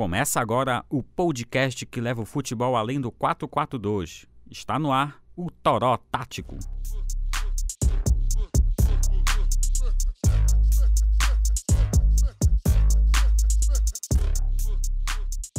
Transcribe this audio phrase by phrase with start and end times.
[0.00, 4.26] Começa agora o podcast que leva o futebol além do 442.
[4.48, 6.56] Está no ar o Toró Tático.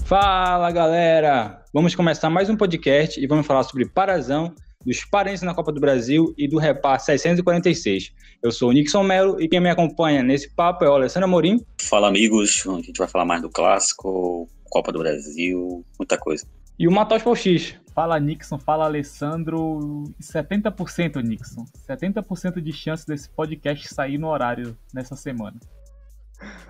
[0.05, 1.61] Fala galera!
[1.73, 5.79] Vamos começar mais um podcast e vamos falar sobre Parazão, dos parentes na Copa do
[5.79, 8.13] Brasil e do Repar 646.
[8.41, 11.63] Eu sou o Nixon Melo e quem me acompanha nesse papo é o Alessandro Amorim.
[11.81, 16.45] Fala amigos, a gente vai falar mais do clássico, Copa do Brasil, muita coisa.
[16.77, 17.75] E o Matos X.
[17.93, 20.05] Fala Nixon, fala Alessandro.
[20.21, 21.65] 70% Nixon.
[21.85, 25.59] 70% de chance desse podcast sair no horário nessa semana.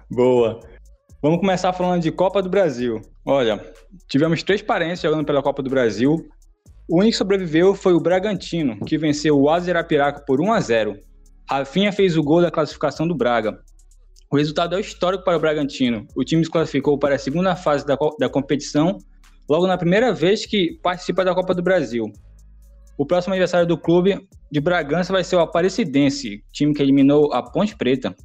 [0.09, 0.61] Boa.
[1.21, 3.01] Vamos começar falando de Copa do Brasil.
[3.23, 3.63] Olha,
[4.07, 6.27] tivemos três parentes jogando pela Copa do Brasil.
[6.89, 10.97] O único que sobreviveu foi o Bragantino, que venceu o Azerapiraca por 1 a 0.
[11.47, 13.59] Rafinha fez o gol da classificação do Braga.
[14.31, 16.07] O resultado é histórico para o Bragantino.
[16.15, 18.97] O time se classificou para a segunda fase da, da competição,
[19.47, 22.05] logo na primeira vez que participa da Copa do Brasil.
[22.97, 27.43] O próximo adversário do clube de Bragança vai ser o Aparecidense, time que eliminou a
[27.43, 28.15] Ponte Preta.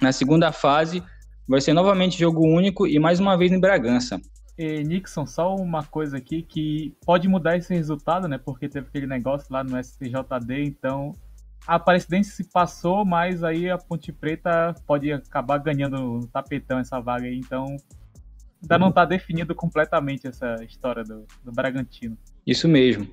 [0.00, 1.02] Na segunda fase,
[1.48, 4.20] vai ser novamente jogo único e mais uma vez em Bragança.
[4.58, 8.38] E, Nixon, só uma coisa aqui que pode mudar esse resultado, né?
[8.38, 11.12] Porque teve aquele negócio lá no STJD, então
[11.64, 16.98] a Aparecidense se passou, mas aí a Ponte Preta pode acabar ganhando no tapetão essa
[16.98, 17.76] vaga aí, então
[18.60, 22.18] ainda não está definido completamente essa história do, do Bragantino.
[22.44, 23.06] Isso mesmo.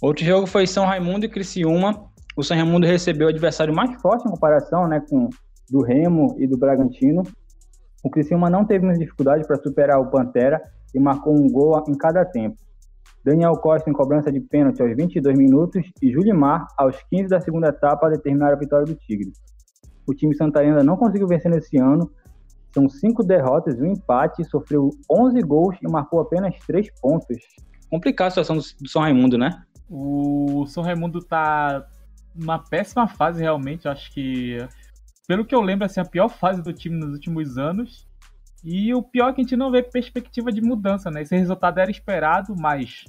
[0.00, 2.08] Outro jogo foi São Raimundo e Criciúma.
[2.36, 5.30] O São Raimundo recebeu o adversário mais forte em comparação né, com
[5.68, 7.24] do Remo e do Bragantino.
[8.04, 11.94] O Criciúma não teve muita dificuldade para superar o Pantera e marcou um gol em
[11.94, 12.56] cada tempo.
[13.24, 17.68] Daniel Costa em cobrança de pênalti aos 22 minutos e Julimar aos 15 da segunda
[17.68, 19.32] etapa a determinar a vitória do Tigre.
[20.06, 22.10] O time santarena não conseguiu vencer nesse ano,
[22.72, 27.38] são cinco derrotas e um empate, sofreu 11 gols e marcou apenas 3 pontos.
[27.90, 29.62] Complicada a situação do São Raimundo, né?
[29.88, 31.86] O São Raimundo tá
[32.34, 34.58] numa péssima fase realmente, acho que
[35.26, 38.06] pelo que eu lembro, assim, a pior fase do time nos últimos anos.
[38.68, 41.22] E o pior é que a gente não vê perspectiva de mudança, né?
[41.22, 43.04] Esse resultado era esperado, mas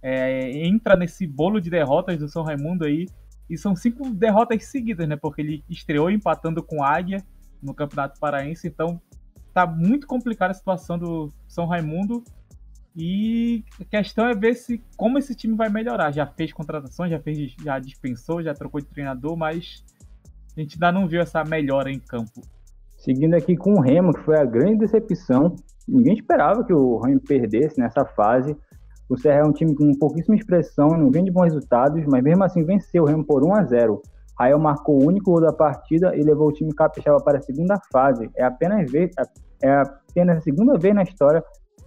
[0.00, 3.06] é, entra nesse bolo de derrotas do São Raimundo aí.
[3.50, 5.16] E são cinco derrotas seguidas, né?
[5.16, 7.22] Porque ele estreou empatando com Águia
[7.62, 8.66] no Campeonato Paraense.
[8.68, 8.98] Então
[9.52, 12.24] tá muito complicada a situação do São Raimundo.
[12.96, 16.10] E a questão é ver se como esse time vai melhorar.
[16.10, 19.84] Já fez contratações, já fez, já dispensou, já trocou de treinador, mas
[20.56, 22.40] a gente ainda não viu essa melhora em campo.
[23.00, 25.56] Seguindo aqui com o Remo, que foi a grande decepção.
[25.88, 28.54] Ninguém esperava que o Remo perdesse nessa fase.
[29.08, 32.44] O Serra é um time com pouquíssima expressão, não vem de bons resultados, mas mesmo
[32.44, 34.02] assim venceu o Remo por 1 a 0.
[34.38, 37.80] Rael marcou o único gol da partida e levou o time capixaba para a segunda
[37.90, 38.30] fase.
[38.36, 38.92] É apenas,
[39.62, 41.42] é apenas a segunda vez na história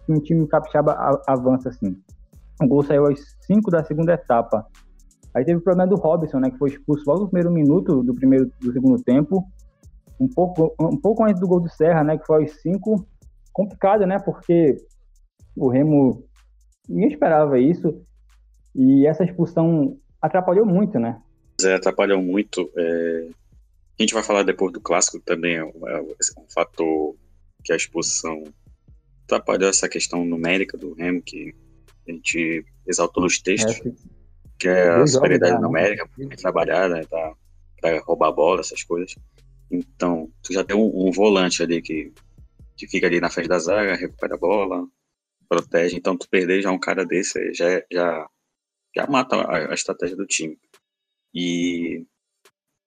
[0.06, 1.96] que um time capixaba avança assim.
[2.62, 4.66] O gol saiu aos 5 da segunda etapa.
[5.36, 8.14] Aí teve o problema do Robson, né, que foi expulso logo no primeiro minuto do
[8.14, 9.44] primeiro do segundo tempo,
[10.20, 13.08] um pouco um pouco antes do gol do Serra, né, que foi aos 5.
[13.52, 14.78] Complicado, né, porque
[15.56, 16.24] o Remo
[16.90, 18.04] ninguém esperava isso
[18.76, 21.22] e essa expulsão atrapalhou muito, né?
[21.64, 22.70] É, atrapalhou muito.
[22.76, 23.28] É...
[24.00, 27.16] A gente vai falar depois do clássico também, é um, é um fator
[27.64, 28.44] que a expulsão
[29.26, 31.54] atrapalhou essa questão numérica do Remo, que
[32.08, 33.80] a gente exaltou nos textos.
[33.86, 33.92] É,
[34.60, 35.60] que é a superioridade né?
[35.60, 37.34] numérica, para trabalhar, né, pra,
[37.80, 39.14] pra, roubar a bola, essas coisas.
[39.74, 42.14] Então, tu já tem um, um, volante ali que,
[42.78, 44.88] que fica ali na frente da zaga, recupera a bola,
[45.50, 45.98] protege.
[45.98, 48.30] Então, tu perder já um cara desse já, já,
[48.96, 50.60] já mata a, a estratégia do time.
[51.34, 52.06] E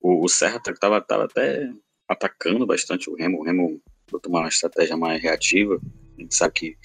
[0.01, 1.69] o, o Serra tava, tava até
[2.09, 3.41] atacando bastante o Remo.
[3.41, 5.81] O Remo botou uma estratégia mais reativa.
[6.17, 6.79] A gente sabe que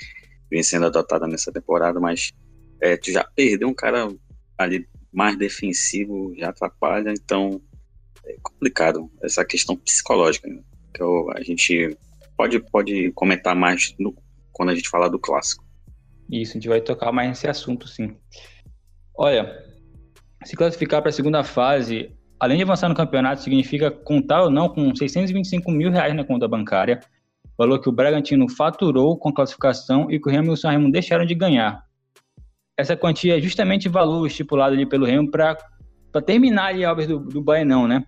[0.49, 2.31] vem sendo adotada nessa temporada, mas
[2.81, 4.11] é, tu já perdeu um cara
[4.57, 7.61] ali mais defensivo já atrapalha, então
[8.25, 10.47] é complicado essa questão psicológica.
[10.47, 10.61] Né?
[10.89, 11.97] Então a gente
[12.37, 14.15] pode, pode comentar mais no,
[14.51, 15.63] quando a gente falar do clássico.
[16.29, 18.15] Isso, a gente vai tocar mais nesse assunto, sim.
[19.15, 19.63] Olha,
[20.45, 24.69] se classificar para a segunda fase, além de avançar no campeonato, significa contar ou não
[24.69, 27.01] com 625 mil reais na conta bancária,
[27.57, 30.71] valor que o Bragantino faturou com a classificação e que o Remo e o São
[30.71, 31.85] Remo deixaram de ganhar
[32.81, 35.55] essa quantia é justamente o valor estipulado ali pelo Remo para
[36.25, 38.03] terminar ali a obra do, do Baenão, né?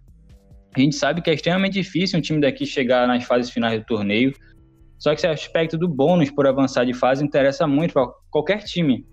[0.76, 3.86] A gente sabe que é extremamente difícil um time daqui chegar nas fases finais do
[3.86, 4.34] torneio,
[4.98, 9.06] só que esse aspecto do bônus por avançar de fase interessa muito para qualquer time.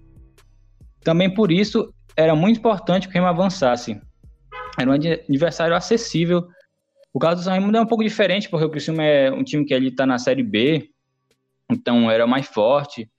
[1.02, 4.00] Também por isso era muito importante que o Remo avançasse.
[4.78, 6.46] Era um adversário acessível.
[7.12, 9.64] O caso do São Remo é um pouco diferente, porque o Criciúma é um time
[9.64, 10.88] que ele está na Série B,
[11.70, 13.10] então era mais forte.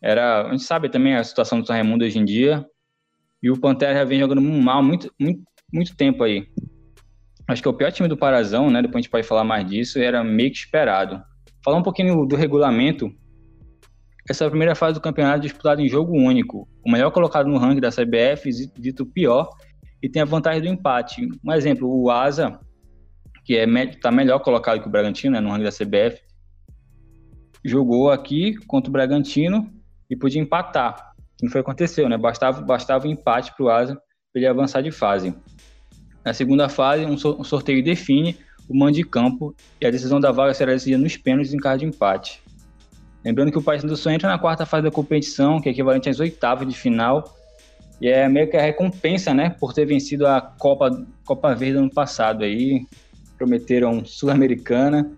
[0.00, 2.66] Era, a gente sabe também a situação do São Raimundo hoje em dia,
[3.42, 5.42] e o Pantera já vem jogando mal muito, muito,
[5.72, 6.48] muito tempo aí.
[7.52, 8.80] Acho que é o pior time do Parazão, né?
[8.80, 11.22] Depois a gente pode falar mais disso, era meio que esperado.
[11.62, 13.12] Falar um pouquinho do regulamento.
[14.28, 16.66] Essa é primeira fase do campeonato disputada em jogo único.
[16.84, 19.50] O melhor colocado no ranking da CBF, dito pior,
[20.02, 21.28] e tem a vantagem do empate.
[21.44, 22.58] Um exemplo, o Asa,
[23.44, 26.20] que é está melhor colocado que o Bragantino, né, no ranking da CBF,
[27.64, 29.70] jogou aqui contra o Bragantino
[30.08, 31.12] e podia empatar.
[31.42, 32.16] Não foi o que aconteceu, né?
[32.16, 35.34] Bastava, bastava um empate para o Asa para ele avançar de fase.
[36.24, 38.36] Na segunda fase, um, sorteio define
[38.68, 41.80] o mando de campo e a decisão da vaga será decidida nos pênaltis em caso
[41.80, 42.42] de empate.
[43.24, 46.18] Lembrando que o Paysandu só entra na quarta fase da competição, que é equivalente às
[46.18, 47.36] oitavas de final,
[48.00, 50.90] e é meio que a recompensa, né, por ter vencido a Copa,
[51.24, 52.84] Copa Verde ano passado aí.
[53.38, 55.10] Prometeram Sul-Americana.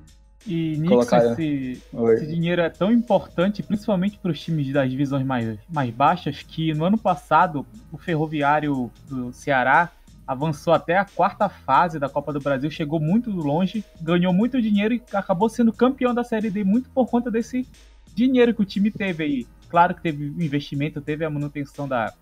[0.47, 1.33] E nisso colocaram...
[1.33, 6.43] esse, esse, dinheiro é tão importante, principalmente para os times das divisões mais, mais baixas,
[6.43, 9.91] que no ano passado o Ferroviário do Ceará
[10.26, 14.94] avançou até a quarta fase da Copa do Brasil, chegou muito longe, ganhou muito dinheiro
[14.94, 17.69] e acabou sendo campeão da Série D muito por conta desse
[18.15, 19.47] dinheiro que o time teve aí.
[19.69, 22.12] Claro que teve investimento, teve a manutenção da,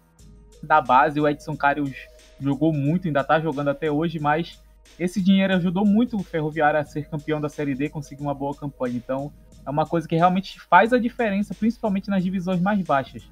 [0.63, 1.95] da base, o Edson Carius
[2.41, 4.61] jogou muito, ainda tá jogando até hoje, mas
[4.99, 8.55] esse dinheiro ajudou muito o Ferroviário a ser campeão da Série D, conseguir uma boa
[8.55, 8.97] campanha.
[8.97, 9.33] Então,
[9.65, 13.23] é uma coisa que realmente faz a diferença, principalmente nas divisões mais baixas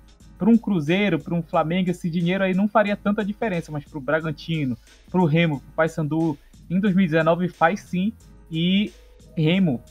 [0.41, 3.99] para um Cruzeiro, para um Flamengo, esse dinheiro aí não faria tanta diferença, mas para
[3.99, 4.75] o Bragantino,
[5.11, 6.39] para o Remo, para o Paysandu,
[6.71, 8.15] em 2019 faz sim.
[8.51, 8.91] E
[9.37, 9.83] Remo,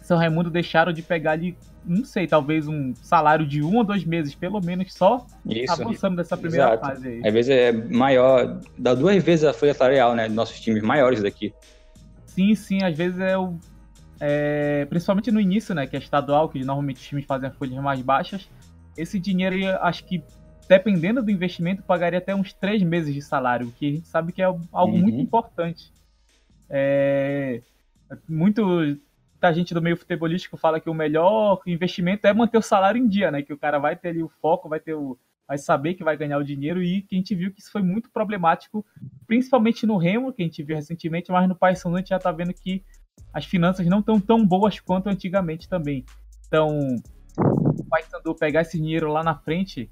[0.00, 4.04] São Raimundo deixaram de pegar ali, não sei, talvez um salário de um ou dois
[4.04, 6.86] meses, pelo menos, só Isso, avançando dessa primeira exato.
[6.86, 7.26] fase aí.
[7.26, 11.20] Às vezes é maior, dá duas vezes a folha salarial, né, dos nossos times maiores
[11.20, 11.52] daqui.
[12.24, 13.58] Sim, sim, às vezes é o.
[14.20, 17.74] É, principalmente no início, né, que é estadual, que normalmente os times fazem as folhas
[17.82, 18.48] mais baixas
[18.96, 20.22] esse dinheiro, acho que,
[20.68, 24.42] dependendo do investimento, pagaria até uns três meses de salário, que a gente sabe que
[24.42, 24.98] é algo uhum.
[24.98, 25.92] muito importante.
[26.68, 27.60] É,
[28.28, 28.98] muito
[29.40, 33.08] da gente do meio futebolístico fala que o melhor investimento é manter o salário em
[33.08, 33.42] dia, né?
[33.42, 36.16] Que o cara vai ter ali o foco, vai ter o vai saber que vai
[36.16, 38.86] ganhar o dinheiro e que a gente viu que isso foi muito problemático,
[39.26, 42.32] principalmente no Remo, que a gente viu recentemente, mas no Paysandu a gente já tá
[42.32, 42.82] vendo que
[43.34, 46.06] as finanças não estão tão boas quanto antigamente também.
[46.46, 46.96] Então,
[47.78, 49.90] o Paysandu pegar esse dinheiro lá na frente.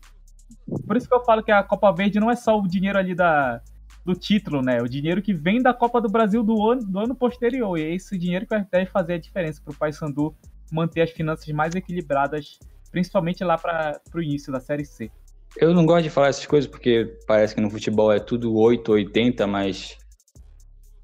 [0.87, 3.15] Por isso que eu falo que a Copa Verde não é só o dinheiro ali
[3.15, 3.61] da,
[4.05, 4.81] do título, né?
[4.81, 7.79] O dinheiro que vem da Copa do Brasil do ano, do ano posterior.
[7.79, 10.35] E é esse dinheiro que deve fazer a diferença para o Paysandu
[10.71, 12.59] manter as finanças mais equilibradas,
[12.91, 15.11] principalmente lá para o início da Série C.
[15.57, 18.93] Eu não gosto de falar essas coisas porque parece que no futebol é tudo 8,
[18.93, 19.99] 80, mas.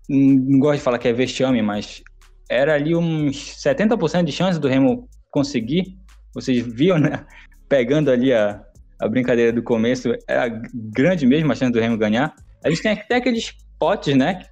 [0.08, 2.00] Não gosto de falar que é vexame, mas
[2.49, 5.99] era ali uns 70% de chance do Remo conseguir
[6.36, 7.24] vocês viam, né?
[7.66, 8.62] Pegando ali a,
[9.00, 12.34] a brincadeira do começo, era grande mesmo a chance do Remo ganhar.
[12.62, 14.42] A gente tem até aqueles potes, né?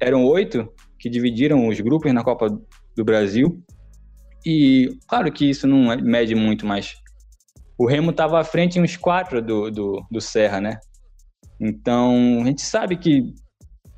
[0.00, 0.68] Eram oito
[0.98, 2.48] que dividiram os grupos na Copa
[2.96, 3.62] do Brasil.
[4.44, 6.96] E claro que isso não mede muito, mas
[7.78, 10.80] o Remo estava à frente em uns quatro do, do, do Serra, né?
[11.60, 13.32] Então a gente sabe que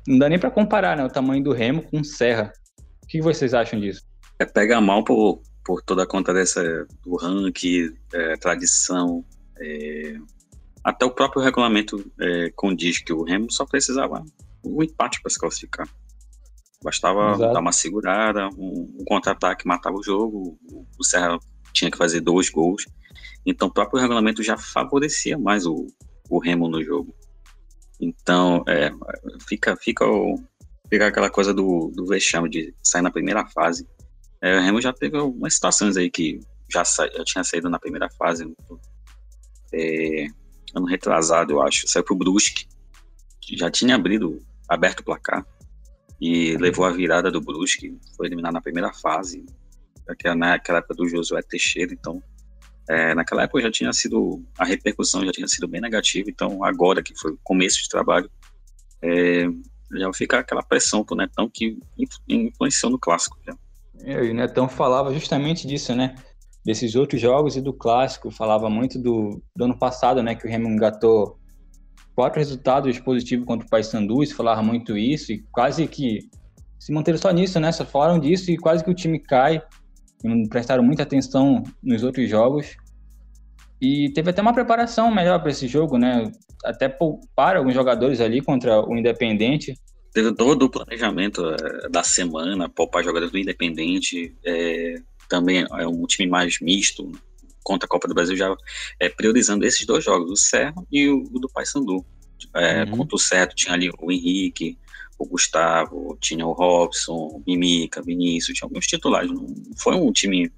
[0.07, 2.51] não dá nem para comparar né, o tamanho do Remo com o Serra.
[3.03, 4.03] O que vocês acham disso?
[4.39, 9.23] É pega mal por, por toda conta dessa do ranking, é, tradição,
[9.59, 10.17] é,
[10.83, 14.23] até o próprio regulamento é, condiz que o Remo só precisava
[14.63, 15.87] um empate para se classificar.
[16.83, 17.53] Bastava Exato.
[17.53, 20.57] dar uma segurada, um, um contra-ataque matava o jogo,
[20.97, 21.37] o Serra
[21.71, 22.85] tinha que fazer dois gols.
[23.45, 25.87] Então o próprio regulamento já favorecia mais o,
[26.29, 27.13] o Remo no jogo.
[27.99, 28.91] Então é,
[29.47, 30.41] fica, fica, o,
[30.89, 33.87] fica aquela coisa do, do vexame de sair na primeira fase
[34.41, 36.39] é, o Remo já teve algumas situações aí que
[36.71, 38.51] já, já tinha saído na primeira fase.
[39.71, 40.25] É,
[40.73, 41.87] ano retrasado, eu acho.
[41.87, 42.67] Saiu pro Brusque.
[43.53, 45.45] Já tinha abrido, aberto o placar.
[46.19, 47.95] E levou a virada do Brusque.
[48.15, 49.45] Foi eliminado na primeira fase.
[50.07, 51.93] Naquela, época do Josué Teixeira.
[51.93, 52.23] Então,
[52.89, 54.43] é, naquela época já tinha sido.
[54.57, 56.29] A repercussão já tinha sido bem negativa.
[56.29, 58.29] Então, agora que foi o começo de trabalho,
[59.03, 59.45] é,
[59.93, 61.77] já fica aquela pressão pro Netão que
[62.27, 63.37] influenciou no clássico.
[63.45, 63.55] Já.
[64.03, 66.15] É, e o Netão falava justamente disso, né?
[66.63, 68.31] Desses outros jogos e do clássico.
[68.31, 70.35] Falava muito do, do ano passado, né?
[70.35, 71.39] Que o Remo engatou
[72.15, 74.25] quatro resultados positivos contra o Paysandu.
[74.25, 76.19] Se falava muito isso e quase que
[76.79, 77.71] se manteram só nisso, né?
[77.71, 79.61] Só falaram disso e quase que o time cai.
[80.23, 82.75] Não prestaram muita atenção nos outros jogos.
[83.81, 86.31] E teve até uma preparação melhor para esse jogo, né?
[86.63, 86.87] Até
[87.35, 89.73] para alguns jogadores ali contra o Independente
[90.13, 96.05] teve todo o planejamento é, da semana, poupar jogadores do Independente, é, também é um
[96.05, 97.11] time mais misto
[97.63, 98.55] contra a Copa do Brasil, já
[98.99, 102.05] é, priorizando esses dois jogos, o Serra e o, o do Paysandu.
[102.55, 102.97] É, uhum.
[102.97, 104.77] Contra o Serra tinha ali o Henrique,
[105.17, 109.31] o Gustavo, tinha o Robson, Mimica, Vinícius, tinha alguns titulares.
[109.31, 110.51] Não foi um time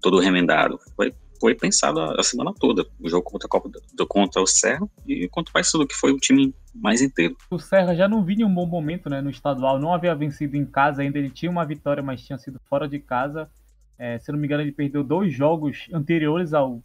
[0.00, 0.78] todo remendado.
[0.96, 2.86] Foi, foi pensado a, semana toda.
[3.00, 6.12] O jogo contra a Copa do, contra o Serra e contra o Paysandu, que foi
[6.12, 7.36] o time mais inteiro.
[7.50, 10.64] O Serra já não vinha um bom momento né, no estadual, não havia vencido em
[10.64, 11.18] casa ainda.
[11.18, 13.50] Ele tinha uma vitória, mas tinha sido fora de casa.
[13.98, 16.80] É, se não me engano, ele perdeu dois jogos anteriores ao,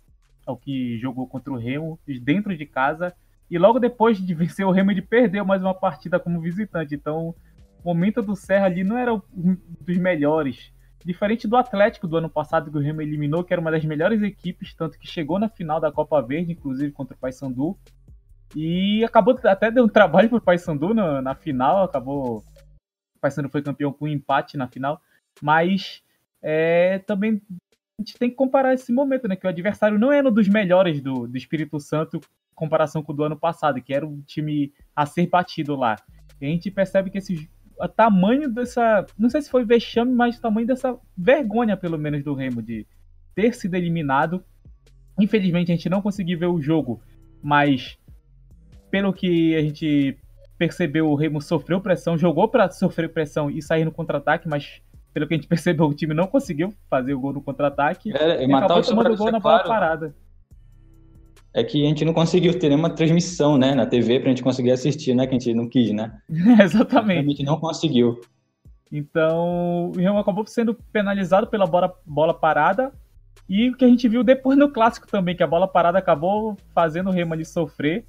[0.45, 3.13] ao que jogou contra o Remo, dentro de casa.
[3.49, 6.95] E logo depois de vencer o Remo, ele perdeu mais uma partida como visitante.
[6.95, 7.35] Então,
[7.83, 10.72] o momento do Serra ali não era um dos melhores.
[11.05, 14.21] Diferente do Atlético do ano passado, que o Remo eliminou, que era uma das melhores
[14.21, 17.77] equipes, tanto que chegou na final da Copa Verde, inclusive contra o Paysandu.
[18.55, 22.37] E acabou até deu um trabalho para o Paysandu na, na final, acabou.
[22.37, 25.01] O Paysandu foi campeão com um empate na final.
[25.41, 26.01] Mas
[26.41, 27.41] é, também
[27.99, 29.35] a gente tem que comparar esse momento, né?
[29.35, 33.11] Que o adversário não era um dos melhores do, do Espírito Santo em comparação com
[33.11, 35.95] o do ano passado, que era um time a ser batido lá.
[36.39, 37.49] E a gente percebe que esse
[37.85, 39.05] o tamanho dessa.
[39.17, 42.85] Não sei se foi vexame, mas o tamanho dessa vergonha, pelo menos, do Remo, de
[43.35, 44.43] ter sido eliminado.
[45.19, 47.01] Infelizmente a gente não conseguiu ver o jogo,
[47.41, 47.97] mas
[48.89, 50.17] pelo que a gente
[50.57, 54.81] percebeu, o Remo sofreu pressão, jogou para sofrer pressão e sair no contra-ataque, mas
[55.13, 58.15] pelo que a gente percebeu, o time não conseguiu fazer o gol no contra-ataque.
[58.15, 60.15] É, e acabou tomando o gol na bola claro, parada.
[61.53, 64.71] É que a gente não conseguiu ter nenhuma transmissão, né, na TV pra gente conseguir
[64.71, 66.19] assistir, né, que a gente não quis, né?
[66.61, 67.19] Exatamente.
[67.19, 68.19] A gente não conseguiu.
[68.91, 72.91] Então, o Real acabou sendo penalizado pela bola, bola parada.
[73.49, 76.55] E o que a gente viu depois no clássico também, que a bola parada acabou
[76.73, 78.05] fazendo o Remo ali sofrer.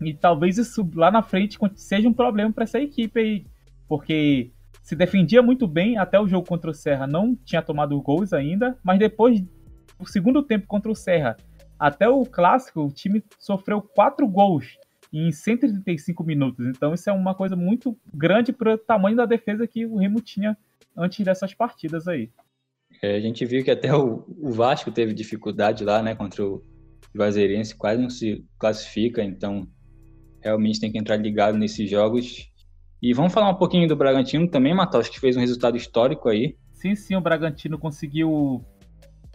[0.00, 3.46] E talvez isso lá na frente seja um problema para essa equipe aí.
[3.88, 4.50] Porque
[4.82, 8.76] se defendia muito bem até o jogo contra o Serra, não tinha tomado gols ainda,
[8.82, 11.36] mas depois do segundo tempo contra o Serra,
[11.82, 14.78] até o clássico, o time sofreu quatro gols
[15.12, 16.64] em 135 minutos.
[16.64, 20.20] Então isso é uma coisa muito grande para o tamanho da defesa que o Remo
[20.20, 20.56] tinha
[20.96, 22.30] antes dessas partidas aí.
[23.02, 26.62] É, a gente viu que até o, o, Vasco teve dificuldade lá, né, contra o
[27.12, 29.66] Vazeirense, quase não se classifica, então
[30.40, 32.48] realmente tem que entrar ligado nesses jogos
[33.02, 36.54] e vamos falar um pouquinho do Bragantino também, Matheus, que fez um resultado histórico aí.
[36.74, 38.64] Sim, sim, o Bragantino conseguiu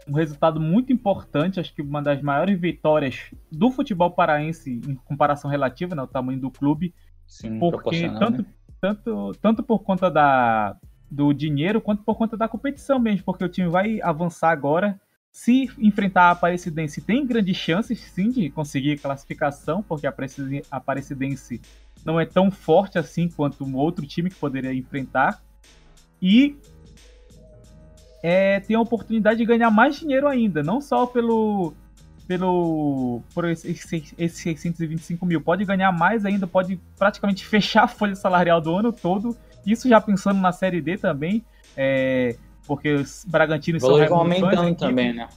[0.06, 5.50] um resultado muito importante, acho que uma das maiores vitórias do futebol paraense em comparação
[5.50, 6.94] relativa, né, o tamanho do clube.
[7.26, 8.48] Sim, porque tanto, né?
[8.80, 10.76] tanto, tanto por conta da,
[11.10, 14.98] do dinheiro quanto por conta da competição mesmo, porque o time vai avançar agora.
[15.30, 20.12] Se enfrentar a Aparecidense, tem grandes chances sim de conseguir classificação, porque a
[20.70, 21.60] Aparecidense
[22.04, 25.42] não é tão forte assim quanto um outro time que poderia enfrentar.
[26.20, 26.56] E
[28.22, 31.72] é, tem a oportunidade de ganhar mais dinheiro ainda, não só pelo
[32.26, 38.14] pelo por esses, esses 625 mil, pode ganhar mais ainda, pode praticamente fechar a folha
[38.14, 39.36] salarial do ano todo.
[39.66, 41.44] Isso já pensando na Série D também,
[41.76, 45.28] é, porque os Bragantino são vão aumentando também, né?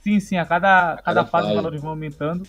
[0.00, 2.44] Sim, sim, a cada, a cada, cada fase os valores vão aumentando.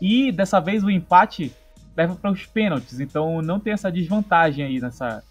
[0.00, 1.52] E dessa vez o empate
[1.96, 5.22] leva para os pênaltis, então não tem essa desvantagem aí nessa,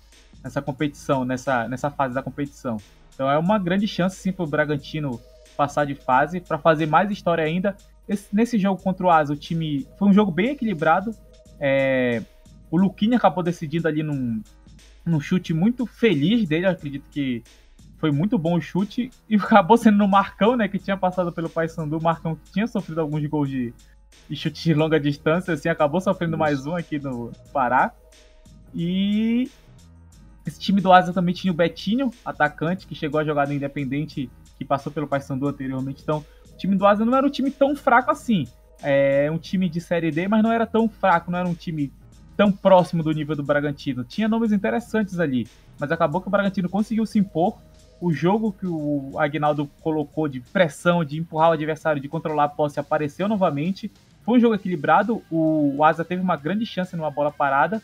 [0.42, 2.78] nessa competição, nessa, nessa fase da competição.
[3.14, 5.20] Então é uma grande chance sim para o Bragantino
[5.56, 7.76] passar de fase, para fazer mais história ainda.
[8.08, 11.12] Esse, nesse jogo contra o Asa, o time foi um jogo bem equilibrado.
[11.60, 12.22] É,
[12.70, 14.42] o Luquinha acabou decidindo ali num,
[15.06, 17.44] num chute muito feliz dele, acredito que
[17.98, 21.50] foi muito bom o chute e acabou sendo no Marcão, né, que tinha passado pelo
[21.50, 23.74] Paysandu, o Marcão que tinha sofrido alguns gols de,
[24.30, 27.94] de chute de longa distância, assim, acabou sofrendo mais um aqui no Pará.
[28.76, 29.50] E
[30.46, 34.30] esse time do Asa também tinha o Betinho, atacante, que chegou a jogar no Independente,
[34.58, 36.02] que passou pelo Paysandu anteriormente.
[36.04, 38.48] Então, o time do Asa não era um time tão fraco assim.
[38.82, 41.92] É um time de Série D, mas não era tão fraco, não era um time
[42.36, 44.04] tão próximo do nível do Bragantino.
[44.04, 45.48] Tinha nomes interessantes ali,
[45.80, 47.58] mas acabou que o Bragantino conseguiu se impor.
[48.02, 52.50] O jogo que o Agnaldo colocou de pressão, de empurrar o adversário, de controlar a
[52.50, 53.90] posse, apareceu novamente.
[54.26, 55.22] Foi um jogo equilibrado.
[55.32, 57.82] O Asa teve uma grande chance numa bola parada,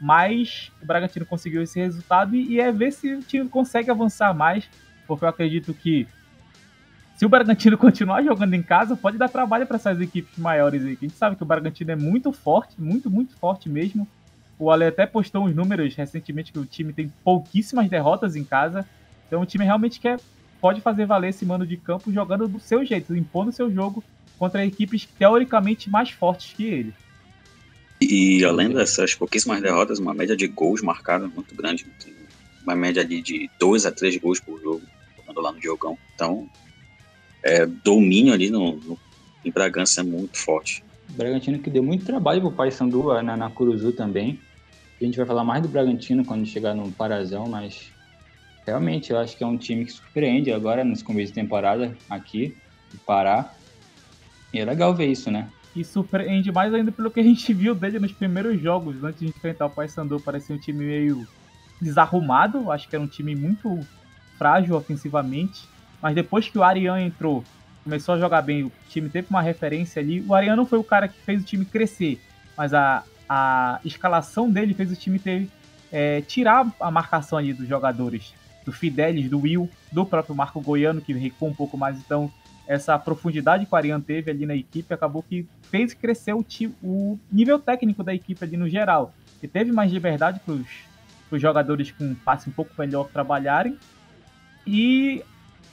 [0.00, 4.68] mas o Bragantino conseguiu esse resultado e, é ver se o time consegue avançar mais,
[5.06, 6.06] porque eu acredito que
[7.16, 10.92] se o Bragantino continuar jogando em casa, pode dar trabalho para essas equipes maiores aí.
[11.00, 14.06] A gente sabe que o Bragantino é muito forte, muito, muito forte mesmo.
[14.58, 18.86] O Ale até postou uns números recentemente que o time tem pouquíssimas derrotas em casa.
[19.26, 20.18] Então o time realmente quer,
[20.60, 24.02] pode fazer valer esse mano de campo jogando do seu jeito, impondo seu jogo
[24.38, 26.94] contra equipes teoricamente mais fortes que ele.
[28.00, 31.86] E além dessas pouquíssimas derrotas, uma média de gols marcados muito grande.
[32.62, 34.82] Uma média de, de 2 a 3 gols por jogo.
[35.16, 35.98] jogando lá no Diogão.
[36.14, 36.48] Então,
[37.42, 38.98] é, domínio ali no, no,
[39.44, 40.84] em Bragança é muito forte.
[41.10, 44.40] Bragantino que deu muito trabalho pro Paysandu na, na Curuzu também.
[45.00, 47.92] A gente vai falar mais do Bragantino quando chegar no Parazão, mas
[48.66, 52.56] realmente eu acho que é um time que surpreende agora nesse começo de temporada aqui,
[52.92, 53.54] no Pará.
[54.52, 55.48] E é legal ver isso, né?
[55.76, 59.26] E surpreende mais ainda pelo que a gente viu dele nos primeiros jogos, antes de
[59.26, 60.18] enfrentar o Paysandu.
[60.18, 61.28] Parecia um time meio
[61.80, 63.86] desarrumado, acho que era um time muito
[64.38, 65.68] frágil ofensivamente.
[66.00, 67.44] Mas depois que o Arian entrou,
[67.84, 70.24] começou a jogar bem, o time teve uma referência ali.
[70.26, 72.18] O Arian não foi o cara que fez o time crescer,
[72.56, 75.46] mas a, a escalação dele fez o time ter
[75.92, 81.00] é, tirar a marcação ali dos jogadores, do Fidelis, do Will, do próprio Marco Goiano,
[81.00, 81.98] que recuou um pouco mais.
[81.98, 82.30] Então,
[82.66, 86.44] essa profundidade que o Arian teve ali na equipe acabou que fez crescer o,
[86.82, 89.14] o nível técnico da equipe ali no geral.
[89.42, 93.78] E teve mais liberdade para os jogadores com um passe um pouco melhor trabalharem
[94.66, 95.22] e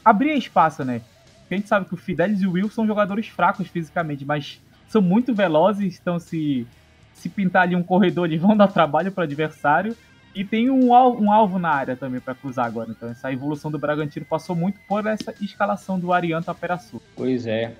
[0.05, 1.01] abrir espaço, né?
[1.39, 4.61] Porque a gente sabe que o Fidelis e o Will são jogadores fracos fisicamente, mas
[4.87, 6.67] são muito velozes, então se,
[7.13, 9.97] se pintar ali um corredor, eles vão dar trabalho para o adversário.
[10.35, 12.89] E tem um, um alvo na área também para cruzar agora.
[12.89, 17.01] Então, essa evolução do Bragantino passou muito por essa escalação do Arian Taperaçu.
[17.15, 17.75] Pois é.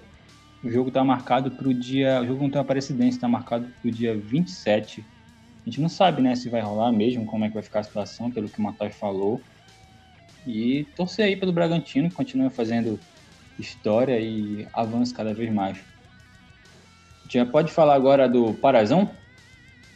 [0.64, 2.22] O jogo está marcado para o dia.
[2.22, 5.04] O jogo contra a Aparecidense está marcado para o dia 27.
[5.62, 7.84] A gente não sabe né, se vai rolar mesmo, como é que vai ficar a
[7.84, 9.42] situação, pelo que o Matheus falou.
[10.46, 13.00] E torcer aí pelo Bragantino, que continue fazendo
[13.58, 15.78] história e avance cada vez mais.
[15.78, 19.10] A gente já pode falar agora do Parazão?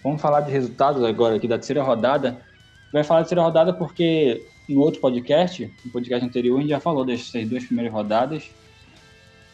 [0.04, 2.47] Vamos falar de resultados agora aqui da terceira rodada
[2.92, 6.80] vai falar da terceira rodada porque no outro podcast, no podcast anterior, a gente já
[6.80, 8.50] falou dessas duas primeiras rodadas.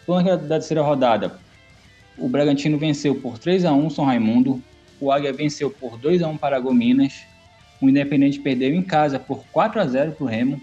[0.05, 1.39] Falando da terceira rodada,
[2.17, 4.61] o Bragantino venceu por 3 a 1 São Raimundo,
[4.99, 7.23] o Águia venceu por 2 a 1 Paragominas,
[7.81, 10.61] o Independente perdeu em casa por 4 a 0 para o Remo,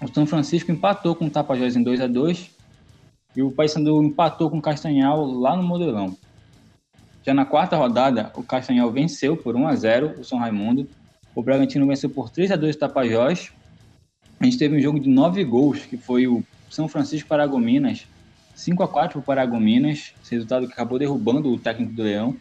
[0.00, 2.50] o São Francisco empatou com o Tapajós em 2 a 2
[3.36, 6.16] e o Paysandu empatou com o Castanhal lá no Modelão.
[7.24, 10.88] Já na quarta rodada, o Castanhal venceu por 1 a 0 o São Raimundo
[11.34, 13.52] o Bragantino venceu por 3 a 2 o Tapajós.
[14.38, 18.06] A gente teve um jogo de nove gols, que foi o São Francisco Paragominas,
[18.54, 22.36] 5 a 4 para o Paragominas, esse resultado que acabou derrubando o técnico do Leão.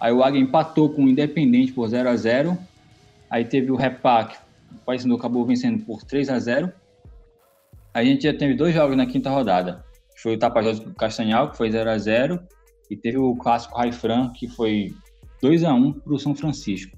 [0.00, 2.58] Aí o Águia empatou com o Independente por 0 a 0
[3.30, 4.36] Aí teve o Repac,
[4.72, 6.72] o Paysandu acabou vencendo por 3 a 0
[7.92, 9.84] Aí a gente já teve dois jogos na quinta rodada.
[10.16, 12.40] Foi o Tapajós do Castanhal, que foi 0 a 0
[12.90, 14.94] E teve o clássico Raifran, que foi
[15.40, 16.97] 2 a 1 para o São Francisco.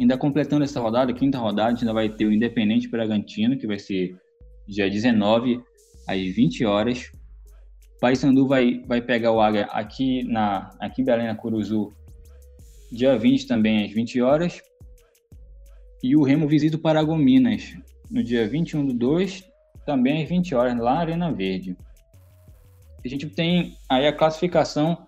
[0.00, 3.66] Ainda completando essa rodada, quinta rodada, a gente ainda vai ter o Independente Bragantino, que
[3.66, 4.16] vai ser
[4.66, 5.62] dia 19
[6.08, 7.12] às 20 horas.
[8.00, 11.92] Paysandu vai, vai pegar o Águia aqui, na, aqui em Belém, na Curuzu,
[12.90, 14.62] dia 20 também às 20 horas.
[16.02, 17.76] E o Remo visita o Paragominas
[18.10, 19.44] no dia 21 do 2,
[19.84, 21.76] também às 20 horas, lá na Arena Verde.
[23.04, 25.06] A gente tem aí a classificação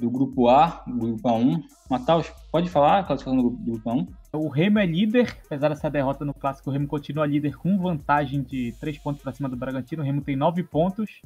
[0.00, 1.62] do grupo A, grupo A1.
[1.88, 4.08] Mataus, pode falar a classificação do grupo A1?
[4.32, 8.42] O Remo é líder, apesar dessa derrota no clássico, o Remo continua líder com vantagem
[8.42, 10.02] de 3 pontos para cima do Bragantino.
[10.02, 11.20] O Remo tem 9 pontos,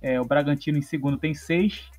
[0.00, 1.90] é, o Bragantino em segundo tem 6,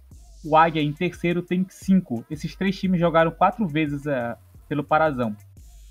[0.46, 2.26] o Águia em terceiro tem 5.
[2.30, 4.36] Esses três times jogaram quatro vezes é,
[4.70, 5.36] pelo Parazão.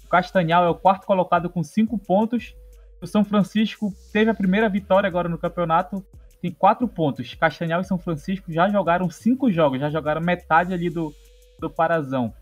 [0.04, 2.54] O Castanhal é o quarto colocado com 5 pontos.
[3.02, 6.04] O São Francisco teve a primeira vitória agora no campeonato
[6.44, 7.32] tem quatro pontos.
[7.32, 11.10] Castanhal e São Francisco já jogaram cinco jogos, já jogaram metade ali do,
[11.58, 12.34] do Parazão.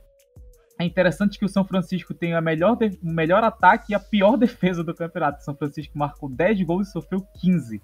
[0.77, 4.35] É interessante que o São Francisco tem a melhor, o melhor ataque e a pior
[4.38, 5.38] defesa do campeonato.
[5.38, 7.81] O São Francisco marcou 10 gols e sofreu 15.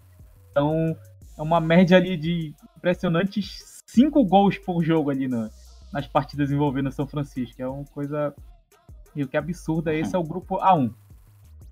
[0.50, 0.96] Então,
[1.38, 5.48] é uma média ali de impressionantes 5 gols por jogo ali na,
[5.92, 7.62] nas partidas envolvendo o São Francisco.
[7.62, 8.34] É uma coisa
[9.30, 9.94] que absurda.
[9.94, 10.92] Esse é o grupo A1.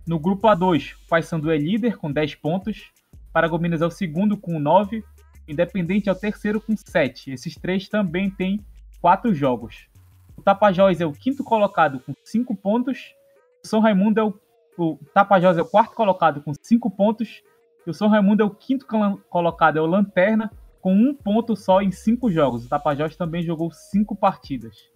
[0.06, 2.92] No grupo A2, o Paysandu é líder com 10 pontos.
[3.36, 5.04] Paragominas é o segundo com 9,
[5.46, 7.32] Independente é o terceiro com 7.
[7.32, 8.64] Esses três também têm
[9.02, 9.90] 4 jogos.
[10.38, 13.14] O Tapajós é o quinto colocado com 5 pontos.
[13.62, 14.34] O São Raimundo é o,
[14.78, 17.42] o Tapajós é o quarto colocado com 5 pontos.
[17.86, 18.86] E o São Raimundo é o quinto
[19.28, 22.64] colocado, é o Lanterna, com um ponto só em 5 jogos.
[22.64, 24.90] O Tapajós também jogou 5 partidas.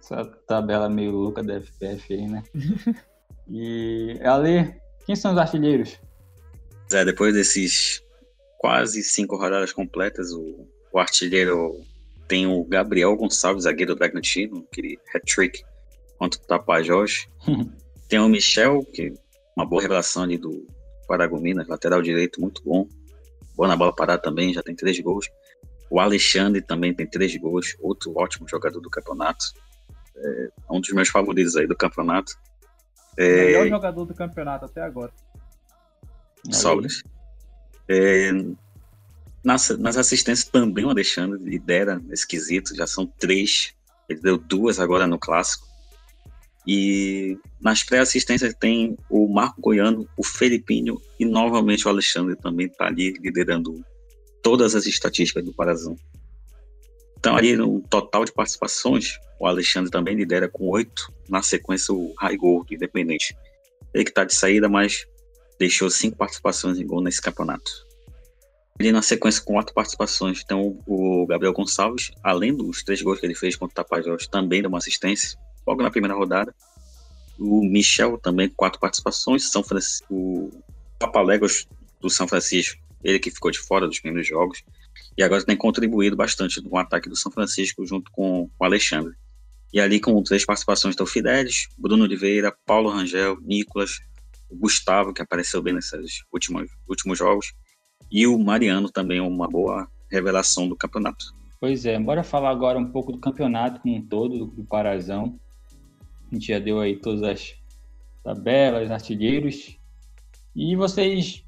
[0.00, 2.42] Essa tabela meio louca da FPF aí, né?
[3.46, 6.00] e Ali, quem são os artilheiros?
[6.92, 8.02] É, depois desses
[8.58, 11.80] quase cinco rodadas completas, o, o artilheiro
[12.26, 15.62] tem o Gabriel Gonçalves, zagueiro do Bragantino, aquele hat-trick
[16.18, 17.28] contra o Tapajós.
[18.08, 19.12] tem o Michel, que
[19.56, 20.66] uma boa revelação ali do
[21.06, 22.86] Paragominas, lateral direito, muito bom.
[23.56, 25.28] Boa na bola parada também, já tem três gols.
[25.90, 29.44] O Alexandre também tem três gols, outro ótimo jogador do campeonato.
[30.16, 32.32] É um dos meus favoritos aí do campeonato.
[33.16, 33.46] É...
[33.46, 35.12] Melhor jogador do campeonato até agora.
[36.50, 37.02] Sobras.
[37.88, 38.32] É,
[39.42, 43.74] nas, nas assistências também o Alexandre lidera esquisito, já são três.
[44.08, 45.66] Ele deu duas agora no clássico.
[46.66, 52.86] E nas pré-assistências tem o Marco Goiano, o Felipinho e novamente o Alexandre também está
[52.86, 53.82] ali liderando
[54.42, 55.96] todas as estatísticas do Parazão.
[57.18, 62.14] Então, ali no total de participações, o Alexandre também lidera com oito, na sequência o
[62.16, 63.36] Raigor, do Independente.
[63.92, 65.06] Ele que está de saída, mas
[65.58, 67.88] deixou cinco participações em gol nesse campeonato.
[68.78, 73.26] Ele na sequência com quatro participações, então o Gabriel Gonçalves, além dos três gols que
[73.26, 76.54] ele fez contra o Tapajós, também deu uma assistência, logo na primeira rodada.
[77.36, 80.62] O Michel também quatro participações, São Francisco, o
[80.98, 81.66] Papaléguas
[82.00, 84.62] do São Francisco, ele que ficou de fora dos primeiros jogos,
[85.16, 89.14] e agora tem contribuído bastante no ataque do São Francisco junto com o Alexandre.
[89.72, 94.00] E ali com três participações estão Fidelis, Bruno Oliveira, Paulo Rangel, Nicolas,
[94.48, 97.52] o Gustavo, que apareceu bem nesses últimos, últimos jogos,
[98.10, 101.34] e o Mariano também uma boa revelação do campeonato.
[101.60, 105.38] Pois é, bora falar agora um pouco do campeonato como um todo, do Parazão.
[106.30, 107.54] A gente já deu aí todas as
[108.22, 109.76] tabelas, artilheiros.
[110.54, 111.44] E vocês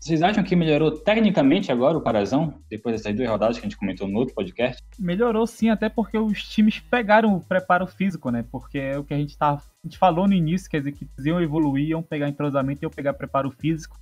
[0.00, 3.76] vocês acham que melhorou tecnicamente agora o Parazão, depois dessas duas rodadas que a gente
[3.76, 4.82] comentou no outro podcast?
[4.98, 8.42] Melhorou sim, até porque os times pegaram o preparo físico, né?
[8.50, 11.26] Porque é o que a gente, tá, a gente falou no início, que as equipes
[11.26, 14.00] iam evoluir, iam pegar entrosamento, iam pegar preparo físico.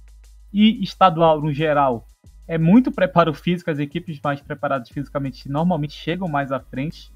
[0.52, 2.06] E estadual, no geral,
[2.46, 7.10] é muito preparo físico, as equipes mais preparadas fisicamente normalmente chegam mais à frente.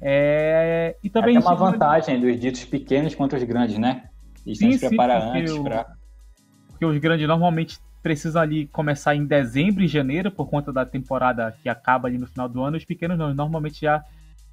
[0.00, 0.96] É...
[1.00, 4.08] E também é uma vantagem dos ditos pequenos contra os grandes, né?
[4.44, 5.94] Eles sim, se preparam antes para.
[6.68, 11.54] Porque os grandes normalmente precisam ali começar em dezembro e janeiro, por conta da temporada
[11.62, 12.76] que acaba ali no final do ano.
[12.76, 14.04] Os pequenos não, normalmente já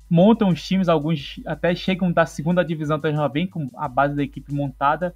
[0.09, 4.15] montam os times, alguns até chegam da segunda divisão, então já vem com a base
[4.15, 5.13] da equipe montada.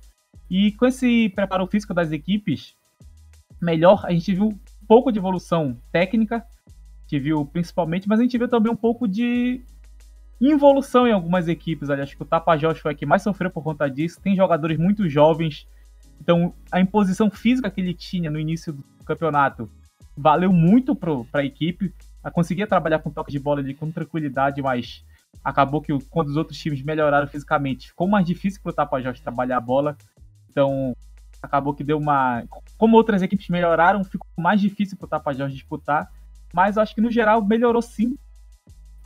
[0.49, 2.75] E com esse preparo físico das equipes,
[3.61, 6.45] melhor, a gente viu um pouco de evolução técnica,
[7.13, 9.61] a viu principalmente, mas a gente viu também um pouco de
[10.39, 11.89] involução em algumas equipes.
[11.89, 12.01] Ali.
[12.01, 14.19] Acho que o Tapajós foi a que mais sofreu por conta disso.
[14.21, 15.67] Tem jogadores muito jovens
[16.21, 19.67] então, a imposição física que ele tinha no início do campeonato
[20.15, 21.91] valeu muito para a equipe.
[22.31, 25.03] Conseguia trabalhar com toque de bola ali com tranquilidade, mas
[25.43, 29.57] acabou que quando os outros times melhoraram fisicamente, ficou mais difícil para o Tapajós trabalhar
[29.57, 29.97] a bola.
[30.51, 30.95] Então,
[31.41, 32.43] acabou que deu uma.
[32.77, 36.11] Como outras equipes melhoraram, ficou mais difícil para o Tapajós disputar.
[36.53, 38.15] Mas acho que no geral melhorou sim.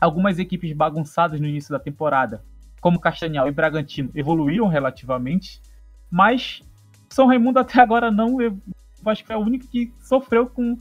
[0.02, 2.44] Algumas equipes bagunçadas no início da temporada,
[2.82, 5.62] como Castanhal e Bragantino, evoluíram relativamente.
[6.12, 6.62] Mas
[7.16, 8.42] são Raimundo até agora não.
[8.42, 8.60] Eu
[9.06, 10.78] acho que é o único que sofreu com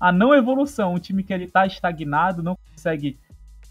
[0.00, 0.94] a não evolução.
[0.94, 3.18] Um time que ele tá estagnado, não consegue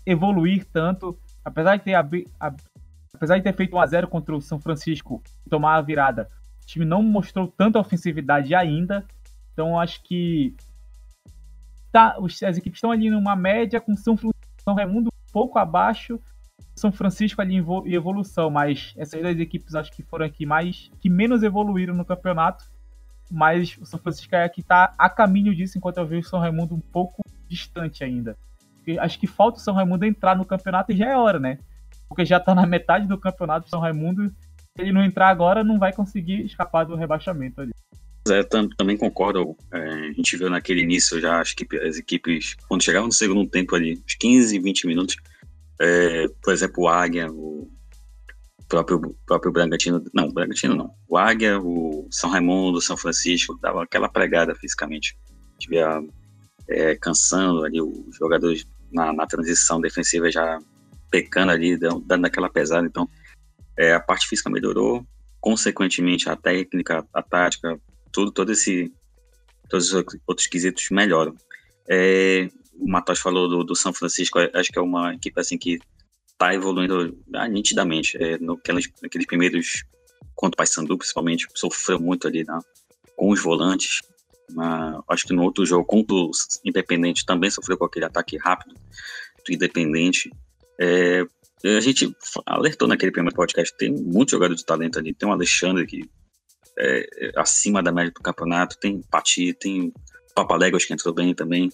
[0.06, 1.18] evoluir tanto.
[1.44, 5.82] Apesar de ter, apesar de ter feito 1x0 contra o São Francisco e tomar a
[5.82, 6.30] virada,
[6.62, 9.04] o time não mostrou tanta ofensividade ainda.
[9.52, 10.56] Então acho que
[11.92, 14.16] tá, as equipes estão ali numa média com São,
[14.64, 16.22] São Raimundo um pouco abaixo
[16.84, 21.10] são Francisco ali em evolução, mas essas duas equipes acho que foram aqui mais que
[21.10, 22.66] menos evoluíram no campeonato.
[23.32, 26.40] Mas o São Francisco é que está a caminho disso, enquanto eu vejo o São
[26.40, 28.38] Raimundo um pouco distante ainda.
[29.00, 31.58] Acho que falta o São Raimundo entrar no campeonato e já é hora, né?
[32.10, 35.64] Porque já está na metade do campeonato, o São Raimundo, se ele não entrar agora,
[35.64, 37.72] não vai conseguir escapar do rebaixamento ali.
[38.30, 38.44] É,
[38.78, 39.56] também concordo.
[39.72, 43.50] É, a gente viu naquele início já as equipes, as equipes, quando chegavam no segundo
[43.50, 45.16] tempo ali, uns 15, 20 minutos,
[45.84, 47.70] é, por exemplo, o Águia, o
[48.70, 54.08] próprio, próprio Bragantino, não, Bragantino não, o Águia, o São Raimundo, São Francisco, dava aquela
[54.08, 55.18] pregada fisicamente.
[55.60, 56.02] Tivia
[56.70, 60.58] é, cansando ali os jogadores na, na, transição defensiva já
[61.12, 62.88] pecando ali, dando aquela pesada.
[62.88, 63.08] Então,
[63.78, 65.06] é, a parte física melhorou,
[65.42, 67.78] consequentemente a técnica, a tática,
[68.12, 68.90] tudo, todo esse,
[69.70, 71.36] todos os outros quesitos melhoram.
[71.90, 75.80] É, o Matos falou do, do, São Francisco, acho que é uma equipe assim que
[76.32, 78.18] está evoluindo ah, nitidamente.
[78.22, 79.84] É, no, aqueles, naqueles primeiros
[80.36, 82.60] contra o Paysandu, principalmente, sofreu muito ali né,
[83.16, 84.02] com os volantes.
[85.08, 86.32] acho que no outro jogo contra o
[86.66, 88.76] Independente também sofreu com aquele ataque rápido
[89.46, 90.32] do Independente.
[90.80, 91.24] É,
[91.66, 92.14] a gente
[92.46, 95.14] alertou naquele primeiro podcast, tem muitos jogadores de talento ali.
[95.14, 96.10] Tem o Alexandre que
[96.78, 99.94] é, é acima da média do campeonato, tem Pati, tem o
[100.36, 101.70] Papaléguas que entrou bem também.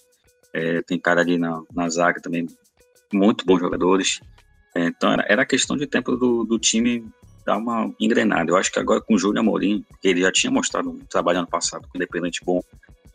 [0.53, 2.47] É, tem cara ali na, na zaga também,
[3.13, 4.19] muito bons jogadores.
[4.75, 7.05] É, então era, era questão de tempo do, do time
[7.45, 8.51] dar uma engrenada.
[8.51, 11.39] Eu acho que agora com o Júlio Amorim, que ele já tinha mostrado um trabalho
[11.39, 12.62] ano passado com o Independente bom,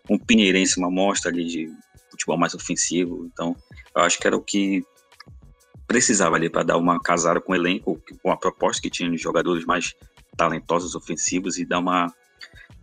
[0.09, 1.73] um Pinheirense, uma mostra ali de
[2.11, 3.29] futebol mais ofensivo.
[3.33, 3.57] Então
[3.95, 4.85] eu acho que era o que
[5.87, 9.17] precisava ali para dar uma casada com o elenco, com a proposta que tinha de
[9.17, 9.95] jogadores mais
[10.37, 12.13] talentosos ofensivos e dar uma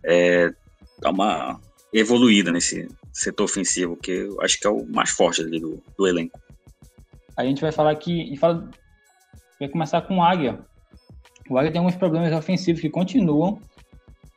[0.04, 0.52] é,
[0.98, 1.60] dar uma
[1.92, 6.06] evoluída nesse setor ofensivo, que eu acho que é o mais forte ali do, do
[6.06, 6.40] elenco.
[7.36, 8.68] A gente vai falar aqui, fala,
[9.58, 10.58] vai começar com o Águia.
[11.48, 13.60] O Águia tem alguns problemas ofensivos que continuam,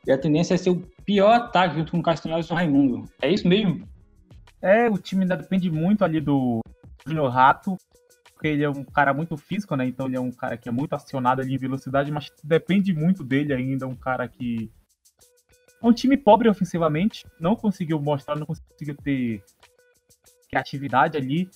[0.06, 3.08] e a tendência é ser o pior ataque junto com o Castanhal e o Raimundo.
[3.20, 3.86] É isso mesmo?
[4.62, 6.60] É, o time ainda depende muito ali do
[7.06, 7.76] Júnior Rato,
[8.32, 9.86] porque ele é um cara muito físico, né?
[9.86, 13.24] Então ele é um cara que é muito acionado ali em velocidade, mas depende muito
[13.24, 14.70] dele ainda, um cara que
[15.82, 19.42] é um time pobre ofensivamente, não conseguiu mostrar, não conseguiu ter
[20.48, 21.48] criatividade ali.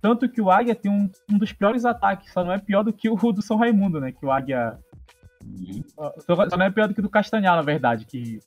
[0.00, 2.92] Tanto que o Águia tem um, um dos piores ataques, só não é pior do
[2.92, 4.12] que o do São Raimundo, né?
[4.12, 4.78] Que o Águia.
[6.26, 8.04] Só não é pior do que o do Castanhal, na verdade.
[8.04, 8.38] Que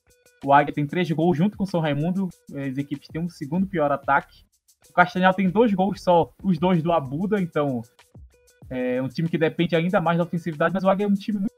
[0.44, 2.28] o Águia tem três gols junto com o São Raimundo.
[2.54, 4.44] As equipes têm um segundo pior ataque.
[4.88, 7.82] O Castanhal tem dois gols só, os dois do Abuda, então
[8.70, 11.38] é um time que depende ainda mais da ofensividade, mas o Águia é um time
[11.38, 11.52] muito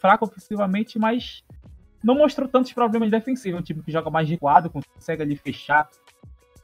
[0.00, 1.42] fraco ofensivamente, mas
[2.02, 3.58] não mostrou tantos problemas defensivos.
[3.58, 5.88] É um time que joga mais recuado, consegue ali fechar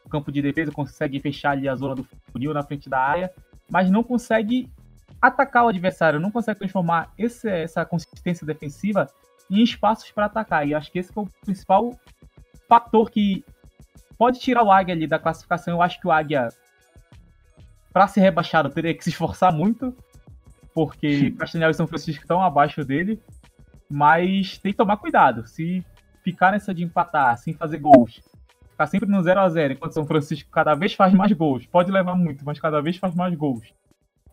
[0.05, 3.33] o campo de defesa, consegue fechar ali a zona do funil na frente da área,
[3.71, 4.71] mas não consegue
[5.21, 9.09] atacar o adversário, não consegue transformar esse, essa consistência defensiva
[9.49, 10.67] em espaços para atacar.
[10.67, 11.99] E acho que esse é o principal
[12.69, 13.45] fator que
[14.19, 15.75] pode tirar o Águia ali da classificação.
[15.75, 16.49] Eu acho que o Águia,
[17.93, 19.95] para ser rebaixado, teria que se esforçar muito,
[20.75, 23.21] porque Castanhal e São Francisco estão abaixo dele.
[23.93, 25.47] Mas tem que tomar cuidado.
[25.47, 25.85] Se
[26.25, 28.23] ficar nessa de empatar, sem fazer gols,
[28.71, 31.93] ficar sempre no 0 a 0 enquanto São Francisco cada vez faz mais gols, pode
[31.93, 33.75] levar muito, mas cada vez faz mais gols.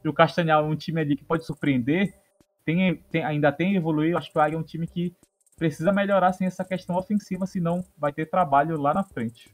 [0.01, 2.13] E o Castanhal é um time ali que pode surpreender,
[2.63, 4.15] tem, tem, ainda tem evoluir.
[4.15, 5.13] Acho que o Águia é um time que
[5.57, 9.53] precisa melhorar assim, essa questão ofensiva, senão vai ter trabalho lá na frente.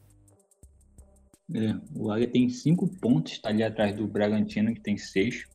[1.52, 5.46] É, o Águia tem cinco pontos, está ali atrás do Bragantino, que tem seis.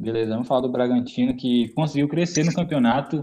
[0.00, 3.22] Beleza, vamos falar do Bragantino que conseguiu crescer no campeonato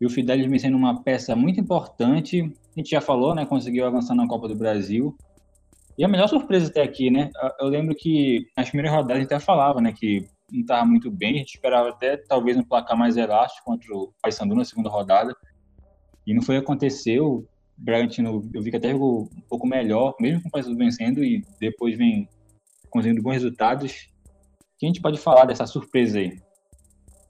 [0.00, 2.40] e o Fidelis vem sendo uma peça muito importante.
[2.40, 3.44] A gente já falou, né?
[3.44, 5.16] Conseguiu avançar na Copa do Brasil.
[5.98, 7.30] E a melhor surpresa até aqui, né?
[7.58, 9.92] Eu lembro que nas primeiras rodadas a gente até falava, né?
[9.92, 11.34] Que não estava muito bem.
[11.34, 15.34] A gente esperava até talvez um placar mais elástico contra o Paysandu na segunda rodada.
[16.24, 17.26] E não foi aconteceu.
[17.26, 21.24] O Bragantino, eu vi que até jogou um pouco melhor, mesmo com o Paysandu vencendo,
[21.24, 22.28] e depois vem
[22.88, 24.13] conseguindo bons resultados
[24.84, 26.38] que a gente pode falar dessa surpresa aí?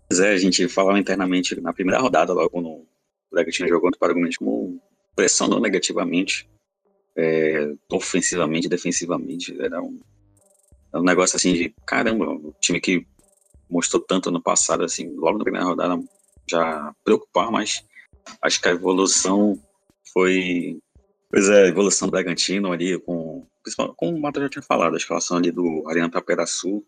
[0.09, 2.87] Pois é, a gente falava internamente na primeira rodada, logo quando o
[3.31, 4.81] Bragantino jogou contra o Paraguai, como
[5.15, 6.49] pressionando negativamente,
[7.17, 9.57] é, ofensivamente, defensivamente.
[9.61, 10.01] Era um,
[10.93, 13.07] era um negócio assim de caramba, o time que
[13.71, 16.01] mostrou tanto no passado, assim, logo na primeira rodada
[16.49, 17.85] já preocupar, mas
[18.43, 19.59] acho que a evolução
[20.13, 20.79] foi.
[21.31, 23.47] Pois é, a evolução do Bragantino ali, com,
[23.97, 26.85] como o Mata já tinha falado, a escalação ali do Ariano Taperaçu,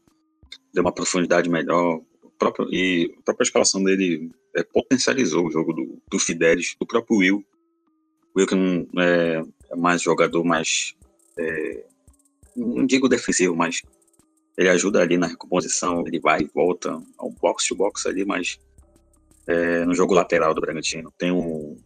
[0.76, 2.00] deu uma profundidade melhor.
[2.38, 7.16] Próprio, e a própria escalação dele é, potencializou o jogo do, do Fidelis, do próprio
[7.16, 7.44] Will.
[8.36, 10.94] Will que não é, é mais jogador, mais.
[11.38, 11.84] É,
[12.54, 13.80] não digo defensivo, mas
[14.56, 18.58] ele ajuda ali na recomposição, ele vai e volta ao box to box ali, mas
[19.46, 21.78] é, no jogo lateral do Bragantino tem o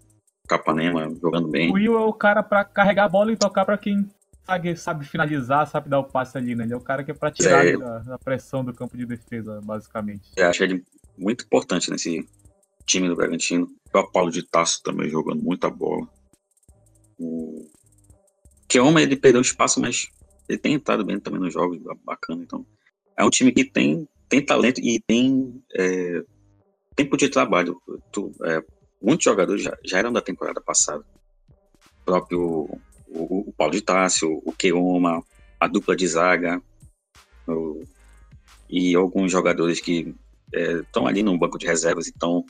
[0.49, 1.71] Capanema jogando bem.
[1.71, 4.11] O Will é o cara para carregar a bola e tocar para quem
[4.51, 6.65] sabe, sabe finalizar, sabe dar o passe ali, né?
[6.65, 9.07] Ele é o cara que é pra tirar é, da, da, pressão do campo de
[9.07, 10.31] defesa, basicamente.
[10.37, 10.85] Eu acho ele
[11.17, 12.29] muito importante nesse
[12.85, 13.69] time do Bragantino.
[13.95, 16.09] O Paulo de Tasso também jogando muita bola.
[17.19, 17.69] O
[18.69, 20.09] Keoma, ele perdeu espaço, mas
[20.49, 22.43] ele tem entrado bem também nos jogos, bacana.
[22.43, 22.67] Então,
[23.17, 26.25] é um time que tem, tem talento e tem é,
[26.97, 27.81] tempo de trabalho.
[28.11, 28.65] Tu, é,
[29.01, 31.05] muitos jogadores já, já eram da temporada passada.
[32.01, 35.23] O próprio o, Paulo de Tássio, o Keoma,
[35.59, 36.63] a dupla de zaga,
[37.47, 37.83] o,
[38.69, 40.15] e alguns jogadores que
[40.53, 42.45] estão é, ali no banco de reservas, então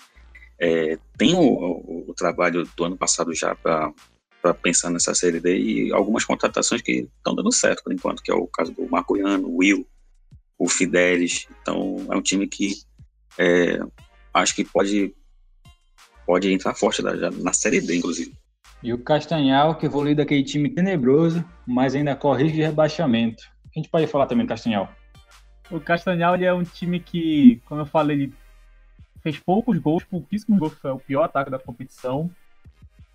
[0.59, 3.95] é, tem o, o, trabalho do ano passado já para
[4.63, 8.35] pensar nessa Série D e algumas contratações que estão dando certo por enquanto, que é
[8.35, 9.87] o caso do Marco Iano, Will,
[10.59, 11.47] o Fidelis.
[11.63, 12.75] Então é um time que
[13.39, 13.81] é,
[14.35, 15.15] acho que pode,
[16.27, 18.35] pode entrar forte na, na Série D, inclusive.
[18.83, 23.45] E o Castanhal, que evoluiu daquele time tenebroso, mas ainda corre risco de rebaixamento.
[23.65, 24.91] A gente pode falar também do Castanhal.
[25.71, 28.33] O Castanhal é um time que, como eu falei,
[29.23, 32.31] fez poucos gols, pouquíssimos gols, foi o pior ataque da competição.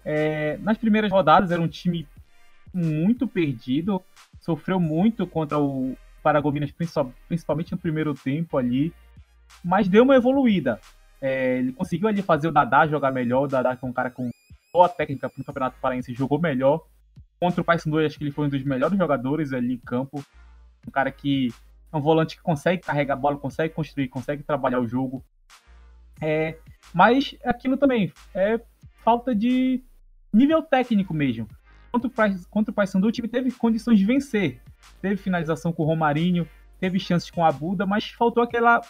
[0.04, 2.08] É, nas primeiras rodadas era um time
[2.72, 4.02] muito perdido,
[4.40, 6.72] sofreu muito contra o Paragominas,
[7.28, 8.94] principalmente no primeiro tempo ali,
[9.64, 10.80] mas deu uma evoluída.
[11.20, 14.12] É, ele conseguiu ali fazer o Dadá jogar melhor, o Dadá que é um cara
[14.12, 14.30] com
[14.76, 16.86] boa técnica no Campeonato Paraense, jogou melhor.
[17.40, 20.22] Contra o Paysandu, acho que ele foi um dos melhores jogadores ali em campo.
[20.86, 21.48] Um cara que
[21.94, 25.24] é um volante que consegue carregar a bola, consegue construir, consegue trabalhar o jogo.
[26.22, 26.58] É,
[26.94, 28.60] mas aquilo também é
[29.02, 29.82] falta de
[30.34, 31.48] nível técnico mesmo.
[31.90, 34.62] Contra o, contra o Paysandu, o time teve condições de vencer.
[35.02, 36.46] Teve finalização com o Romarinho,
[36.82, 38.82] teve chances com a Buda, mas faltou aquela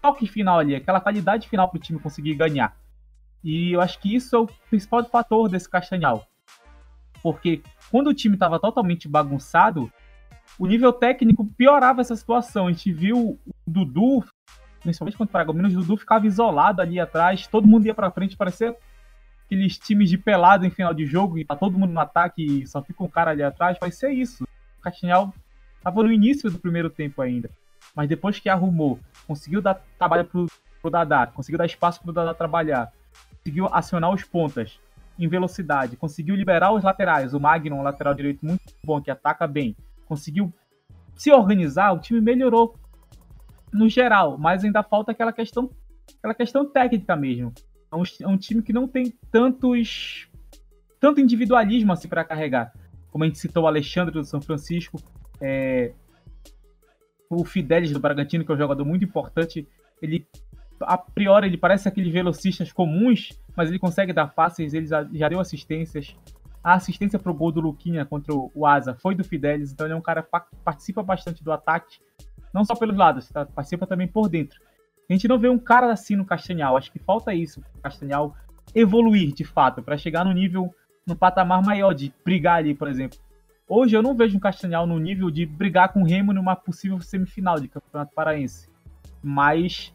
[0.00, 2.74] toque final ali, aquela qualidade final para o time conseguir ganhar.
[3.42, 6.26] E eu acho que isso é o principal fator desse Castanhal.
[7.22, 9.90] Porque quando o time estava totalmente bagunçado,
[10.58, 12.66] o nível técnico piorava essa situação.
[12.66, 14.24] A gente viu o Dudu,
[14.80, 18.36] principalmente quando o Paragominas, o Dudu ficava isolado ali atrás, todo mundo ia para frente,
[18.36, 18.76] parecia
[19.46, 22.66] aqueles times de pelado em final de jogo, e tá todo mundo no ataque e
[22.66, 24.44] só fica um cara ali atrás, vai ser isso.
[24.78, 25.34] O Castanhal
[25.76, 27.50] estava no início do primeiro tempo ainda.
[27.94, 30.46] Mas depois que arrumou, conseguiu dar trabalho pro,
[30.80, 32.92] pro Dadá, conseguiu dar espaço pro Dadá trabalhar,
[33.50, 34.78] conseguiu acionar os pontas
[35.18, 37.34] em velocidade, conseguiu liberar os laterais.
[37.34, 40.52] O Magnum, um lateral direito muito bom, que ataca bem, conseguiu
[41.16, 42.74] se organizar, o time melhorou
[43.72, 45.68] no geral, mas ainda falta aquela questão,
[46.18, 47.52] aquela questão técnica mesmo.
[47.92, 50.28] É um, é um time que não tem tantos
[51.00, 52.72] tanto individualismo assim para carregar.
[53.10, 55.02] Como a gente citou o Alexandre do São Francisco,
[55.40, 55.92] é,
[57.28, 59.66] o Fidelis do Bragantino, que é um jogador muito importante,
[60.00, 60.26] ele
[60.82, 65.40] a priori ele parece aqueles velocistas comuns, mas ele consegue dar passes, ele já, deu
[65.40, 66.16] assistências.
[66.62, 69.96] A assistência pro gol do Luquinha contra o Asa foi do Fidelis, então ele é
[69.96, 71.98] um cara que participa bastante do ataque,
[72.52, 73.46] não só pelos lados, tá?
[73.46, 74.60] participa também por dentro.
[75.08, 78.36] A gente não vê um cara assim no Castanhal, acho que falta isso, o Castanhal
[78.74, 80.72] evoluir de fato, para chegar no nível,
[81.06, 83.18] no patamar maior, de brigar ali, por exemplo.
[83.68, 87.00] Hoje eu não vejo um Castanhal no nível de brigar com o Remo numa possível
[87.00, 88.68] semifinal de Campeonato Paraense.
[89.22, 89.92] Mas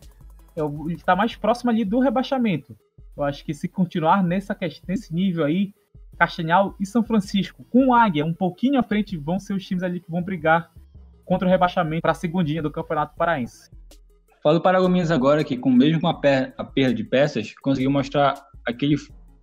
[0.56, 2.76] ele está mais próximo ali do rebaixamento.
[3.15, 5.74] Eu acho que se continuar nessa, nesse nível aí,
[6.18, 9.84] Castanhal e São Francisco, com o Águia um pouquinho à frente, vão ser os times
[9.84, 10.72] ali que vão brigar
[11.26, 13.70] contra o rebaixamento para a segundinha do Campeonato Paraense.
[14.44, 16.20] Falo para Paragominas agora que, com mesmo com a,
[16.58, 18.96] a perda de peças, conseguiu mostrar aquele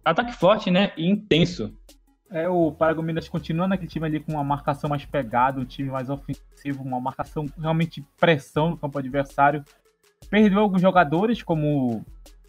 [0.05, 1.75] ataque forte né, e intenso
[2.33, 6.09] é, o Paragominas continua naquele time ali com uma marcação mais pegada, um time mais
[6.09, 9.63] ofensivo, uma marcação realmente pressão no campo adversário.
[10.33, 12.03] Perdeu alguns jogadores, como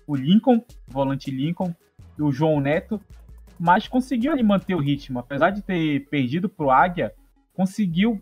[0.08, 1.76] o Lincoln, o volante Lincoln,
[2.18, 2.98] e o João Neto,
[3.60, 5.20] mas conseguiu ali manter o ritmo.
[5.20, 7.14] Apesar de ter perdido para o Águia,
[7.52, 8.22] conseguiu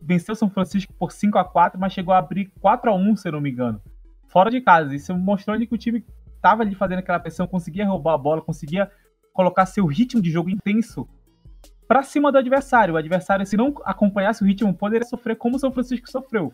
[0.00, 3.16] vencer o São Francisco por 5 a 4 mas chegou a abrir 4 a 1
[3.16, 3.82] se não me engano.
[4.28, 4.96] Fora de casa.
[4.96, 6.02] Isso mostrou ali que o time
[6.34, 8.90] estava ali fazendo aquela pressão, conseguia roubar a bola, conseguia
[9.30, 11.06] colocar seu ritmo de jogo intenso
[11.86, 12.94] para cima do adversário.
[12.94, 16.50] O adversário, se não acompanhasse o ritmo, poderia sofrer como o São Francisco sofreu.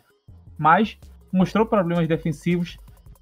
[0.59, 0.99] Mas
[1.33, 2.77] mostrou problemas defensivos,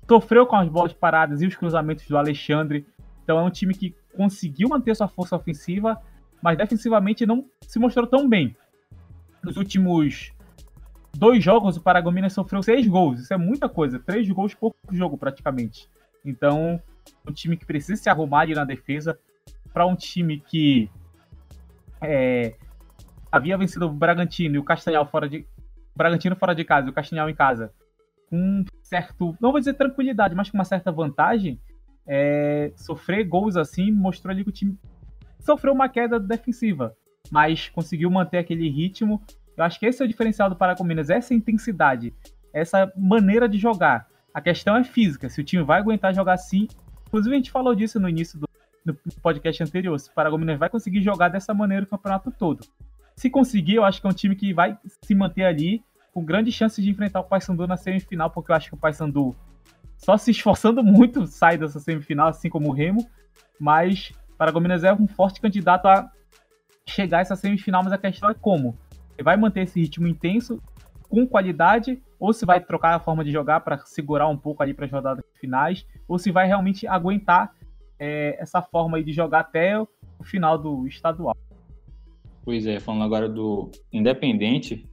[0.08, 2.86] sofreu com as bolas paradas e os cruzamentos do Alexandre.
[3.22, 6.00] Então é um time que conseguiu manter sua força ofensiva,
[6.42, 8.56] mas defensivamente não se mostrou tão bem.
[9.42, 10.32] Nos últimos
[11.16, 13.20] dois jogos, o Paragominas sofreu seis gols.
[13.20, 13.98] Isso é muita coisa.
[13.98, 15.88] Três gols por jogo, praticamente.
[16.24, 16.80] Então,
[17.26, 19.18] um time que precisa se arrumar ali na defesa,
[19.72, 20.90] para um time que
[22.00, 22.54] é,
[23.30, 25.46] havia vencido o Bragantino e o Castanhal fora de.
[25.94, 27.72] Bragantino fora de casa o Castanhal em casa,
[28.30, 29.36] com certo.
[29.40, 31.60] Não vou dizer tranquilidade, mas com uma certa vantagem.
[32.06, 34.76] É, sofrer gols assim mostrou ali que o time
[35.38, 36.96] sofreu uma queda defensiva,
[37.30, 39.20] mas conseguiu manter aquele ritmo.
[39.56, 42.14] Eu acho que esse é o diferencial do Paracominas, essa intensidade,
[42.52, 44.08] essa maneira de jogar.
[44.32, 46.68] A questão é física, se o time vai aguentar jogar assim.
[47.08, 48.48] Inclusive, a gente falou disso no início do,
[48.84, 52.66] no podcast anterior, se o Paragominas vai conseguir jogar dessa maneira o campeonato todo.
[53.16, 56.50] Se conseguir, eu acho que é um time que vai se manter ali com grande
[56.50, 59.34] chance de enfrentar o Paysandu na semifinal, porque eu acho que o Paysandu
[59.96, 63.06] só se esforçando muito sai dessa semifinal, assim como o Remo,
[63.58, 66.10] mas Paragominas é um forte candidato a
[66.86, 68.76] chegar a essa semifinal, mas a questão é como.
[69.16, 70.62] Ele vai manter esse ritmo intenso,
[71.08, 74.72] com qualidade, ou se vai trocar a forma de jogar para segurar um pouco ali
[74.72, 77.54] para as rodadas finais, ou se vai realmente aguentar
[77.98, 79.88] é, essa forma de jogar até o
[80.24, 81.36] final do estadual.
[82.42, 84.89] Pois é, falando agora do Independente,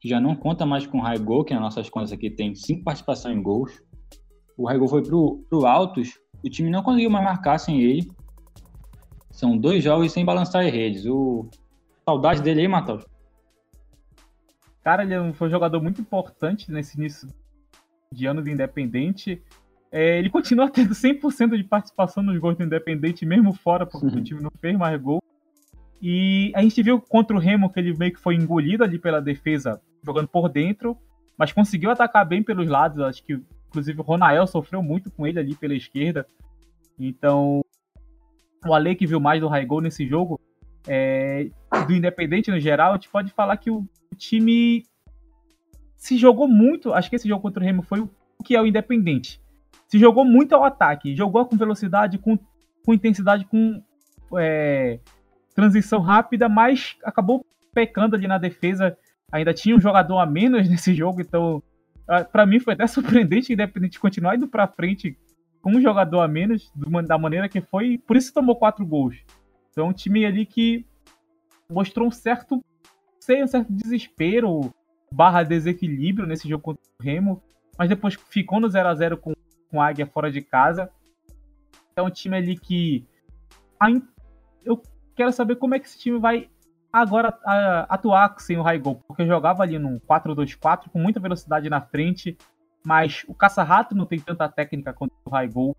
[0.00, 2.84] que já não conta mais com o Raigol, que nas nossas contas aqui tem cinco
[2.84, 3.82] participações em gols.
[4.56, 8.10] O Raigol foi pro, pro Altos, o time não conseguiu mais marcar sem ele.
[9.30, 11.04] São dois jogos sem balançar as redes.
[11.06, 11.48] O
[12.04, 13.04] saudade dele aí, Matheus.
[14.82, 17.28] Cara, ele foi um jogador muito importante nesse início
[18.12, 19.42] de ano do Independente.
[19.90, 24.20] É, ele continua tendo 100% de participação nos gols do Independente, mesmo fora, porque uhum.
[24.20, 25.20] o time não fez mais gol.
[26.00, 29.20] E a gente viu contra o Remo que ele meio que foi engolido ali pela
[29.20, 30.96] defesa, jogando por dentro,
[31.36, 33.00] mas conseguiu atacar bem pelos lados.
[33.00, 36.26] Acho que, inclusive, o Ronael sofreu muito com ele ali pela esquerda.
[36.98, 37.60] Então,
[38.64, 40.40] o Ale que viu mais do Raigol nesse jogo,
[40.86, 41.50] é,
[41.86, 43.86] do Independente no geral, a gente pode falar que o
[44.16, 44.86] time
[45.96, 46.94] se jogou muito.
[46.94, 48.10] Acho que esse jogo contra o Remo foi o
[48.44, 49.40] que é o Independente
[49.88, 52.38] se jogou muito ao ataque, jogou com velocidade, com,
[52.84, 53.82] com intensidade, com
[54.36, 54.98] é,
[55.54, 58.96] transição rápida, mas acabou pecando ali na defesa.
[59.32, 61.62] Ainda tinha um jogador a menos nesse jogo, então
[62.30, 65.18] para mim foi até surpreendente, independente continuar indo para frente
[65.60, 66.70] com um jogador a menos,
[67.04, 69.16] da maneira que foi, por isso tomou quatro gols.
[69.72, 70.86] Então, um time ali que
[71.68, 72.64] mostrou um certo,
[73.18, 74.72] sei, um certo desespero
[75.10, 77.42] barra desequilíbrio nesse jogo contra o Remo,
[77.76, 79.32] mas depois ficou no 0 a 0 com,
[79.68, 80.88] com a Águia fora de casa.
[81.96, 83.04] É um time ali que
[84.64, 84.80] eu
[85.16, 86.48] quero saber como é que esse time vai
[87.00, 87.38] agora
[87.88, 92.36] atuar sem o Raigol, porque jogava ali num 4-2-4 com muita velocidade na frente,
[92.84, 95.76] mas o caça-rato não tem tanta técnica quanto o Raigol.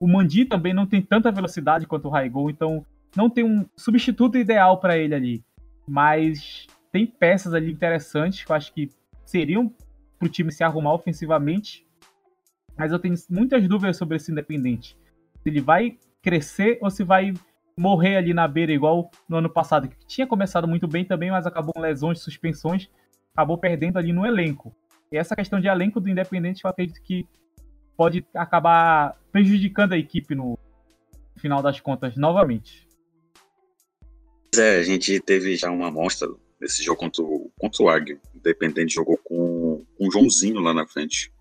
[0.00, 2.84] O Mandi também não tem tanta velocidade quanto o Raigol, então
[3.16, 5.44] não tem um substituto ideal para ele ali.
[5.86, 8.90] Mas tem peças ali interessantes que eu acho que
[9.24, 9.72] seriam
[10.18, 11.86] para o time se arrumar ofensivamente.
[12.76, 14.96] Mas eu tenho muitas dúvidas sobre esse Independente.
[15.42, 17.32] Se ele vai crescer ou se vai
[17.78, 21.46] morrer ali na beira, igual no ano passado, que tinha começado muito bem também, mas
[21.46, 22.88] acabou com lesões, suspensões,
[23.32, 24.74] acabou perdendo ali no elenco.
[25.10, 27.26] E essa questão de elenco do Independente, eu acredito que
[27.96, 30.58] pode acabar prejudicando a equipe no
[31.36, 32.86] final das contas novamente.
[34.56, 36.28] É, a gente teve já uma amostra
[36.60, 38.20] nesse jogo contra o, contra o Águia.
[38.34, 41.32] O Independente jogou com, com o Joãozinho lá na frente,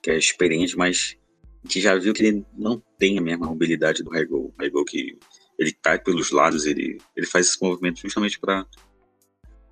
[0.00, 1.16] que é experiente, mas
[1.64, 4.54] a gente já viu que ele não tem a mesma mobilidade do Raigol.
[4.56, 5.18] Raigol que
[5.58, 8.64] ele cai pelos lados, ele, ele faz esse movimento justamente para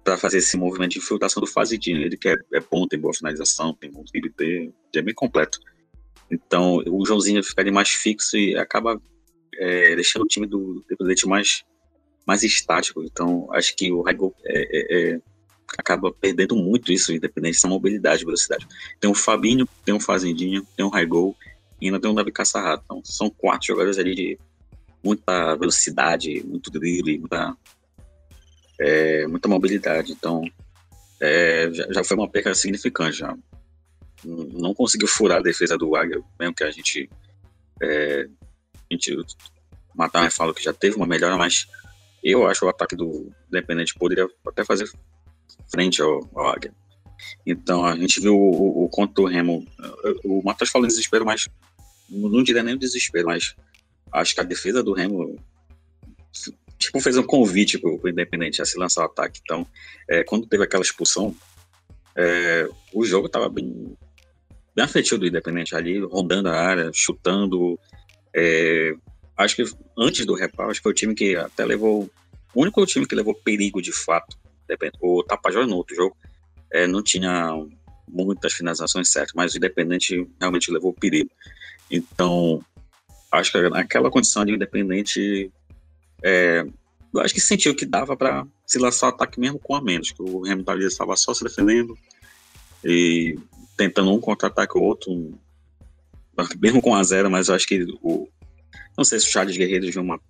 [0.03, 2.01] para fazer esse movimento de infiltração do fazidinho.
[2.01, 5.61] Ele que é, é bom, tem boa finalização, tem bom drible, é bem completo.
[6.29, 9.01] Então, o Joãozinho ficaria mais fixo e acaba
[9.55, 11.63] é, deixando o time do Independente mais,
[12.27, 13.05] mais estático.
[13.05, 15.21] Então, acho que o Raigol é, é, é,
[15.79, 18.67] acaba perdendo muito isso, independente essa mobilidade, velocidade.
[18.99, 21.37] Tem o Fabinho, tem o Fazendinho, tem o Raigol
[21.81, 22.83] e ainda tem o Davi Caçarrato.
[22.85, 24.39] Então, são quatro jogadores ali de
[25.03, 27.57] muita velocidade, muito drible, muita,
[28.79, 30.13] é, muita mobilidade.
[30.13, 30.45] Então,
[31.21, 33.19] é, já, já, foi uma perca significante.
[33.19, 33.37] Já.
[34.25, 37.09] Não conseguiu furar a defesa do Águia, mesmo que a gente.
[37.83, 38.29] É,
[38.91, 39.17] a gente
[39.95, 41.67] Matar fala que já teve uma melhora, mas
[42.23, 44.91] eu acho o ataque do Independente poderia até fazer
[45.71, 46.73] frente ao, ao Águia.
[47.45, 49.67] Então a gente viu o, o, o do Remo.
[50.25, 51.49] O Matheus falou desespero, mas
[52.11, 53.55] não diria nem o desespero, mas
[54.13, 55.39] acho que a defesa do Remo
[56.81, 59.41] tipo, fez um convite pro, pro Independente a se lançar o ataque.
[59.43, 59.67] Então,
[60.09, 61.37] é, quando teve aquela expulsão,
[62.17, 63.97] é, o jogo tava bem,
[64.75, 67.79] bem afetivo do Independente ali, rondando a área, chutando.
[68.35, 68.95] É,
[69.37, 69.65] acho que
[69.97, 72.11] antes do reparo, acho que foi o time que até levou.
[72.55, 74.37] O único time que levou perigo de fato.
[75.01, 76.17] O Tapajós no outro jogo
[76.73, 77.53] é, não tinha
[78.09, 81.31] muitas finalizações certas, mas o Independente realmente levou perigo.
[81.91, 82.65] Então,
[83.33, 85.51] acho que naquela condição de Independente,
[86.23, 86.65] é,
[87.13, 90.13] eu acho que sentiu que dava para se lançar o ataque mesmo com a menos,
[90.13, 91.99] que o Remo estava só se defendendo
[92.85, 93.37] e
[93.77, 95.39] tentando um contra-ataque o outro,
[96.61, 98.29] mesmo com a zero, mas eu acho que o,
[98.97, 100.21] não sei se o Charles Guerreiro viu uma,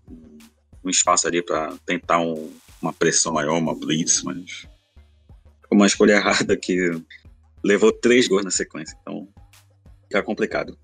[0.85, 2.51] um espaço ali para tentar um,
[2.81, 4.67] uma pressão maior, uma blitz, mas
[5.69, 6.91] foi uma escolha errada que
[7.63, 9.29] levou três gols na sequência, então
[10.05, 10.79] fica complicado.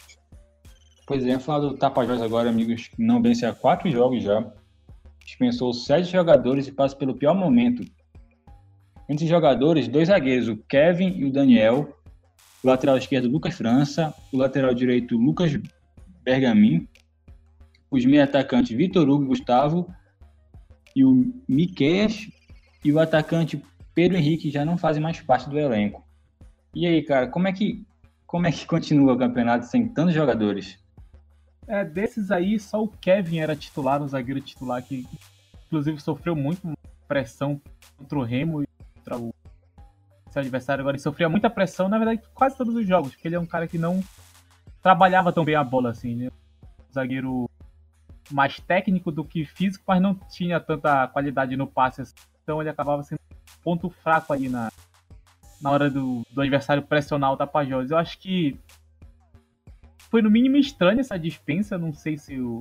[1.07, 4.45] Pois é, falar do Tapajós agora, amigos, não vence há quatro jogos já.
[5.25, 7.85] Dispensou sete jogadores e passa pelo pior momento.
[9.09, 11.97] Entre os jogadores, dois zagueiros, o Kevin e o Daniel.
[12.61, 14.13] O lateral esquerdo, Lucas França.
[14.33, 15.57] O lateral direito, Lucas
[16.25, 16.89] Bergamin.
[17.89, 19.89] Os meio atacantes, Vitor Hugo e Gustavo.
[20.95, 22.29] E o Miqueias.
[22.85, 23.63] E o atacante
[23.95, 26.05] Pedro Henrique já não fazem mais parte do elenco.
[26.75, 27.87] E aí, cara, como é que,
[28.27, 30.85] como é que continua o campeonato sem tantos jogadores?
[31.69, 35.07] É, desses aí, só o Kevin era titular, o zagueiro titular, que
[35.67, 36.77] inclusive sofreu muito
[37.09, 37.61] pressão
[37.97, 39.35] contra o Remo e contra o
[40.31, 40.83] seu adversário.
[40.83, 43.47] Agora ele sofria muita pressão, na verdade, quase todos os jogos, porque ele é um
[43.47, 44.03] cara que não
[44.83, 46.29] trabalhava tão bem a bola assim, né?
[46.89, 47.51] Um zagueiro
[48.31, 52.03] mais técnico do que físico, mas não tinha tanta qualidade no passe.
[52.03, 52.15] Assim.
[52.43, 53.21] Então ele acabava sendo
[53.63, 54.71] ponto fraco ali na,
[55.61, 57.91] na hora do, do adversário pressionar o Tapajós.
[57.91, 58.59] Eu acho que
[60.17, 61.77] foi no mínimo estranho essa dispensa.
[61.77, 62.59] Não sei se o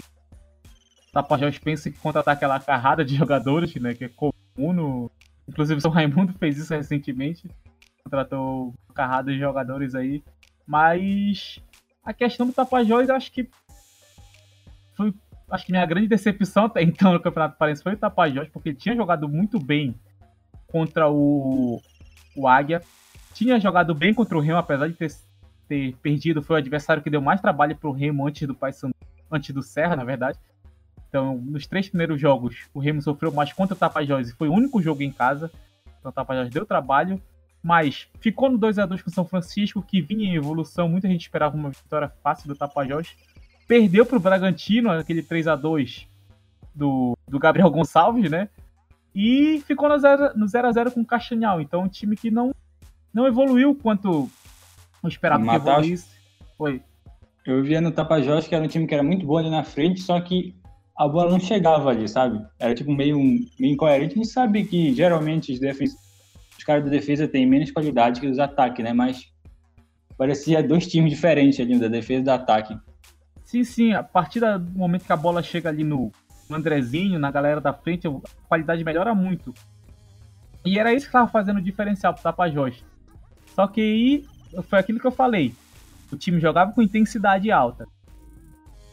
[1.13, 3.93] Tapajós pensa que contratar aquela carrada de jogadores, né?
[3.93, 5.11] Que é comum no...
[5.47, 7.47] Inclusive o São Raimundo fez isso recentemente.
[8.03, 10.21] Contratou carrada de jogadores aí.
[10.67, 11.63] Mas
[12.03, 13.49] a questão do Tapajós, acho que
[14.93, 15.13] foi.
[15.49, 18.77] Acho que minha grande decepção até então no Campeonato Parense foi o Tapajós, porque ele
[18.77, 19.95] tinha jogado muito bem
[20.67, 21.81] contra o,
[22.35, 22.81] o Águia.
[23.33, 25.09] Tinha jogado bem contra o Remo, apesar de ter
[25.67, 28.95] ter perdido, foi o adversário que deu mais trabalho pro Remo antes do Paysandu,
[29.31, 30.39] antes do Serra, na verdade.
[31.09, 34.53] Então, nos três primeiros jogos, o Remo sofreu mais contra o Tapajós e foi o
[34.53, 35.49] único jogo em casa.
[35.99, 37.21] Então, o Tapajós deu trabalho,
[37.63, 40.89] mas ficou no 2 a 2 com o São Francisco, que vinha em evolução.
[40.89, 43.15] Muita gente esperava uma vitória fácil do Tapajós.
[43.67, 46.07] Perdeu para o Bragantino, aquele 3 a 2
[46.75, 48.49] do, do Gabriel Gonçalves, né?
[49.15, 51.61] E ficou no 0 no 0 a 0 com o Castanhal.
[51.61, 52.53] Então, um time que não,
[53.13, 54.29] não evoluiu quanto
[55.07, 56.07] esperava que evoluísse.
[56.57, 56.81] Foi.
[57.45, 60.01] Eu via no Tapajós que era um time que era muito bom ali na frente,
[60.01, 60.55] só que
[60.97, 62.43] a bola não chegava ali, sabe?
[62.59, 63.17] Era tipo meio,
[63.59, 64.13] meio incoerente.
[64.13, 65.59] A gente sabe que geralmente os,
[66.57, 68.93] os caras da defesa têm menos qualidade que os ataques, né?
[68.93, 69.31] Mas
[70.17, 72.77] parecia dois times diferentes ali, da defesa e do ataque.
[73.43, 73.93] Sim, sim.
[73.93, 76.11] A partir do momento que a bola chega ali no,
[76.49, 78.11] Andrezinho, na galera da frente, a
[78.47, 79.53] qualidade melhora muito.
[80.63, 82.83] E era isso que estava fazendo o diferencial pro Tapajós.
[83.53, 84.25] Só que aí
[84.63, 85.53] foi aquilo que eu falei.
[86.11, 87.87] O time jogava com intensidade alta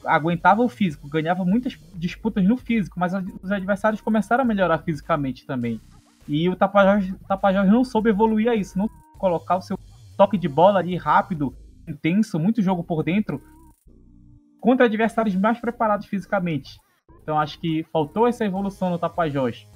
[0.04, 5.46] aguentava o físico, ganhava muitas disputas no físico, mas os adversários começaram a melhorar fisicamente
[5.46, 5.80] também.
[6.28, 8.88] E o Tapajós, o Tapajós não soube evoluir a isso, não
[9.18, 9.78] colocar o seu
[10.16, 11.54] toque de bola ali rápido,
[11.88, 13.42] intenso, muito jogo por dentro,
[14.60, 16.80] contra adversários mais preparados fisicamente.
[17.22, 19.66] Então acho que faltou essa evolução no Tapajós.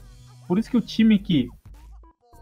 [0.46, 1.48] Por isso que o time que,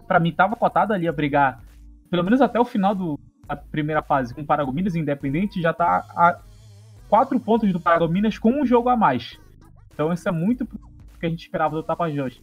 [0.07, 1.63] para mim, estava cotado ali a brigar,
[2.11, 6.41] pelo menos até o final do, da primeira fase com o Paragominas Independente, já está
[7.09, 9.39] quatro pontos do Paragominas com um jogo a mais.
[9.93, 12.43] Então isso é muito o que a gente esperava do Tapajós.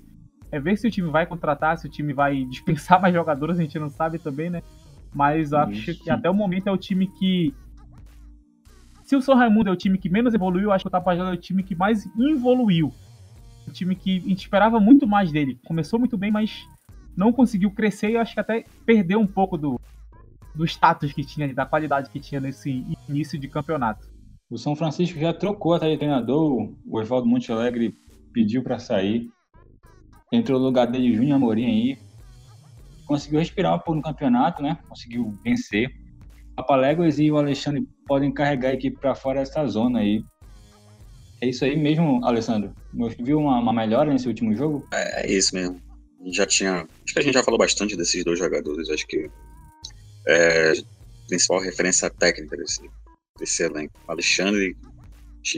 [0.51, 3.61] É ver se o time vai contratar, se o time vai dispensar mais jogadores, a
[3.61, 4.61] gente não sabe também, né?
[5.13, 7.53] Mas acho que até o momento é o time que.
[9.03, 11.33] Se o São Raimundo é o time que menos evoluiu, acho que o Tapajós é
[11.33, 12.93] o time que mais evoluiu.
[13.67, 15.59] O time que a gente esperava muito mais dele.
[15.65, 16.65] Começou muito bem, mas
[17.15, 19.77] não conseguiu crescer e acho que até perdeu um pouco do,
[20.53, 24.09] do status que tinha, da qualidade que tinha nesse início de campeonato.
[24.49, 27.95] O São Francisco já trocou até de treinador, o Evaldo Monte Alegre
[28.33, 29.29] pediu para sair.
[30.31, 31.97] Entrou no lugar dele Júnior Amorim aí.
[33.05, 34.77] Conseguiu respirar um pouco no campeonato, né?
[34.87, 35.89] Conseguiu vencer.
[36.55, 40.23] A Paléguas e o Alexandre podem carregar a equipe para fora dessa zona aí.
[41.41, 42.73] É isso aí mesmo, Alessandro?
[43.19, 44.85] Viu uma, uma melhora nesse último jogo?
[44.93, 45.81] É, é isso mesmo.
[46.27, 46.87] Já tinha.
[47.03, 48.89] Acho que a gente já falou bastante desses dois jogadores.
[48.89, 49.29] Acho que
[50.27, 50.73] é,
[51.27, 52.89] principal referência técnica desse,
[53.39, 53.93] desse elenco.
[54.07, 54.75] Alexandre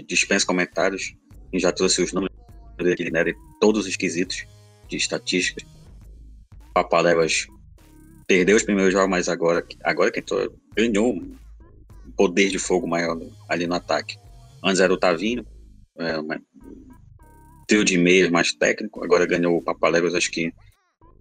[0.08, 1.16] dispensa comentários.
[1.52, 2.36] e já trouxe os números
[2.78, 4.46] dele, né, de todos os quesitos
[4.88, 5.68] de estatísticas.
[6.74, 7.48] Papaléguas
[8.28, 11.38] perdeu os primeiros jogos, mas agora, agora que entrou, ganhou um
[12.16, 14.18] poder de fogo maior ali no ataque.
[14.64, 15.46] Antes era o Tavinho,
[16.00, 16.16] é,
[17.68, 20.52] trio de meias mais técnico, agora ganhou o Papaléguas, acho que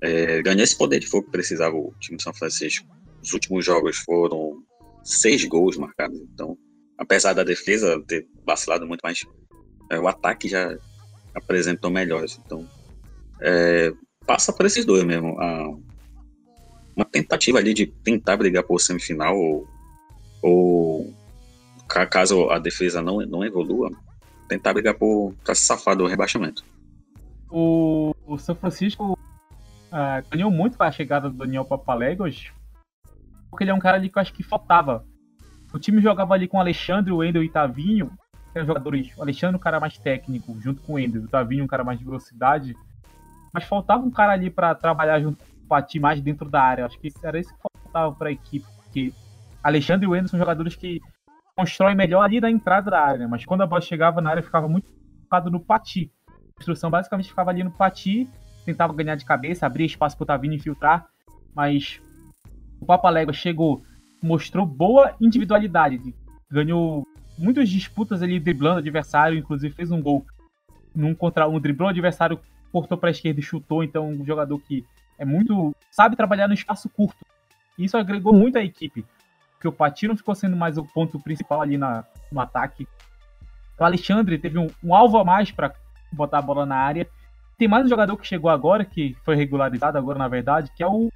[0.01, 2.87] é, ganhou esse poder de fogo que precisava o time de São Francisco.
[3.23, 4.63] Os últimos jogos foram
[5.05, 6.19] seis gols marcados.
[6.21, 6.57] Então,
[6.99, 9.21] apesar da defesa ter vacilado muito mais,
[9.91, 10.77] é, o ataque já
[11.35, 12.41] apresentou melhores.
[12.45, 12.69] Então,
[13.41, 13.93] é,
[14.27, 15.39] passa por esses dois mesmo.
[15.41, 15.69] A,
[16.95, 19.67] uma tentativa ali de tentar brigar por semifinal ou,
[20.43, 21.15] ou
[22.11, 23.91] caso a defesa não, não evolua,
[24.49, 26.65] tentar brigar por pra se safar do rebaixamento.
[27.51, 32.51] O, o São Francisco uh, ganhou muito com a chegada do Daniel Papaléguas,
[33.53, 35.05] porque ele é um cara ali que eu acho que faltava.
[35.75, 38.11] O time jogava ali com o Alexandre, o Wendel e o Tavinho,
[38.51, 39.15] que eram jogadores.
[39.15, 41.99] O Alexandre, um cara mais técnico, junto com o Wendel, o Tavinho, um cara mais
[41.99, 42.75] de velocidade.
[43.53, 46.87] Mas faltava um cara ali para trabalhar junto com o Pati mais dentro da área.
[46.87, 48.67] Acho que era isso que faltava para a equipe.
[48.85, 49.13] Porque
[49.63, 51.03] Alexandre e o Wendel são jogadores que
[51.55, 54.67] constroem melhor ali na entrada da área, mas quando a bola chegava na área ficava
[54.67, 54.91] muito
[55.25, 56.11] focado no Pati.
[56.29, 58.27] A instrução basicamente ficava ali no Pati,
[58.65, 61.07] tentava ganhar de cabeça, abrir espaço para o Tavinho infiltrar,
[61.55, 62.01] mas
[62.83, 63.85] o Papalégua chegou,
[64.21, 66.13] mostrou boa individualidade,
[66.51, 67.07] ganhou
[67.39, 70.27] muitas disputas ali driblando o adversário, inclusive fez um gol
[70.93, 72.41] num contra um, driblou o adversário,
[72.73, 74.85] cortou para a esquerda e chutou, então um jogador que
[75.17, 77.25] é muito sabe trabalhar no espaço curto.
[77.79, 79.07] E isso agregou muito à equipe,
[79.53, 82.87] porque o Patino ficou sendo mais o ponto principal ali na, no ataque.
[83.79, 85.73] O Alexandre teve um, um alvo a mais para
[86.13, 87.09] botar a bola na área.
[87.57, 90.87] Tem mais um jogador que chegou agora, que foi regularizado agora na verdade, que é
[90.87, 91.11] o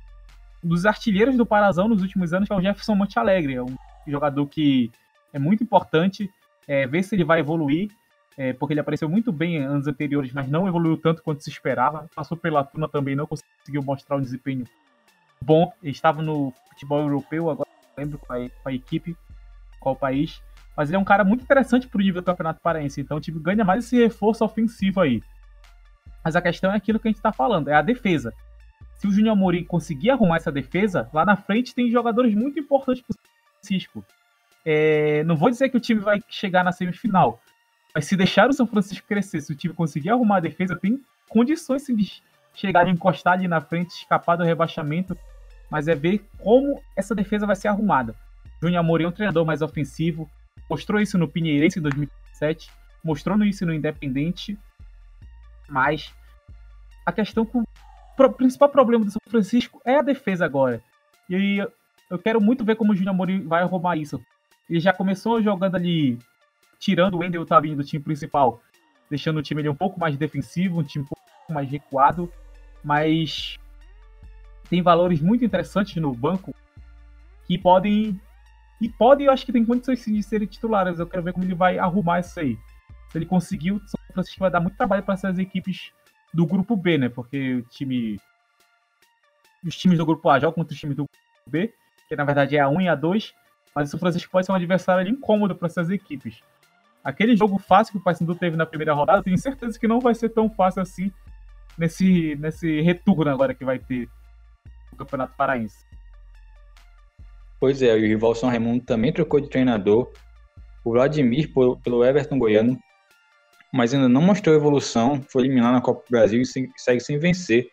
[0.66, 3.54] dos artilheiros do Parazão nos últimos anos, que é o Jefferson Monte Alegre.
[3.54, 4.90] É um jogador que
[5.32, 6.30] é muito importante
[6.66, 7.90] é, ver se ele vai evoluir,
[8.36, 11.50] é, porque ele apareceu muito bem em anos anteriores, mas não evoluiu tanto quanto se
[11.50, 12.08] esperava.
[12.14, 14.64] Passou pela Tuna também, não conseguiu mostrar um desempenho
[15.40, 15.72] bom.
[15.82, 19.16] Ele estava no futebol europeu, agora não lembro qual, é, qual a equipe,
[19.80, 20.42] qual país.
[20.76, 23.20] Mas ele é um cara muito interessante para o nível do Campeonato Paraense, então o
[23.20, 25.22] time ganha mais esse reforço ofensivo aí.
[26.22, 28.34] Mas a questão é aquilo que a gente está falando, é a defesa
[28.98, 33.02] se o Júnior Amorim conseguir arrumar essa defesa, lá na frente tem jogadores muito importantes
[33.02, 33.18] para o
[33.60, 34.04] Francisco.
[34.64, 37.40] É, não vou dizer que o time vai chegar na semifinal,
[37.94, 41.00] Mas se deixar o São Francisco crescer, se o time conseguir arrumar a defesa, tem
[41.28, 42.22] condições sim, de
[42.54, 45.16] chegar, encostar ali na frente, escapar do rebaixamento.
[45.70, 48.14] Mas é ver como essa defesa vai ser arrumada.
[48.60, 50.30] Júnior Amorim é um treinador mais ofensivo,
[50.70, 52.70] mostrou isso no Pinheirense em 2007,
[53.04, 54.58] mostrou isso no Independente,
[55.68, 56.12] mas
[57.04, 57.64] a questão com
[58.24, 60.82] o principal problema do São Francisco é a defesa agora.
[61.28, 61.58] E
[62.08, 64.20] eu quero muito ver como o Júnior Amorim vai arrumar isso.
[64.68, 66.18] Ele já começou jogando ali,
[66.78, 68.60] tirando o Wendel Tavinho do time principal,
[69.10, 72.32] deixando o time ali um pouco mais defensivo, um time um pouco mais recuado,
[72.82, 73.58] mas
[74.68, 76.54] tem valores muito interessantes no banco
[77.46, 78.20] que podem
[78.80, 80.98] e pode, eu acho que tem condições sim de serem titulares.
[80.98, 82.58] Eu quero ver como ele vai arrumar isso aí.
[83.10, 85.92] Se ele conseguir, o São Francisco vai dar muito trabalho para essas equipes
[86.32, 87.08] do grupo B, né?
[87.08, 88.20] Porque o time.
[89.64, 91.72] Os times do grupo A jogam contra os times do grupo B,
[92.08, 93.34] que na verdade é a 1 e a 2,
[93.74, 96.40] mas o São Francisco pode ser um adversário incômodo para essas equipes.
[97.02, 100.14] Aquele jogo fácil que o Paysandu teve na primeira rodada, tenho certeza que não vai
[100.14, 101.10] ser tão fácil assim
[101.78, 104.08] nesse, nesse retorno agora que vai ter
[104.92, 105.86] o Campeonato Paraense.
[107.58, 110.10] Pois é, o rival São Raimundo também trocou de treinador.
[110.84, 111.52] O Vladimir
[111.82, 112.78] pelo Everton Goiano,
[113.72, 115.24] mas ainda não mostrou evolução.
[115.28, 116.46] Foi eliminado na Copa do Brasil e
[116.76, 117.70] segue sem vencer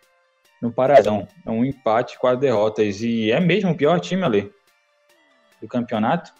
[0.61, 1.27] no Parazão.
[1.45, 3.01] É um empate, quatro derrotas.
[3.01, 4.51] E é mesmo o pior time ali
[5.61, 6.33] do campeonato?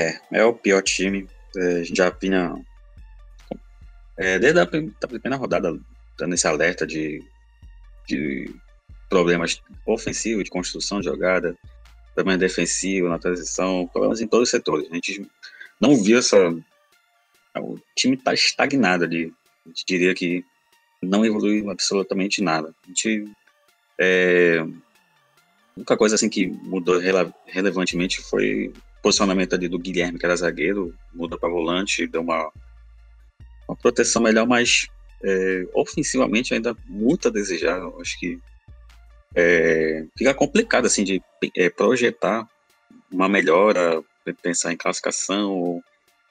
[0.00, 1.28] É, é o pior time.
[1.56, 2.54] É, a gente já vinha.
[4.16, 5.78] É, desde a primeira rodada,
[6.18, 7.24] dando esse alerta de,
[8.06, 8.54] de
[9.08, 11.56] problemas ofensivos, de construção de jogada,
[12.14, 14.88] problema defensivo, na transição, problemas em todos os setores.
[14.90, 15.26] A gente
[15.80, 16.36] não viu essa.
[17.58, 19.32] O time está estagnado ali.
[19.64, 20.44] A gente diria que
[21.02, 22.74] não evoluiu absolutamente nada.
[22.84, 23.24] A gente.
[23.98, 30.18] É, a única coisa assim que mudou rele relevantemente foi o posicionamento ali do Guilherme,
[30.18, 32.50] que era zagueiro, mudou para volante, deu uma,
[33.68, 34.86] uma proteção melhor, mas
[35.24, 37.80] é, ofensivamente ainda muito a desejar.
[38.00, 38.38] Acho que
[39.34, 41.22] é, fica complicado assim de
[41.56, 42.46] é, projetar
[43.10, 44.02] uma melhora,
[44.42, 45.82] pensar em classificação,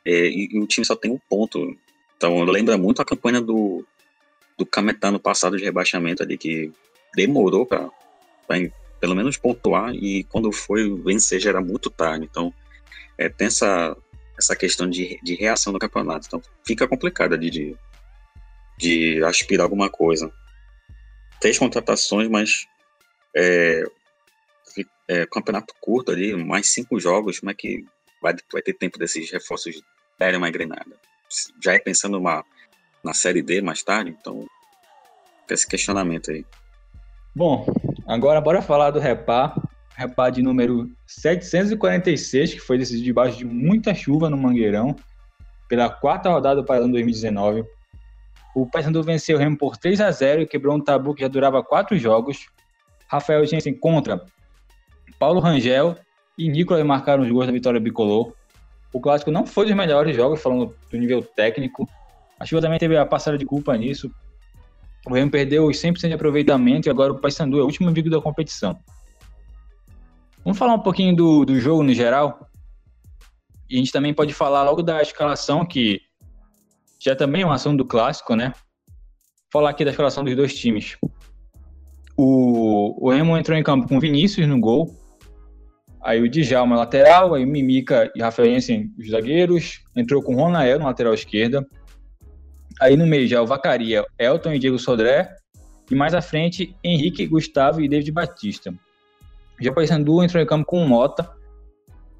[0.05, 1.77] é, e, e, o time só tem um ponto.
[2.17, 3.85] Então lembra muito a campanha do,
[4.57, 6.71] do Cametá no passado de rebaixamento ali, que
[7.15, 7.89] demorou para
[8.99, 12.27] pelo menos pontuar, e quando foi vencer já era muito tarde.
[12.29, 12.53] Então
[13.17, 13.95] é, tem essa,
[14.37, 16.27] essa questão de, de reação no campeonato.
[16.27, 17.75] Então fica complicado ali de,
[18.77, 20.31] de aspirar alguma coisa.
[21.39, 22.67] Três contratações, mas
[23.35, 23.83] é,
[25.07, 27.83] é, campeonato curto ali, mais cinco jogos, como é que
[28.21, 29.81] vai, vai ter tempo desses reforços
[30.21, 30.91] darem uma engrenada?
[31.63, 32.45] Já é pensando uma,
[33.03, 34.45] na Série D mais tarde, então
[35.49, 36.45] esse questionamento aí.
[37.35, 37.65] Bom,
[38.07, 39.53] agora bora falar do Repá,
[39.95, 44.95] Repá de número 746, que foi decidido debaixo de muita chuva no Mangueirão,
[45.67, 47.65] pela quarta rodada do Paraná 2019.
[48.55, 51.27] O Paysandu venceu o Remo por 3 a 0 e quebrou um tabu que já
[51.27, 52.47] durava quatro jogos.
[53.07, 54.23] Rafael Jensen contra
[55.17, 55.97] Paulo Rangel
[56.37, 58.33] e Nicolas marcaram os gols da vitória bicolor.
[58.93, 61.87] O clássico não foi dos melhores jogos, falando do nível técnico.
[62.39, 64.11] A Chuva também teve a passada de culpa nisso.
[65.07, 68.09] O Remo perdeu os 100% de aproveitamento e agora o Paysandu é o último amigo
[68.09, 68.77] da competição.
[70.43, 72.47] Vamos falar um pouquinho do, do jogo no geral.
[73.69, 76.01] E a gente também pode falar logo da escalação, que
[76.99, 78.53] já também é uma ação do clássico, né?
[79.51, 80.97] Falar aqui da escalação dos dois times.
[82.17, 84.95] O, o Remo entrou em campo com Vinícius no gol.
[86.03, 89.83] Aí o Djalma lateral, aí Mimica e Rafael Jensen, os zagueiros.
[89.95, 91.65] Entrou com o Ronael na lateral esquerda.
[92.79, 95.35] Aí no meio já o Vacaria, Elton e Diego Sodré.
[95.89, 98.73] E mais à frente, Henrique, Gustavo e David Batista.
[99.59, 101.29] Já Paysandu entrou em campo com o Mota,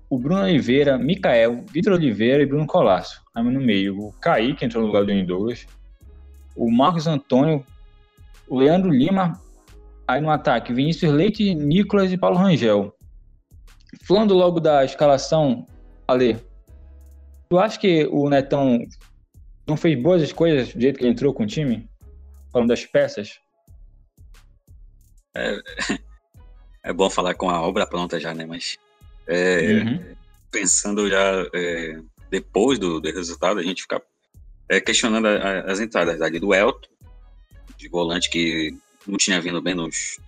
[0.10, 3.22] o Bruno Oliveira, Mikael, Vitor Oliveira e Bruno Colasso.
[3.34, 5.66] Aí no meio, o Kaique entrou no lugar do Douglas.
[6.56, 7.66] O Marcos Antônio,
[8.48, 9.40] o Leandro Lima,
[10.12, 12.94] Aí no ataque, Vinícius Leite, Nicolas e Paulo Rangel.
[14.04, 15.66] Falando logo da escalação,
[16.08, 16.38] Ale,
[17.50, 18.80] tu acha que o Netão
[19.68, 21.90] não fez boas escolhas do jeito que ele entrou com o time?
[22.52, 23.40] Falando das peças?
[25.36, 25.58] É,
[26.84, 28.46] é bom falar com a obra pronta já, né?
[28.46, 28.78] Mas
[29.28, 30.16] é, uhum.
[30.52, 32.00] pensando já é,
[32.30, 34.02] depois do, do, resultado, a gente fica
[34.68, 36.90] é, questionando a, a, as entradas ali do Elton,
[37.78, 38.76] de volante que
[39.08, 40.20] não tinha vindo bem nos.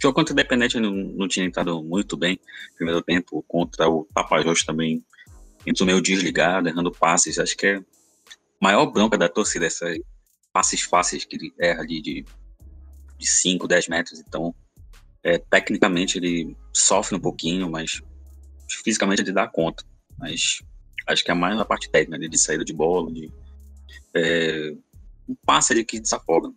[0.00, 2.40] Jogo contra o Independente não, não tinha entrado muito bem
[2.70, 3.44] no primeiro tempo.
[3.46, 5.04] Contra o Tapajós também
[5.66, 7.38] entrou meio desligado, errando passes.
[7.38, 7.82] Acho que é a
[8.60, 9.98] maior bronca da torcida, essas
[10.52, 12.24] passes fáceis que ele erra ali de,
[13.18, 14.20] de 5, 10 metros.
[14.20, 14.54] Então,
[15.22, 18.00] é, tecnicamente ele sofre um pouquinho, mas
[18.82, 19.84] fisicamente ele dá conta.
[20.18, 20.60] Mas
[21.10, 23.30] Acho que é mais a parte técnica, de saída de bola, de
[24.14, 24.72] é,
[25.28, 26.52] um passe ali que desafoga.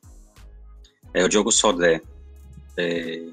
[1.14, 2.02] É, o Diogo Sodré,
[2.78, 3.24] é,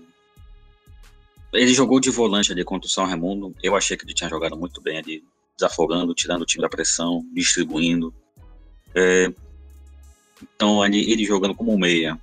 [1.53, 3.55] ele jogou de volante ali contra o São Raimundo.
[3.63, 5.25] Eu achei que ele tinha jogado muito bem ali,
[5.59, 8.15] desafogando, tirando o time da pressão, distribuindo.
[8.95, 9.33] É,
[10.43, 12.19] então, ali, ele jogando como meia,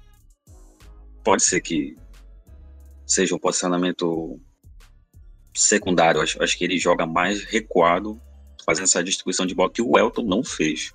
[1.23, 1.95] pode ser que
[3.05, 4.39] seja um posicionamento
[5.53, 6.21] secundário.
[6.21, 8.19] Acho, acho que ele joga mais recuado,
[8.65, 10.93] fazendo essa distribuição de bola que o Elton não fez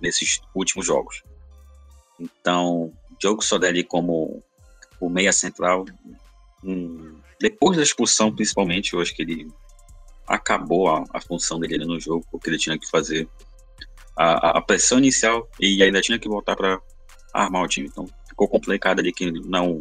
[0.00, 1.22] nesses últimos jogos.
[2.18, 4.42] Então, Diogo Sodelli como
[5.00, 5.84] o meia central,
[6.62, 9.48] hum, depois da expulsão, principalmente, eu acho que ele
[10.26, 13.28] acabou a, a função dele no jogo, porque ele tinha que fazer
[14.16, 16.80] a, a pressão inicial e ainda tinha que voltar para
[17.32, 17.88] armar o time.
[17.88, 19.80] Então, ficou complicado ali que não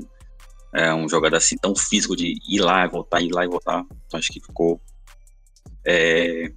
[0.73, 3.83] é um jogador assim tão físico de ir lá e voltar, ir lá e voltar.
[4.05, 4.79] Então, acho que ficou
[5.85, 6.51] é,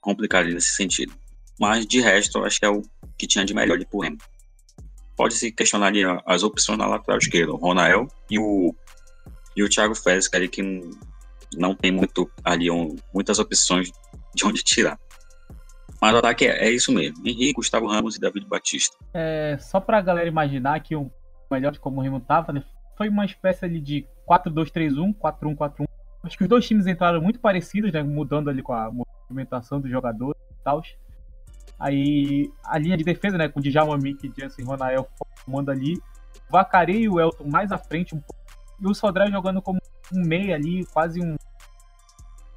[0.00, 1.12] complicado nesse sentido.
[1.58, 2.82] Mas de resto, acho que é o
[3.18, 4.18] que tinha de melhor ali pro Remo.
[5.16, 8.74] Pode se questionar ali as opções na lateral esquerda, o Ronael e o,
[9.56, 10.62] e o Thiago Félix, que ali que
[11.56, 13.90] não tem muito ali um, muitas opções
[14.34, 14.98] de onde tirar.
[16.00, 17.26] Mas o ataque é, é, isso mesmo.
[17.26, 18.96] Henrique, Gustavo Ramos e David Batista.
[19.14, 21.10] É, só pra galera imaginar que o
[21.50, 22.62] melhor de como o Remo tava, né?
[22.96, 25.86] Foi uma espécie ali de 4-2-3-1, 4-1-4-1.
[26.22, 28.02] Acho que os dois times entraram muito parecidos, né?
[28.02, 30.82] Mudando ali com a movimentação dos jogadores e tal.
[31.78, 35.08] Aí a linha de defesa, né, com Djalma Mick, Jansen Ronael
[35.44, 36.00] formando ali.
[36.50, 38.44] Vacarei e o Elton mais à frente um pouco.
[38.80, 39.78] E o Sodré jogando como
[40.12, 41.36] um meia ali, quase um.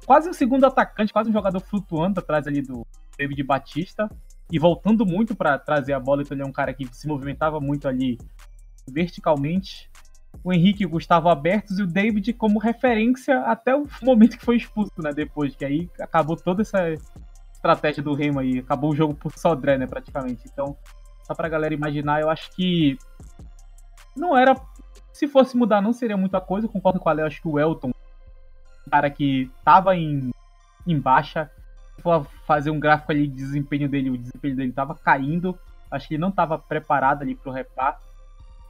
[0.06, 4.10] Quase um segundo atacante, quase um jogador flutuando atrás ali do David Batista.
[4.50, 7.60] E voltando muito para trazer a bola, então ele é um cara que se movimentava
[7.60, 8.18] muito ali
[8.90, 9.88] verticalmente.
[10.42, 14.44] O Henrique e o Gustavo abertos e o David como referência até o momento que
[14.44, 15.12] foi expulso, né?
[15.12, 16.78] Depois, que aí acabou toda essa
[17.60, 18.58] estratégia do Remo aí.
[18.58, 20.42] Acabou o jogo por Sodré, né, praticamente.
[20.50, 20.76] Então,
[21.22, 22.98] só pra galera imaginar, eu acho que
[24.16, 24.56] não era.
[25.12, 26.66] Se fosse mudar, não seria muita coisa.
[26.66, 27.92] Eu concordo com a Léo, acho que o Elton,
[28.90, 30.30] cara que tava em,
[30.86, 31.50] em baixa,
[32.02, 35.58] for fazer um gráfico ali de desempenho dele, o desempenho dele tava caindo.
[35.90, 38.00] Acho que ele não tava preparado ali pro repar.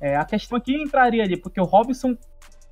[0.01, 2.16] É, a questão aqui entraria ali, porque o Robson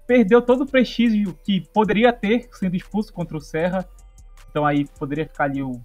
[0.07, 3.87] perdeu todo o prestígio que poderia ter sendo expulso contra o Serra.
[4.51, 5.81] Então aí poderia ficar ali o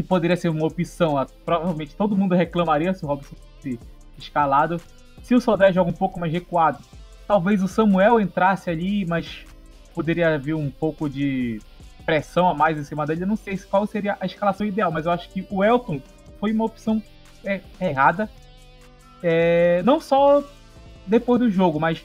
[0.00, 1.14] que poderia ser uma opção.
[1.44, 3.78] Provavelmente todo mundo reclamaria se o Robson fosse
[4.16, 4.80] escalado.
[5.22, 6.78] Se o Sodré joga um pouco mais recuado,
[7.28, 9.44] talvez o Samuel entrasse ali, mas
[9.94, 11.60] poderia haver um pouco de
[12.06, 13.24] pressão a mais em cima dele.
[13.24, 16.00] Eu não sei qual seria a escalação ideal, mas eu acho que o Elton
[16.38, 17.02] foi uma opção
[17.44, 18.30] é, errada.
[19.22, 20.42] É, não só
[21.06, 22.02] depois do jogo, mas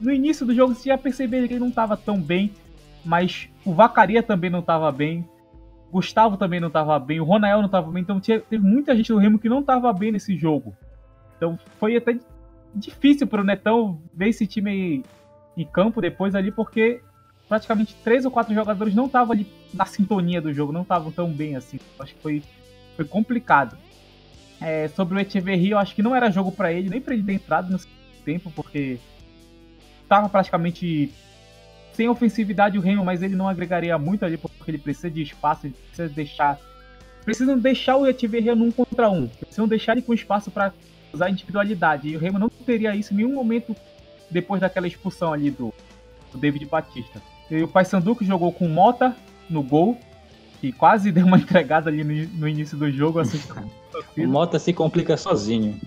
[0.00, 2.52] no início do jogo você já percebeu que ele não estava tão bem,
[3.04, 5.26] mas o Vacaria também não estava bem.
[5.92, 9.12] Gustavo também não estava bem, o Ronael não estava bem, então tinha, teve muita gente
[9.12, 10.74] do Remo que não estava bem nesse jogo.
[11.36, 12.18] Então foi até
[12.74, 15.04] difícil para o Netão ver esse time aí
[15.54, 17.02] em campo depois ali, porque
[17.46, 21.30] praticamente três ou quatro jogadores não estavam ali na sintonia do jogo, não estavam tão
[21.30, 21.78] bem assim.
[21.98, 22.42] Acho que foi,
[22.96, 23.76] foi complicado.
[24.58, 27.22] É, sobre o Echeverry, eu acho que não era jogo para ele, nem para ele
[27.22, 27.78] ter entrado no
[28.24, 28.98] tempo, porque
[30.02, 31.12] estava praticamente
[31.92, 35.66] sem ofensividade o Remo, mas ele não agregaria muito ali porque ele precisa de espaço,
[35.66, 36.58] ele precisa deixar.
[37.24, 39.28] Precisam deixar o Echeverria num contra um.
[39.28, 40.72] Precisam deixar ele com espaço para
[41.12, 42.08] usar individualidade.
[42.08, 43.76] E o Remo não teria isso em nenhum momento
[44.30, 45.72] depois daquela expulsão ali do,
[46.32, 47.20] do David Batista.
[47.50, 49.14] E o Paysandu que jogou com Mota
[49.48, 49.98] no gol,
[50.60, 53.20] que quase deu uma entregada ali no, no início do jogo.
[53.20, 53.40] Assim,
[54.16, 55.78] o Mota se complica sozinho.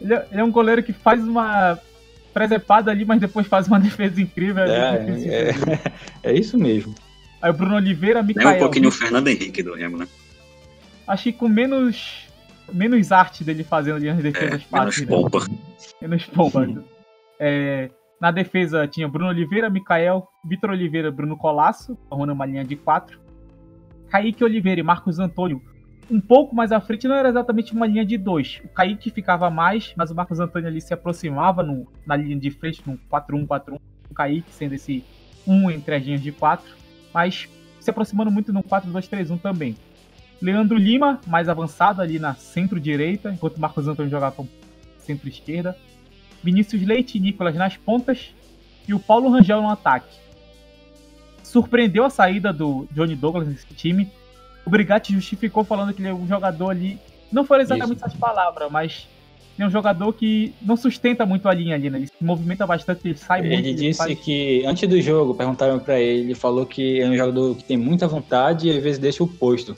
[0.00, 1.78] Ele é, ele é um goleiro que faz uma
[2.32, 4.64] presepada ali, mas depois faz uma defesa incrível.
[4.64, 5.54] É, é,
[6.30, 6.94] é, isso mesmo.
[7.40, 8.50] Aí o Bruno Oliveira, Micael...
[8.50, 10.06] É um pouquinho o Fernando Henrique do Remo, né?
[11.06, 12.28] Acho que com menos,
[12.72, 15.08] menos arte dele fazendo ali as defesas é, fáceis.
[15.08, 15.38] Menos pompa.
[15.48, 15.58] Né?
[16.02, 16.84] Menos pompa.
[17.38, 22.76] é, na defesa tinha Bruno Oliveira, Micael, Vitor Oliveira, Bruno Colasso, arrumando uma linha de
[22.76, 23.18] quatro.
[24.10, 25.62] Kaique Oliveira e Marcos Antônio
[26.10, 28.60] um pouco mais à frente não era exatamente uma linha de dois.
[28.64, 32.50] O Kaique ficava mais, mas o Marcos Antônio ali se aproximava no, na linha de
[32.50, 33.78] frente, no 4-1-4-1.
[34.10, 35.04] O Kaique sendo esse
[35.46, 36.74] um entre as linhas de quatro,
[37.14, 37.48] mas
[37.78, 39.76] se aproximando muito no 4-2-3-1 também.
[40.42, 44.44] Leandro Lima, mais avançado ali na centro-direita, enquanto o Marcos Antônio jogava
[44.98, 45.76] centro-esquerda.
[46.42, 48.34] Vinícius Leite e Nicolas nas pontas.
[48.88, 50.18] E o Paulo Rangel no ataque.
[51.42, 54.10] Surpreendeu a saída do Johnny Douglas nesse time
[54.64, 56.98] o Brigatti justificou falando que ele é um jogador ali.
[57.32, 58.06] Não foi exatamente Isso.
[58.06, 59.06] essas palavras, mas
[59.58, 61.98] é um jogador que não sustenta muito a linha ali, né?
[61.98, 63.66] Ele se movimenta bastante, ele sai ele muito.
[63.66, 64.18] Ele disse faz...
[64.18, 67.76] que antes do jogo perguntaram para ele, ele falou que é um jogador que tem
[67.76, 69.76] muita vontade e às vezes deixa o posto.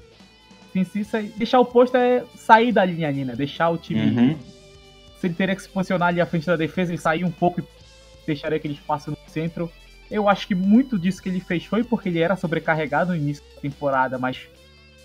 [0.72, 3.34] Sim, sim, deixar o posto é sair da linha ali, né?
[3.36, 4.00] Deixar o time.
[4.00, 4.36] Uhum.
[5.20, 7.60] Se ele teria que se posicionar ali à frente da defesa, ele sair um pouco
[7.60, 7.64] e
[8.26, 9.70] deixaria aquele espaço no centro.
[10.10, 13.42] Eu acho que muito disso que ele fez foi porque ele era sobrecarregado no início
[13.54, 14.48] da temporada, mas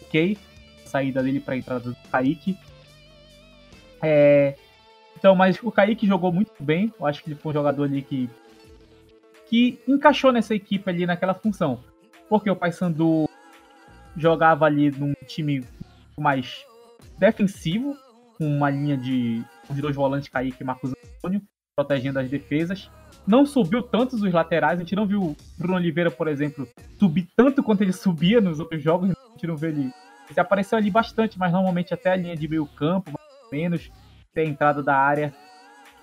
[0.08, 0.38] ok.
[0.86, 2.58] Saída dele para a entrada do Kaique.
[4.02, 4.56] É...
[5.18, 6.94] Então, mas o Kaique jogou muito bem.
[7.00, 8.30] Eu acho que ele foi um jogador ali que,
[9.48, 11.84] que encaixou nessa equipe ali naquela função.
[12.30, 13.28] Porque o Paysandu
[14.16, 15.64] jogava ali num time
[16.18, 16.66] mais
[17.18, 17.96] defensivo,
[18.38, 21.42] com uma linha de os dois volantes Kaique e Marcos Antônio,
[21.76, 22.90] protegendo as defesas
[23.28, 24.80] não subiu tanto os laterais.
[24.80, 26.68] A gente não viu o Bruno Oliveira, por exemplo,
[26.98, 29.12] subir tanto quanto ele subia nos outros jogos.
[29.12, 29.92] A gente não vê ele.
[30.30, 33.18] Ele apareceu ali bastante, mas normalmente até a linha de meio campo,
[33.52, 33.90] menos,
[34.36, 35.34] a entrada da área.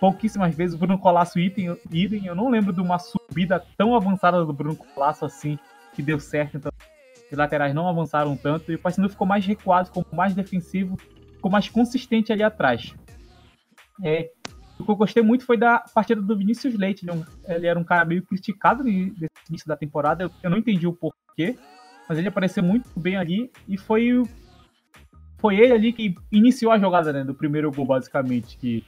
[0.01, 2.27] Pouquíssimas vezes o Bruno Colasso idem, idem.
[2.27, 5.59] Eu não lembro de uma subida tão avançada do Bruno Colasso assim,
[5.95, 6.57] que deu certo.
[6.57, 6.73] Então,
[7.31, 10.97] os laterais não avançaram tanto e o Paysandu ficou mais recuado, ficou mais defensivo,
[11.35, 12.95] ficou mais consistente ali atrás.
[14.03, 14.31] É,
[14.79, 17.07] o que eu gostei muito foi da partida do Vinícius Leite.
[17.09, 20.31] Ele, é ele era um cara meio criticado nesse início da temporada.
[20.43, 21.57] Eu não entendi o porquê,
[22.09, 24.23] mas ele apareceu muito bem ali e foi
[25.39, 28.57] foi ele ali que iniciou a jogada né, do primeiro gol, basicamente.
[28.57, 28.85] Que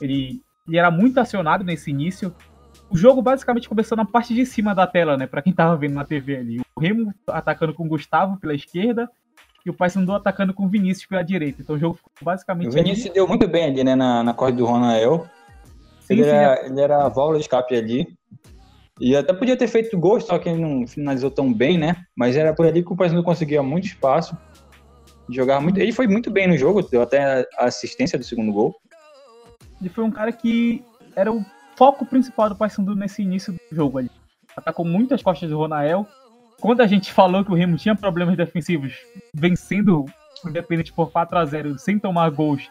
[0.00, 2.34] ele, ele era muito acionado nesse início.
[2.90, 5.26] O jogo basicamente começou na parte de cima da tela, né?
[5.26, 6.60] Para quem tava vendo na TV ali.
[6.74, 9.08] O Remo atacando com o Gustavo pela esquerda
[9.64, 11.62] e o Paysandu atacando com o Vinícius pela direita.
[11.62, 12.68] Então o jogo ficou basicamente.
[12.68, 13.14] O Vinícius ali.
[13.14, 15.26] deu muito bem ali, né, na, na corda do Ronael.
[16.00, 16.66] Sim, ele, sim, era, é.
[16.66, 18.16] ele era a válvula de escape ali.
[19.00, 22.04] E até podia ter feito gol, só que ele não finalizou tão bem, né?
[22.14, 24.36] Mas era por ali que o Paysandu conseguia muito espaço.
[25.28, 25.78] Jogava muito.
[25.78, 28.76] Ele foi muito bem no jogo, deu até a assistência do segundo gol.
[29.80, 30.84] Ele foi um cara que
[31.16, 31.44] era o
[31.76, 34.10] foco principal do Paysandu nesse início do jogo ali.
[34.56, 36.06] Atacou muitas costas do Ronael,
[36.62, 38.94] quando a gente falou que o Remo tinha problemas defensivos,
[39.34, 40.04] vencendo
[40.44, 42.70] o Independente por 4 a 0 sem tomar gols,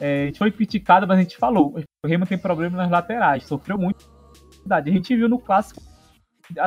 [0.00, 1.72] é, a gente foi criticado, mas a gente falou:
[2.04, 4.10] o Remo tem problema nas laterais, sofreu muito.
[4.68, 5.80] A gente viu no clássico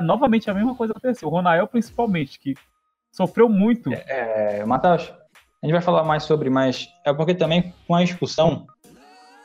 [0.01, 1.27] novamente a mesma coisa aconteceu.
[1.27, 2.53] O Ronael, principalmente, que
[3.11, 3.91] sofreu muito.
[3.93, 5.13] É, é Matheus,
[5.61, 8.65] a gente vai falar mais sobre, mas é porque também com a expulsão,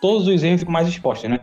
[0.01, 1.41] todos os erros ficam mais expostos, né?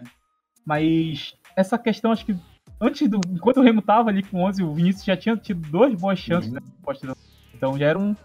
[0.65, 2.38] Mas essa questão, acho que
[2.80, 3.19] antes do.
[3.30, 6.51] Enquanto o Remo tava ali com 11, o Vinícius já tinha tido duas boas chances,
[6.51, 6.59] uhum.
[7.07, 7.15] né?
[7.53, 8.15] Então já era um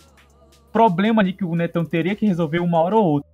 [0.73, 3.31] problema ali que o Netão teria que resolver uma hora ou outra.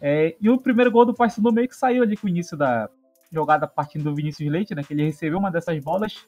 [0.00, 2.88] É, e o primeiro gol do Paysandu meio que saiu ali com o início da
[3.30, 4.82] jogada partindo do Vinícius Leite, né?
[4.82, 6.26] Que ele recebeu uma dessas bolas,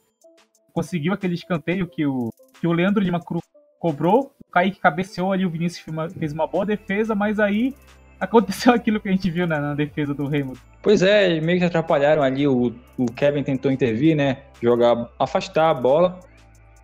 [0.72, 3.42] conseguiu aquele escanteio que o, que o Leandro Lima Cruz
[3.78, 5.84] cobrou, o Kaique cabeceou ali, o Vinícius
[6.16, 7.74] fez uma boa defesa, mas aí
[8.20, 10.54] aconteceu aquilo que a gente viu né, na defesa do Remo.
[10.82, 14.38] Pois é, meio que atrapalharam ali, o, o Kevin tentou intervir, né?
[14.60, 16.18] Jogar, afastar a bola.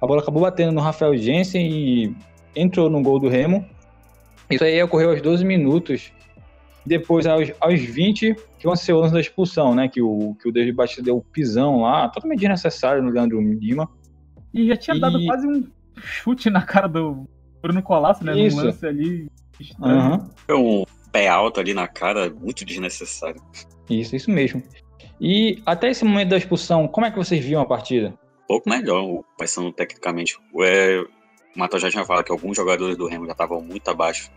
[0.00, 2.16] A bola acabou batendo no Rafael Jensen e
[2.54, 3.68] entrou no gol do Remo.
[4.48, 6.12] Isso aí ocorreu aos 12 minutos.
[6.86, 9.88] Depois, aos, aos 20, que aconteceu o lance da expulsão, né?
[9.88, 13.90] Que o, que o David Batista deu o pisão lá, totalmente desnecessário no Leandro Lima.
[14.54, 15.00] E já tinha e...
[15.00, 15.66] dado quase um
[16.00, 17.28] chute na cara do
[17.60, 18.38] Bruno Colasso, né?
[18.38, 18.56] Isso.
[18.56, 19.28] No lance ali.
[19.80, 20.30] Uhum.
[20.46, 23.42] Foi um pé alto ali na cara, muito desnecessário.
[23.88, 24.62] Isso, isso mesmo.
[25.20, 28.14] E até esse momento da expulsão, como é que vocês viam a partida?
[28.44, 30.38] Um pouco melhor, pensando tecnicamente.
[30.62, 31.00] É,
[31.54, 34.30] o Matheus já tinha falado que alguns jogadores do Remo já estavam muito abaixo.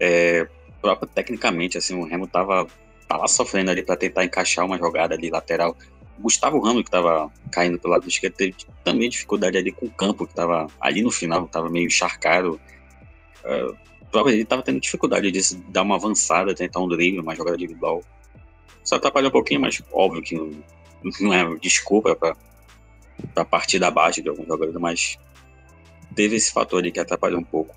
[0.00, 0.48] É,
[0.80, 2.66] próprio, tecnicamente, assim, o Remo tava,
[3.08, 5.76] tava sofrendo ali para tentar encaixar uma jogada ali lateral.
[6.18, 9.90] O Gustavo Ramos, que estava caindo pelo lado esquerdo, teve também dificuldade ali com o
[9.90, 12.58] campo, que estava ali no final, estava meio encharcado.
[13.44, 13.66] É,
[14.28, 18.02] ele estava tendo dificuldade de dar uma avançada, tentar um drible, uma jogada individual.
[18.86, 20.50] Só atrapalhou um pouquinho, mas óbvio que não,
[21.20, 22.14] não é desculpa
[23.34, 25.18] para partir da base de algum jogador, mas
[26.14, 27.74] teve esse fator ali que atrapalhou um pouco.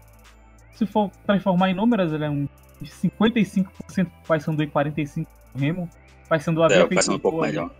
[0.73, 2.47] Se for transformar em números, ele é um
[2.83, 5.89] 55% Paysandu e 45% Remo.
[6.29, 7.71] Paysandu havia é, feito um pouco melhor.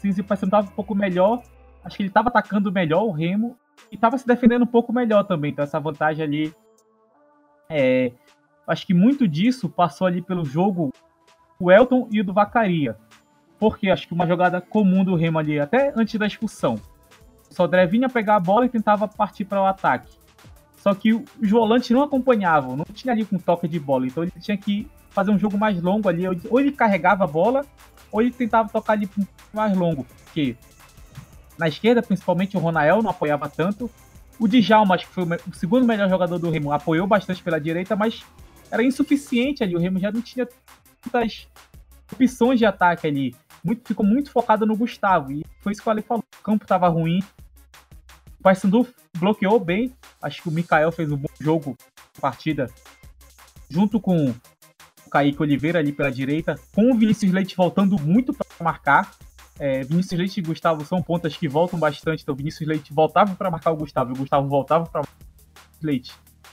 [0.00, 1.42] Sim, se o Paysandu estava um pouco melhor,
[1.84, 3.58] acho que ele estava atacando melhor o Remo
[3.90, 5.50] e estava se defendendo um pouco melhor também.
[5.50, 6.54] Então essa vantagem ali
[7.68, 8.12] é,
[8.68, 10.92] acho que muito disso passou ali pelo jogo
[11.62, 12.96] o Elton e o do Vacaria.
[13.58, 16.74] Porque acho que uma jogada comum do Remo ali, até antes da expulsão.
[17.48, 20.10] Sodré vinha pegar a bola e tentava partir para o ataque.
[20.76, 24.06] Só que os volantes não acompanhavam, não tinha ali com toque de bola.
[24.06, 26.24] Então ele tinha que fazer um jogo mais longo ali.
[26.50, 27.64] Ou ele carregava a bola,
[28.10, 29.08] ou ele tentava tocar ali
[29.52, 30.04] mais longo.
[30.24, 30.56] Porque
[31.56, 33.88] na esquerda, principalmente, o Ronael não apoiava tanto.
[34.40, 37.94] O Djalma, acho que foi o segundo melhor jogador do Remo, apoiou bastante pela direita,
[37.94, 38.24] mas
[38.68, 39.76] era insuficiente ali.
[39.76, 40.48] O Remo já não tinha
[41.04, 41.48] muitas
[42.12, 43.34] opções de ataque ali.
[43.64, 45.32] Muito, ficou muito focado no Gustavo.
[45.32, 46.24] E foi isso que o Ale falou.
[46.40, 47.20] O campo estava ruim.
[48.38, 48.86] O Paysandu
[49.16, 49.94] bloqueou bem.
[50.20, 51.76] Acho que o Mikael fez um bom jogo,
[52.20, 52.68] partida,
[53.68, 58.46] junto com o Kaique Oliveira ali pela direita, com o Vinícius Leite voltando muito para
[58.60, 59.12] marcar.
[59.58, 63.50] É, Vinícius Leite e Gustavo são pontas que voltam bastante, então Vinícius Leite voltava para
[63.50, 65.02] marcar o Gustavo e o Gustavo voltava para
[65.82, 66.12] Leite.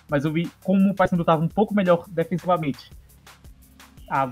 [0.10, 2.89] Mas eu vi como o Paysandu estava um pouco melhor defensivamente.
[4.10, 4.32] A,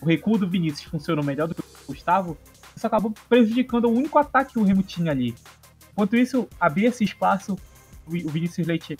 [0.00, 2.36] o recuo do Vinícius funcionou melhor do que o Gustavo.
[2.76, 5.34] Isso acabou prejudicando o único ataque que o Remo tinha ali.
[5.92, 7.56] Enquanto isso, abria esse espaço,
[8.06, 8.96] o Vinícius Leite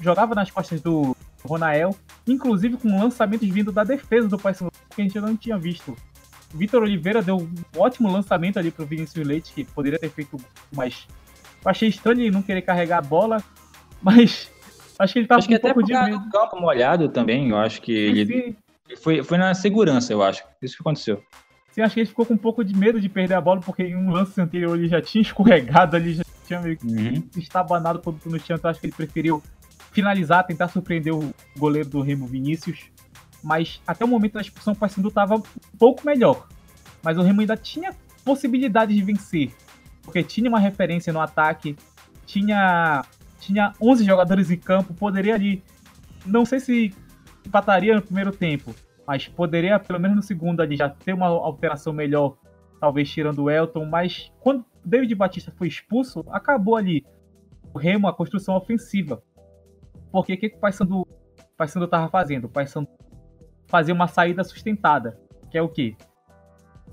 [0.00, 1.94] jogava nas costas do Ronael,
[2.26, 5.96] inclusive com lançamentos vindo da defesa do Paysandu, que a gente não tinha visto.
[6.54, 10.36] Vitor Oliveira deu um ótimo lançamento ali para o Vinícius Leite, que poderia ter feito
[10.72, 11.06] mais.
[11.62, 13.42] Eu achei estranho ele não querer carregar a bola,
[14.00, 14.50] mas
[14.98, 16.18] acho que ele tava acho com um pouco de medo.
[16.20, 18.56] do campo molhado também, eu acho que ele
[18.96, 20.42] foi, foi na segurança, eu acho.
[20.62, 21.22] Isso que aconteceu.
[21.70, 23.82] Sim, acho que ele ficou com um pouco de medo de perder a bola, porque
[23.82, 27.28] em um lance anterior ele já tinha escorregado ali, já tinha meio que uhum.
[27.36, 29.42] estabanado todo no chão, então acho que ele preferiu
[29.92, 32.90] finalizar, tentar surpreender o goleiro do Remo Vinícius
[33.42, 35.42] mas até o momento da expulsão o Paysandu estava um
[35.78, 36.48] pouco melhor.
[37.02, 39.52] Mas o Remo ainda tinha possibilidade de vencer,
[40.02, 41.76] porque tinha uma referência no ataque,
[42.26, 43.04] tinha
[43.40, 45.62] tinha 11 jogadores em campo, poderia ali,
[46.26, 46.94] não sei se
[47.46, 48.74] empataria no primeiro tempo,
[49.06, 52.36] mas poderia pelo menos no segundo ali já ter uma alteração melhor,
[52.80, 57.04] talvez tirando o Elton, mas quando David Batista foi expulso, acabou ali
[57.72, 59.22] o Remo a construção ofensiva.
[60.10, 61.06] Porque o que, que o Paysandu
[61.84, 62.44] estava fazendo?
[62.44, 62.88] O Paysandu
[63.66, 65.20] fazer uma saída sustentada,
[65.50, 65.94] que é o quê?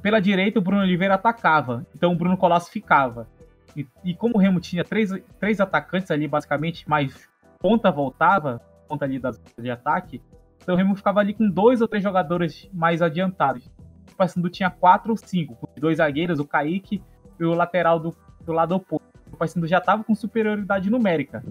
[0.01, 3.27] Pela direita, o Bruno Oliveira atacava, então o Bruno Colasso ficava.
[3.75, 7.27] E, e como o Remo tinha três, três atacantes ali, basicamente, mais
[7.59, 10.21] ponta voltava, ponta ali das, de ataque,
[10.65, 13.69] então o Remo ficava ali com dois ou três jogadores mais adiantados.
[14.11, 17.03] O Paysandu tinha quatro ou cinco, com dois zagueiros, o Kaique
[17.39, 19.07] e o lateral do, do lado oposto.
[19.31, 21.43] O Paysandu já estava com superioridade numérica.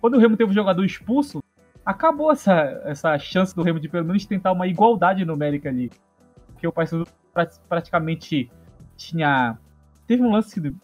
[0.00, 1.42] Quando o Remo teve o jogador expulso,
[1.84, 5.90] acabou essa, essa chance do Remo de pelo menos tentar uma igualdade numérica ali.
[6.46, 7.06] Porque o Paysandu
[7.68, 8.50] praticamente
[8.96, 9.58] tinha.
[10.06, 10.74] Teve um lance do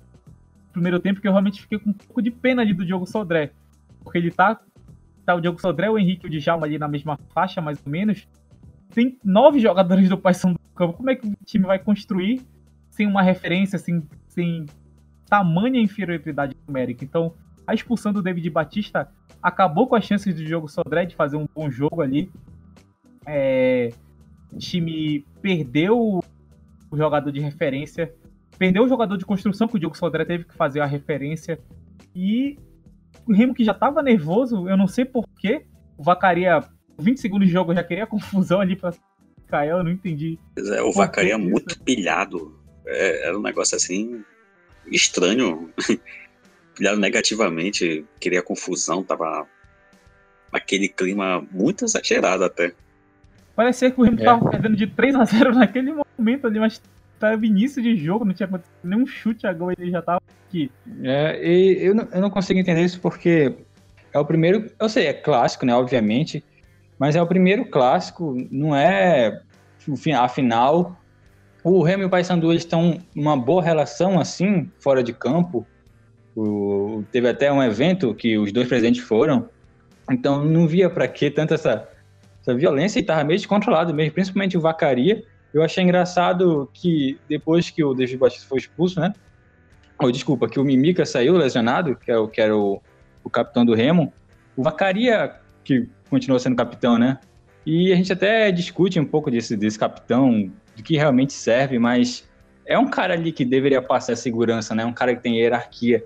[0.70, 3.52] primeiro tempo que eu realmente fiquei com um pouco de pena ali do Diogo Sodré.
[4.04, 4.60] Porque ele tá.
[5.24, 7.90] Tá o Diogo Sodré, o Henrique e o Djalma ali na mesma faixa, mais ou
[7.90, 8.26] menos.
[8.92, 10.94] Tem nove jogadores do Paysandu no campo.
[10.94, 12.42] Como é que o time vai construir
[12.90, 14.66] sem uma referência, sem, sem
[15.26, 17.04] tamanha inferioridade numérica?
[17.04, 17.32] Então,
[17.66, 19.08] a expulsão do David Batista
[19.42, 22.30] acabou com as chances do jogo Sodré de fazer um bom jogo ali.
[23.26, 23.90] É,
[24.52, 26.20] o time perdeu
[26.90, 28.12] o jogador de referência,
[28.58, 31.58] perdeu o jogador de construção que o Diogo Sodré teve que fazer a referência.
[32.14, 32.58] E
[33.26, 36.62] o Remo que já estava nervoso, eu não sei porquê, o Vacaria,
[36.98, 38.92] 20 segundos de jogo, já queria confusão ali para
[39.48, 40.38] Caio, eu não entendi.
[40.56, 42.56] É, o Vacaria muito pilhado.
[42.86, 44.24] É, era um negócio assim
[44.86, 45.70] estranho.
[46.74, 49.46] pilhado negativamente, queria confusão, tava
[50.50, 52.72] aquele clima muito exagerado até.
[53.54, 54.24] Parecia que o Remo é.
[54.24, 56.80] tava perdendo de 3 a 0 naquele momento ali, mas
[57.18, 60.19] tava início de jogo, não tinha acontecido nenhum chute a gol, ele já tava
[61.02, 63.54] É, e eu não, eu não consigo entender isso porque
[64.12, 66.42] é o primeiro, eu sei, é clássico, né, obviamente,
[66.98, 69.40] mas é o primeiro clássico, não é
[70.16, 71.00] a final.
[71.62, 75.66] O Remo e o Paysandu estão numa boa relação assim, fora de campo.
[76.36, 79.48] O, teve até um evento que os dois presidentes foram,
[80.10, 81.88] então não via para que tanta essa,
[82.40, 85.22] essa violência e estava meio descontrolado mesmo, principalmente o Vacaria.
[85.52, 89.12] Eu achei engraçado que depois que o David Batista foi expulso, né?
[90.02, 92.80] Ou desculpa, que o Mimica saiu lesionado, que, é o, que era o,
[93.22, 94.12] o capitão do Remo,
[94.56, 97.18] o Vacaria, que continuou sendo capitão, né?
[97.66, 102.28] E a gente até discute um pouco desse, desse capitão, do que realmente serve, mas
[102.64, 104.84] é um cara ali que deveria passar segurança, né?
[104.84, 106.04] Um cara que tem hierarquia.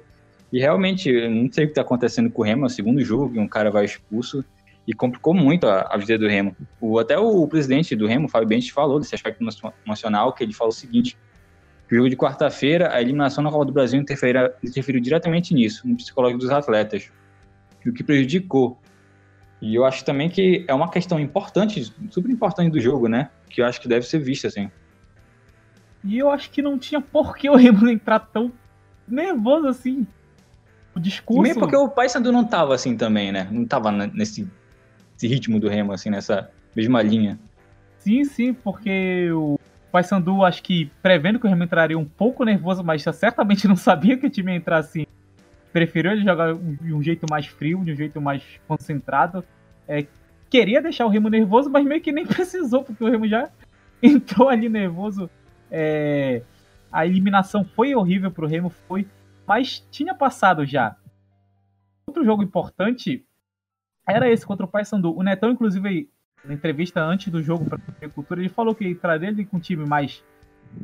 [0.52, 3.32] E realmente, não sei o que está acontecendo com o Remo, é o segundo jogo
[3.32, 4.44] que um cara vai expulso
[4.86, 6.56] e complicou muito a, a vida do Remo.
[6.80, 9.42] O, até o presidente do Remo, Fábio Bentes, falou desse aspecto
[9.86, 11.16] emocional, que ele falou o seguinte,
[11.94, 15.96] o jogo de quarta-feira, a eliminação na Copa do Brasil interferiu, interferiu diretamente nisso, no
[15.96, 17.10] psicológico dos atletas,
[17.86, 18.76] o que prejudicou.
[19.62, 23.30] E eu acho também que é uma questão importante, super importante do jogo, né?
[23.48, 24.68] Que eu acho que deve ser vista, assim.
[26.02, 28.52] E eu acho que não tinha por que o Remo entrar tão
[29.06, 30.06] nervoso assim
[30.94, 31.42] o discurso.
[31.42, 33.48] Mesmo porque o Paysandu não tava assim também, né?
[33.50, 34.48] Não tava nesse,
[35.12, 37.38] nesse ritmo do Remo, assim, nessa mesma linha.
[37.98, 39.58] Sim, sim, porque o
[39.94, 44.18] Paysandu, acho que prevendo que o Remo entraria um pouco nervoso, mas certamente não sabia
[44.18, 45.06] que o time ia entrar assim.
[45.72, 49.44] Preferiu ele jogar de um jeito mais frio, de um jeito mais concentrado.
[49.86, 50.04] É,
[50.50, 53.48] queria deixar o Remo nervoso, mas meio que nem precisou, porque o Remo já
[54.02, 55.30] entrou ali nervoso.
[55.70, 56.42] É,
[56.90, 59.06] a eliminação foi horrível pro Remo, foi,
[59.46, 60.96] mas tinha passado já.
[62.04, 63.24] Outro jogo importante
[64.08, 65.16] era esse contra o Paysandu.
[65.16, 66.10] O Netão, inclusive,
[66.44, 69.60] na entrevista antes do jogo para a Cultura, ele falou que traria ele com um
[69.60, 70.22] time mais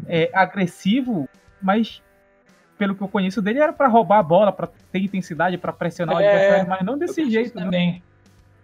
[0.07, 1.29] é, agressivo,
[1.61, 2.03] mas
[2.79, 6.17] pelo que eu conheço dele era para roubar a bola, para ter intensidade, para pressionar
[6.17, 7.55] o É, adversário, mas não desse jeito.
[7.57, 7.65] né?
[7.65, 8.03] também.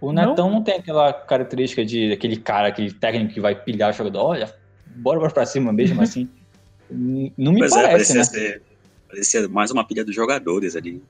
[0.01, 0.30] O Não?
[0.30, 4.24] Netão não tem aquela característica de aquele cara, aquele técnico que vai pilhar o jogador.
[4.24, 4.55] Olha,
[4.94, 6.28] bora, bora pra cima mesmo assim.
[6.88, 8.24] Não me Pois é, parece, parecia né?
[8.24, 8.62] ser.
[9.09, 11.03] Parecia mais uma pilha dos jogadores ali.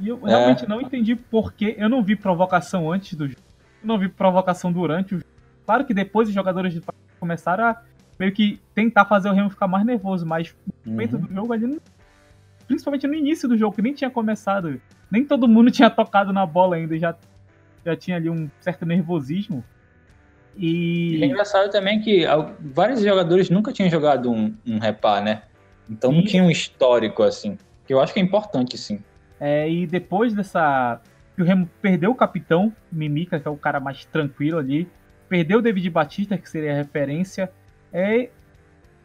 [0.00, 0.30] E eu É.
[0.30, 3.40] realmente não entendi porque eu não vi provocação antes do jogo.
[3.86, 5.30] Não vi provocação durante o jogo.
[5.64, 6.80] Claro que depois os jogadores de
[7.18, 7.82] começaram a
[8.18, 11.20] meio que tentar fazer o Remo ficar mais nervoso, mas no momento Uhum.
[11.22, 11.80] do jogo ali,
[12.66, 14.80] principalmente no início do jogo, que nem tinha começado,
[15.10, 17.14] nem todo mundo tinha tocado na bola ainda, já,
[17.84, 19.62] já tinha ali um certo nervosismo.
[20.56, 22.24] E E é engraçado também que
[22.60, 25.42] vários jogadores nunca tinham jogado um, um repá, né?
[25.88, 26.26] Então não Sim.
[26.26, 27.58] tinha um histórico assim.
[27.86, 28.98] Que eu acho que é importante, sim.
[29.38, 31.00] É, e depois dessa.
[31.36, 34.88] Que o Remo perdeu o capitão, Mimica, que é o cara mais tranquilo ali.
[35.28, 37.52] Perdeu o David Batista, que seria a referência.
[37.92, 38.30] É,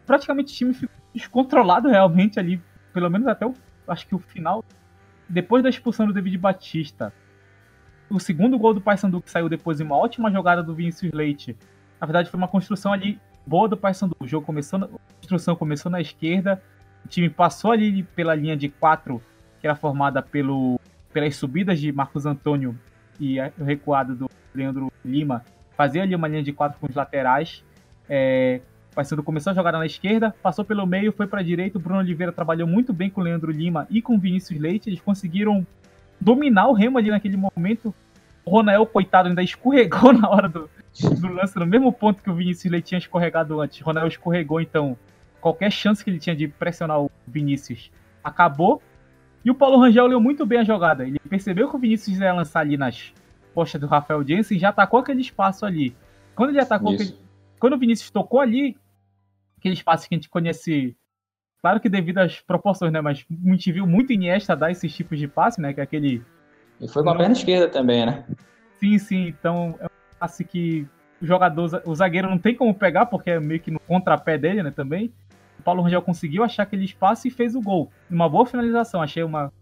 [0.05, 2.61] praticamente o time ficou descontrolado realmente ali.
[2.93, 3.53] Pelo menos até o.
[3.86, 4.63] Acho que o final.
[5.27, 7.13] Depois da expulsão do David Batista.
[8.09, 11.57] O segundo gol do Paysandu, que saiu depois em uma ótima jogada do Vinícius Leite.
[11.99, 14.15] Na verdade, foi uma construção ali boa do Paysandu.
[14.21, 14.79] O jogo começou.
[14.79, 16.63] Na, a construção começou na esquerda.
[17.03, 19.21] O time passou ali pela linha de quatro
[19.59, 20.79] que era formada pelo,
[21.14, 22.78] pelas subidas de Marcos Antônio
[23.20, 25.43] e o recuado do Leandro Lima,
[25.76, 27.64] fazia ali uma linha de quatro com os laterais.
[28.09, 31.78] É, o Paysandu começou a jogar na esquerda, passou pelo meio, foi para a direita.
[31.78, 34.89] O Bruno Oliveira trabalhou muito bem com o Leandro Lima e com o Vinícius Leite.
[34.89, 35.66] Eles conseguiram
[36.20, 37.93] dominar o Remo ali naquele momento.
[38.43, 40.70] O Ronael, coitado, ainda escorregou na hora do,
[41.20, 43.80] do lance, no mesmo ponto que o Vinícius Leite tinha escorregado antes.
[43.82, 44.97] O Ronael escorregou, então
[45.39, 47.91] qualquer chance que ele tinha de pressionar o Vinícius
[48.24, 48.82] acabou.
[49.43, 51.05] E o Paulo Rangel leu muito bem a jogada.
[51.05, 53.13] Ele percebeu que o Vinícius ia lançar ali nas
[53.53, 55.95] costas do Rafael Jensen e já atacou aquele espaço ali.
[56.35, 57.17] Quando ele atacou, aquele-
[57.59, 58.77] quando o Vinícius tocou ali,
[59.57, 60.95] aquele espaço que a gente conhece,
[61.61, 63.01] claro que devido às proporções, né?
[63.01, 65.73] Mas a gente viu muito Iniesta dar esses tipos de passe, né?
[65.73, 66.23] Que é aquele
[66.79, 68.25] E foi com a perna esquerda também, né?
[68.79, 69.27] Sim, sim.
[69.27, 70.87] Então é um passe que
[71.21, 74.63] o jogador, o zagueiro não tem como pegar, porque é meio que no contrapé dele,
[74.63, 74.71] né?
[74.71, 75.11] Também.
[75.62, 77.91] O Paulo Rangel conseguiu achar aquele espaço e fez o gol.
[78.09, 78.99] Uma boa finalização.
[78.99, 79.53] Achei uma.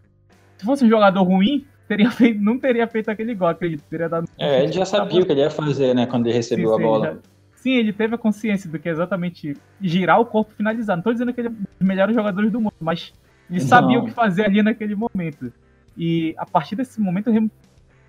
[0.57, 3.83] Se fosse um jogador ruim, teria feito, não teria feito aquele gol, acredito.
[3.89, 4.29] Teria dado.
[4.37, 6.05] É, ele já sabia o que ele ia fazer, né?
[6.05, 7.05] Quando ele recebeu Sim, a sim, bola.
[7.13, 7.17] já-
[7.57, 10.95] Sim, ele teve a consciência do que é exatamente girar o corpo e finalizar.
[10.95, 13.13] Não tô dizendo que ele é um dos melhores jogadores do mundo, mas
[13.51, 13.67] ele Não.
[13.67, 15.51] sabia o que fazer ali naquele momento.
[15.97, 17.29] E a partir desse momento,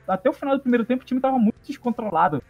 [0.07, 2.41] até o final do primeiro tempo, o time estava muito descontrolado.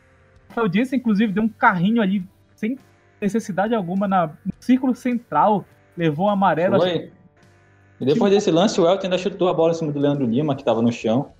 [0.54, 2.22] O Jensen, inclusive, deu um carrinho ali,
[2.54, 2.76] sem
[3.20, 5.64] necessidade alguma, na, no círculo central.
[5.96, 6.78] Levou o amarelo.
[6.78, 7.10] Foi.
[8.00, 10.56] E depois desse lance, o Elton ainda chutou a bola em cima do Leandro Lima,
[10.56, 11.32] que tava no chão.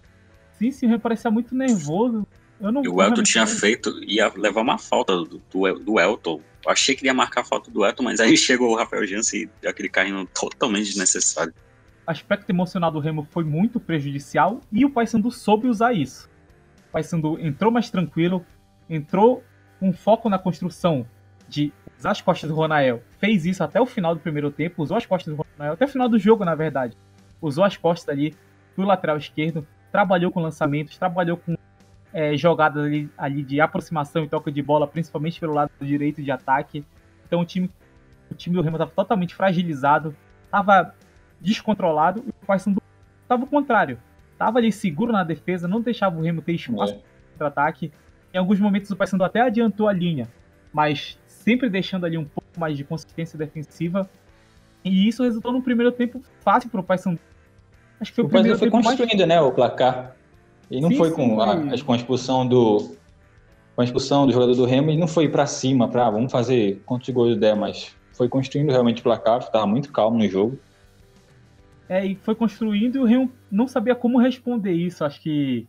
[0.58, 2.26] Sim, sim, ele parecia muito nervoso.
[2.60, 6.42] Eu não E o Elton tinha feito, ia levar uma falta do, do, do Elton.
[6.62, 9.06] Eu achei que ele ia marcar a falta do Elton, mas aí chegou o Rafael
[9.06, 11.54] Jansen e deu aquele carrinho totalmente desnecessário.
[12.06, 16.28] aspecto emocional do Remo foi muito prejudicial e o Paysandu soube usar isso.
[16.90, 18.44] O Paysandu entrou mais tranquilo,
[18.90, 19.42] entrou
[19.78, 21.06] com foco na construção
[21.50, 23.02] de usar as costas do Ronael.
[23.18, 25.88] Fez isso até o final do primeiro tempo, usou as costas do Ronael, até o
[25.88, 26.96] final do jogo, na verdade.
[27.42, 28.34] Usou as costas ali
[28.76, 31.56] do lateral esquerdo, trabalhou com lançamentos, trabalhou com
[32.12, 36.30] é, jogadas ali, ali de aproximação e toque de bola, principalmente pelo lado direito de
[36.30, 36.84] ataque.
[37.26, 37.70] Então o time,
[38.30, 40.14] o time do Remo estava totalmente fragilizado,
[40.44, 40.94] estava
[41.40, 42.82] descontrolado e o Paysandu
[43.22, 43.98] estava o contrário.
[44.32, 46.96] Estava ali seguro na defesa, não deixava o Remo ter espaço É.
[46.96, 47.92] para contra-ataque.
[48.32, 50.28] Em alguns momentos o Paysandu até adiantou a linha,
[50.72, 54.08] mas sempre deixando ali um pouco mais de consistência defensiva.
[54.84, 57.18] E isso resultou num primeiro tempo fácil para o Paysandu.
[58.00, 60.16] Acho que foi o, O primeiro foi tempo mais construindo, né, o placar.
[60.70, 61.82] Ele não Sim, foi sim, com, a, foi.
[61.82, 62.96] com a expulsão do
[63.74, 66.30] com a expulsão do jogador do Remo, ele não foi pra cima, pra "Ah, vamos
[66.30, 70.58] fazer quantos gols der, mas foi construindo realmente o placar, tava muito calmo no jogo.
[71.88, 75.04] É, e foi construindo e o Remo não sabia como responder isso.
[75.04, 75.66] Acho que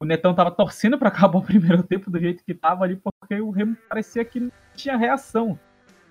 [0.00, 3.34] o Netão tava torcendo para acabar o primeiro tempo do jeito que tava ali, porque
[3.40, 5.58] o Remo parecia que não tinha reação.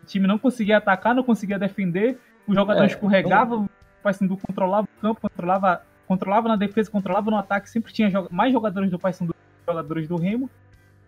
[0.03, 3.69] O time não conseguia atacar, não conseguia defender, o jogador É, escorregava, o
[4.03, 8.53] Paysandu controlava o campo, controlava, controlava na defesa, controlava no ataque, sempre tinha jo- mais
[8.53, 9.39] jogadores do Paysandu que
[9.71, 10.49] jogadores do Remo.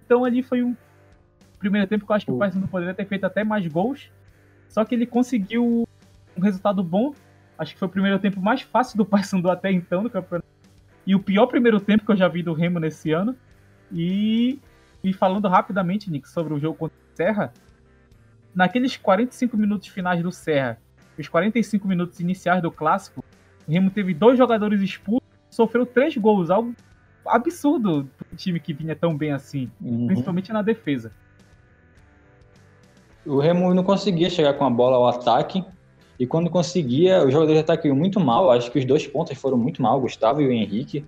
[0.05, 0.75] Então ali foi um
[1.59, 4.11] primeiro tempo que eu acho que o O- Paysandu poderia ter feito até mais gols,
[4.67, 5.87] só que ele conseguiu
[6.35, 7.13] um resultado bom
[7.57, 10.47] Acho que foi o primeiro tempo mais fácil do Paysandu até então no campeonato.
[11.05, 13.35] E o pior primeiro tempo que eu já vi do Remo nesse ano.
[13.91, 14.59] E,
[15.03, 17.53] e falando rapidamente, Nick, sobre o jogo contra Serra,
[18.55, 20.77] naqueles 45 minutos finais do Serra,
[21.17, 23.23] os 45 minutos iniciais do clássico,
[23.67, 26.73] o Remo teve dois jogadores expulsos, sofreu três gols, algo
[27.25, 30.07] absurdo para um time que vinha tão bem assim, uhum.
[30.07, 31.11] principalmente na defesa.
[33.25, 35.63] O Remo não conseguia chegar com a bola ao ataque,
[36.21, 38.51] e quando conseguia, os jogadores de ataque muito mal.
[38.51, 41.03] Acho que os dois pontos foram muito mal, Gustavo e o Henrique.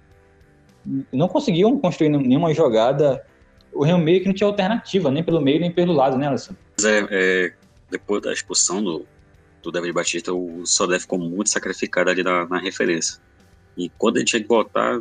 [1.11, 3.23] Não conseguiam construir nenhuma jogada.
[3.71, 6.55] O Remo meio que não tinha alternativa, nem pelo meio nem pelo lado, né, Alisson?
[6.83, 7.53] É, é,
[7.91, 9.05] depois da expulsão do,
[9.61, 13.21] do David Batista, o Sodé ficou muito sacrificado ali na, na referência.
[13.77, 14.99] E quando ele tinha que voltar,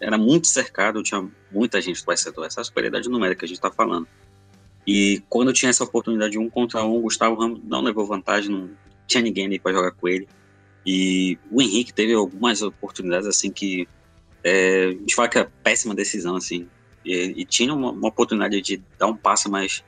[0.00, 3.72] era muito cercado, tinha muita gente do setor, essa superioridade numérica que a gente está
[3.72, 4.06] falando.
[4.86, 8.52] E quando tinha essa oportunidade de um contra um, o Gustavo Ramos não levou vantagem,
[8.52, 10.28] não tinha ninguém ali para jogar com ele.
[10.86, 13.88] E o Henrique teve algumas oportunidades assim que
[14.42, 16.68] é, a gente fala que é péssima decisão assim.
[17.04, 19.84] E, e tinha uma, uma, oportunidade de dar um passe mais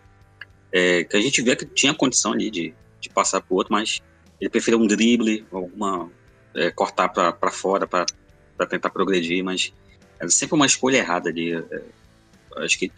[0.72, 3.72] é, que a gente vê que tinha condição ali de, de passar para o outro,
[3.72, 4.02] mas
[4.40, 6.10] ele preferiu um drible, alguma
[6.54, 9.72] é, cortar para fora para tentar progredir, mas
[10.18, 11.54] é sempre uma escolha errada ali.
[11.54, 11.82] É,
[12.58, 12.90] acho que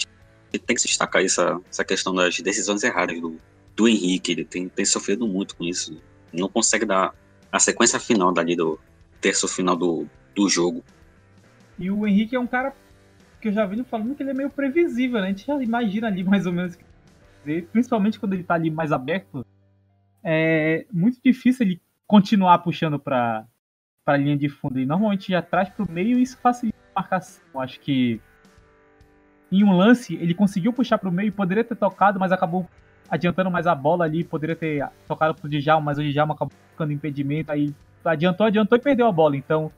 [0.53, 3.39] tem que se destacar essa, essa questão das decisões erradas do,
[3.79, 4.33] do Henrique.
[4.33, 6.03] Ele tem, tem sofrido muito com isso.
[6.33, 7.15] Não consegue dar
[7.51, 8.79] a sequência final dali do
[9.21, 10.83] terço final do, do jogo.
[11.79, 12.75] E o Henrique é um cara
[13.41, 15.29] que eu já vi falando que ele é meio previsível, né?
[15.29, 16.77] A gente já imagina ali mais ou menos
[17.73, 19.47] principalmente quando ele tá ali mais aberto,
[20.23, 23.47] é muito difícil ele continuar puxando para
[24.05, 24.79] a linha de fundo.
[24.79, 27.61] E normalmente já traz para o meio e isso facilita a marcação.
[27.61, 28.21] Acho que
[29.51, 32.69] em um lance ele conseguiu puxar para o meio, poderia ter tocado, mas acabou
[33.09, 36.93] adiantando mais a bola ali, poderia ter tocado pro Djalma, mas o Djalma acabou ficando
[36.93, 37.75] impedimento, aí
[38.05, 39.37] adiantou, adiantou e perdeu a bola.
[39.37, 39.71] Então,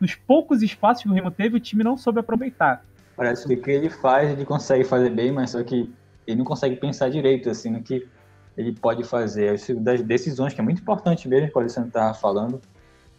[0.00, 2.84] nos poucos espaços que o Remo teve, o time não soube aproveitar.
[3.16, 5.92] Parece que o que ele faz, ele consegue fazer bem, mas só que
[6.26, 8.08] ele não consegue pensar direito, assim, no que
[8.56, 9.58] ele pode fazer.
[9.80, 12.60] Das decisões, que é muito importante mesmo, que o Alessandro estava falando,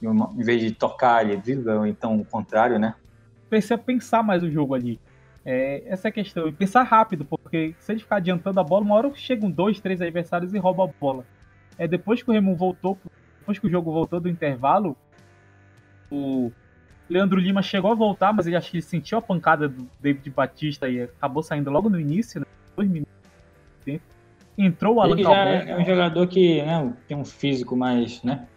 [0.02, 2.96] em vez de tocar ali, ou então o contrário, né?
[3.50, 5.00] Precisa pensar mais o jogo ali.
[5.46, 6.48] É, essa é a questão.
[6.48, 10.02] E pensar rápido, porque se ele ficar adiantando a bola, uma hora chegam dois, três
[10.02, 11.26] adversários e roubam a bola.
[11.78, 12.98] É depois que o Remo voltou,
[13.40, 14.96] depois que o jogo voltou do intervalo,
[16.10, 16.52] o
[17.10, 20.30] Leandro Lima chegou a voltar, mas ele acho que ele sentiu a pancada do David
[20.30, 22.46] Batista e acabou saindo logo no início, né?
[22.76, 23.14] Dois minutos.
[24.56, 28.48] Entrou o Alan ele já é um jogador que né, tem um físico mais, né?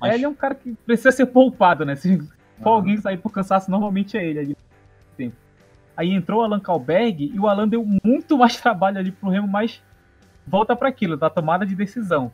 [0.00, 0.12] Mais...
[0.12, 1.96] É, ele é um cara que precisa ser poupado, né?
[1.96, 2.74] Se for uhum.
[2.74, 4.56] alguém sair por cansaço, normalmente é ele ali.
[5.96, 9.48] Aí entrou o Alan Kalberg e o Alan deu muito mais trabalho ali pro Remo,
[9.48, 9.82] mas
[10.46, 12.30] volta para aquilo, da tomada de decisão.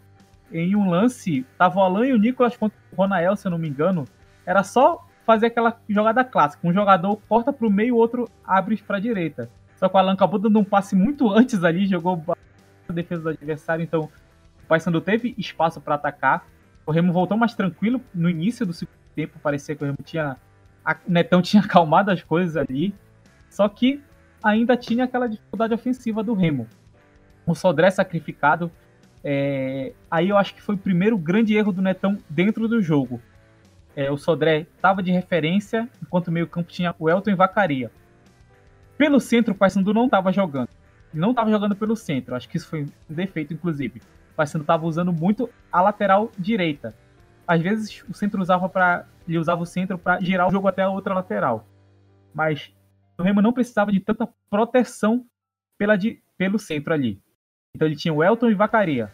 [0.52, 3.58] Em um lance, tava o Alan e o Nicolas contra o Ronael, se eu não
[3.58, 4.04] me engano.
[4.44, 6.66] Era só fazer aquela jogada clássica.
[6.66, 9.48] Um jogador corta pro meio, o outro abre pra direita.
[9.76, 12.22] Só que o Alan acabou dando um passe muito antes ali, jogou
[12.88, 14.10] a defesa do adversário, então
[14.62, 16.46] o Paysandu teve espaço para atacar.
[16.84, 20.36] O Remo voltou mais tranquilo no início do segundo tempo, parecia que o Remo tinha.
[20.84, 22.94] A Netão tinha acalmado as coisas ali.
[23.50, 24.00] Só que
[24.42, 26.66] ainda tinha aquela dificuldade ofensiva do Remo.
[27.44, 28.70] O Sodré sacrificado.
[29.22, 29.92] É...
[30.10, 33.20] Aí eu acho que foi o primeiro grande erro do Netão dentro do jogo.
[33.94, 37.90] É, o Sodré estava de referência, enquanto o meio-campo tinha o Elton e Vacaria.
[38.96, 40.68] Pelo centro, o Paysandu não estava jogando.
[41.12, 42.36] Não estava jogando pelo centro.
[42.36, 44.00] Acho que isso foi um defeito, inclusive.
[44.32, 46.94] O Paysandu estava usando muito a lateral direita.
[47.46, 50.82] Às vezes o centro usava para ele usava o centro para girar o jogo até
[50.82, 51.66] a outra lateral.
[52.34, 52.72] Mas
[53.20, 55.26] o Remo não precisava de tanta proteção
[55.78, 57.20] pela de, pelo centro ali.
[57.74, 59.10] Então ele tinha o Elton e Vacaria.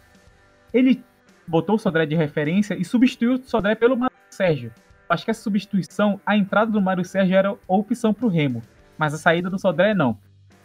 [0.73, 1.03] Ele
[1.47, 4.71] botou o Sodré de referência e substituiu o Sodré pelo Mário Sérgio.
[5.09, 8.61] Acho que essa substituição, a entrada do Mário Sérgio era a opção para o Remo,
[8.97, 10.17] mas a saída do Sodré não.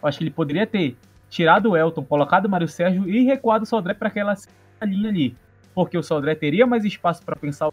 [0.02, 0.96] Acho que ele poderia ter
[1.30, 4.34] tirado o Elton, colocado o Mário Sérgio e recuado o Sodré para aquela
[4.82, 5.36] linha ali,
[5.74, 7.70] porque o Sodré teria mais espaço para pensar,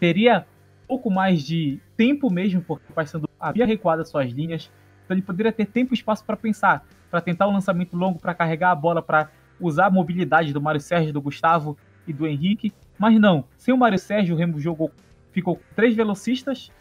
[0.00, 0.44] teria
[0.88, 4.70] pouco mais de tempo mesmo, porque o Paysandu havia recuado as suas linhas,
[5.04, 8.32] então ele poderia ter tempo e espaço para pensar, para tentar um lançamento longo, para
[8.32, 9.28] carregar a bola, para
[9.60, 13.76] usar a mobilidade do Mário Sérgio, do Gustavo e do Henrique, mas não, sem o
[13.76, 14.90] Mário Sérgio, o Remo jogou,
[15.30, 16.72] ficou com três velocistas,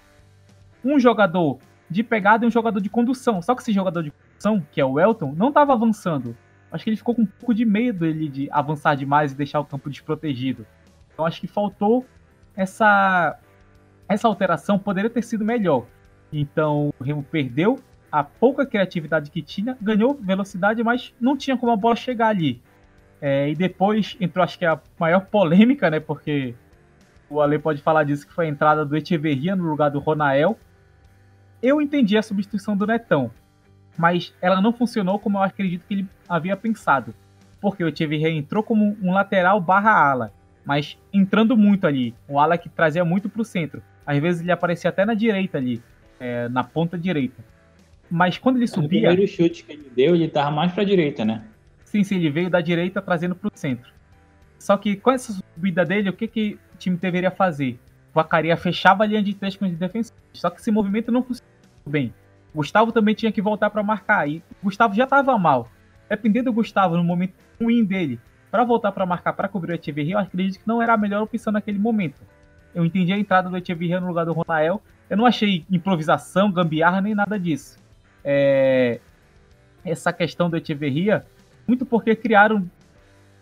[0.85, 1.59] um jogador
[1.89, 4.85] de pegada e um jogador de condução, só que esse jogador de condução, que é
[4.85, 6.33] o Elton, não estava avançando,
[6.71, 9.59] acho que ele ficou com um pouco de medo ele de avançar demais e deixar
[9.59, 10.65] o campo desprotegido.
[11.11, 12.05] Então acho que faltou
[12.55, 13.37] essa
[14.09, 15.85] essa alteração poderia ter sido melhor.
[16.33, 17.79] Então o Remo perdeu
[18.11, 22.61] a pouca criatividade que tinha, ganhou velocidade, mas não tinha como a bola chegar ali.
[23.21, 25.99] É, e depois entrou, acho que a maior polêmica, né?
[25.99, 26.55] Porque
[27.29, 30.57] o Ale pode falar disso, que foi a entrada do Echeverria no lugar do Ronael.
[31.61, 33.31] Eu entendi a substituição do Netão.
[33.99, 37.13] mas ela não funcionou como eu acredito que ele havia pensado.
[37.59, 40.31] Porque o Echeverria entrou como um lateral barra ala,
[40.65, 43.83] mas entrando muito ali, um ala que trazia muito para o centro.
[44.09, 45.83] Às vezes ele aparecia até na direita ali,
[46.19, 47.45] é, na ponta direita.
[48.09, 48.85] Mas quando ele subia.
[48.85, 51.43] O primeiro chute que ele deu, ele estava mais para a direita, né?
[51.85, 53.93] Sim, sim, ele veio da direita trazendo para o centro.
[54.57, 57.77] Só que com essa subida dele, o que, que o time deveria fazer?
[58.09, 60.19] O Vacaria fechava a linha de três com os defensores.
[60.33, 61.53] Só que esse movimento não funcionou
[61.85, 62.11] bem.
[62.55, 64.27] Gustavo também tinha que voltar para marcar.
[64.27, 65.69] E Gustavo já estava mal.
[66.09, 68.19] Dependendo do Gustavo no momento ruim dele,
[68.49, 71.21] para voltar para marcar para cobrir o Echeverria, eu acredito que não era a melhor
[71.21, 72.19] opção naquele momento.
[72.73, 74.81] Eu entendi a entrada do Echeverria no lugar do Ronael.
[75.09, 77.79] Eu não achei improvisação, gambiarra, nem nada disso.
[78.23, 78.99] É...
[79.83, 81.25] Essa questão do Echeverria,
[81.67, 82.69] muito porque criaram.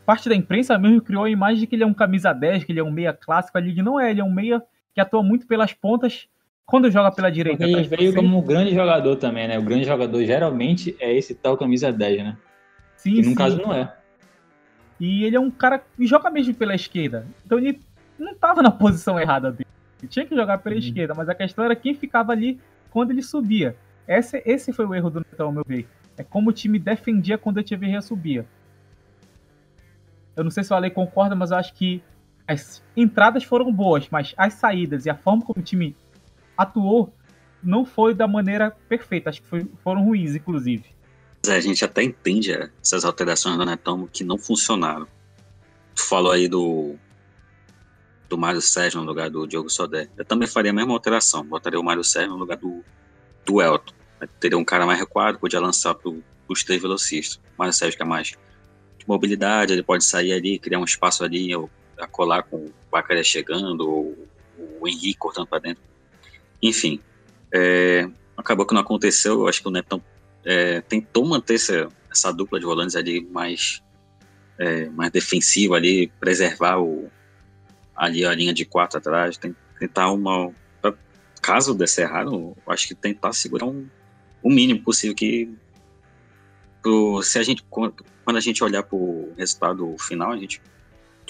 [0.05, 2.71] Parte da imprensa mesmo criou a imagem de que ele é um camisa 10, que
[2.71, 3.57] ele é um meia clássico.
[3.57, 4.63] Ali não é, ele é um meia
[4.93, 6.29] que atua muito pelas pontas
[6.65, 7.63] quando joga pela direita.
[7.63, 9.57] Ele veio como um grande jogador também, né?
[9.59, 12.37] O grande jogador geralmente é esse tal camisa 10, né?
[12.95, 13.35] Sim, que no sim.
[13.35, 13.93] caso não é.
[14.99, 17.27] E ele é um cara que joga mesmo pela esquerda.
[17.45, 17.79] Então ele
[18.23, 19.67] não estava na posição errada dele.
[19.99, 20.81] Ele tinha que jogar pela uhum.
[20.81, 22.59] esquerda, mas a questão era quem ficava ali
[22.91, 23.75] quando ele subia.
[24.07, 25.87] Esse, esse foi o erro do Netão, ao meu ver.
[26.17, 28.45] É como o time defendia quando o Echeverria subia.
[30.35, 32.01] Eu não sei se o Ale concorda, mas eu acho que
[32.47, 35.95] as entradas foram boas, mas as saídas e a forma como o time
[36.57, 37.13] atuou
[37.61, 39.29] não foi da maneira perfeita.
[39.29, 40.85] Acho que foi, foram ruins, inclusive.
[41.45, 45.07] É, a gente até entende essas alterações do Netão que não funcionaram.
[45.95, 46.95] Tu falou aí do
[48.29, 50.09] do Mário Sérgio no lugar do Diogo Sodé.
[50.17, 51.43] Eu também faria a mesma alteração.
[51.43, 52.83] Botaria o Mário Sérgio no lugar do,
[53.45, 53.93] do Elton.
[54.39, 56.11] Teria um cara mais recuado, podia lançar para
[56.47, 57.37] os três velocistas.
[57.37, 61.23] O Mário Sérgio que é mais de mobilidade, ele pode sair ali, criar um espaço
[61.23, 64.27] ali, ou a colar com o Bacaré chegando, ou
[64.79, 65.83] o Henrique cortando para dentro.
[66.61, 66.99] Enfim,
[67.53, 69.41] é, acabou que não aconteceu.
[69.41, 70.01] Eu acho que o Netão
[70.43, 73.81] é, tentou manter essa, essa, dupla de volantes ali mais,
[74.57, 77.09] é, mais defensiva ali, preservar o,
[77.97, 79.37] ali a linha de quatro atrás,
[79.79, 80.53] tentar uma.
[81.41, 83.87] Caso desse errado, acho que tentar segurar um,
[84.43, 85.49] o mínimo possível que.
[86.81, 90.61] Pro, se a gente, quando a gente olhar para o resultado final, a gente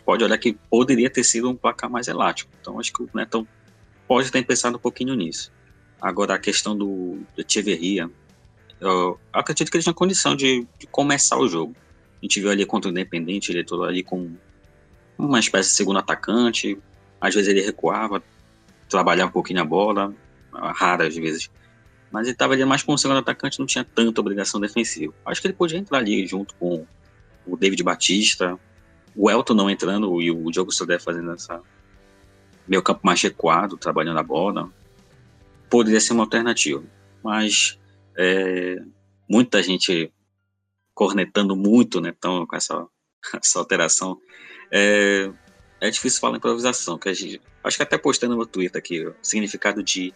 [0.05, 2.51] pode olhar que poderia ter sido um placar mais elástico.
[2.59, 3.47] Então acho que o Netão
[4.07, 5.51] pode ter pensado um pouquinho nisso.
[6.01, 8.09] Agora, a questão do, do Echeverria,
[8.79, 11.75] eu acredito que ele tinha condição de, de, começar o jogo.
[12.21, 14.35] A gente viu ali contra o Independente, ele todo ali com
[15.17, 16.77] uma espécie de segundo atacante.
[17.19, 18.21] Às vezes ele recuava,
[18.89, 20.13] trabalhava um pouquinho a bola,
[20.51, 21.49] raras vezes.
[22.11, 25.13] Mas ele estava ali mais como segundo atacante, não tinha tanta obrigação defensiva.
[25.25, 26.85] Acho que ele podia entrar ali junto com
[27.45, 28.57] o David Batista,
[29.15, 31.61] o Elton não entrando e o Diogo Sodé fazendo essa,
[32.67, 34.69] meio campo mais recuado, trabalhando a bola,
[35.69, 36.83] poderia ser uma alternativa.
[37.23, 37.79] Mas
[38.17, 38.77] é,
[39.27, 40.11] muita gente
[40.93, 42.85] cornetando muito, né, então, com essa,
[43.41, 44.19] essa alteração.
[44.71, 45.31] É,
[45.81, 49.15] é difícil falar improvisação, que a gente, acho que até postando no Twitter aqui, o
[49.21, 50.13] significado de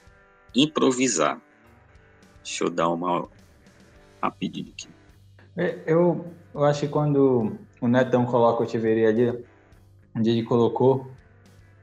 [0.55, 1.39] improvisar.
[2.43, 3.27] Deixa eu dar uma
[4.21, 4.87] rapidinho aqui.
[5.57, 9.45] É, eu, eu acho que quando o Netão coloca o Tiveria ali,
[10.15, 11.11] onde ele colocou,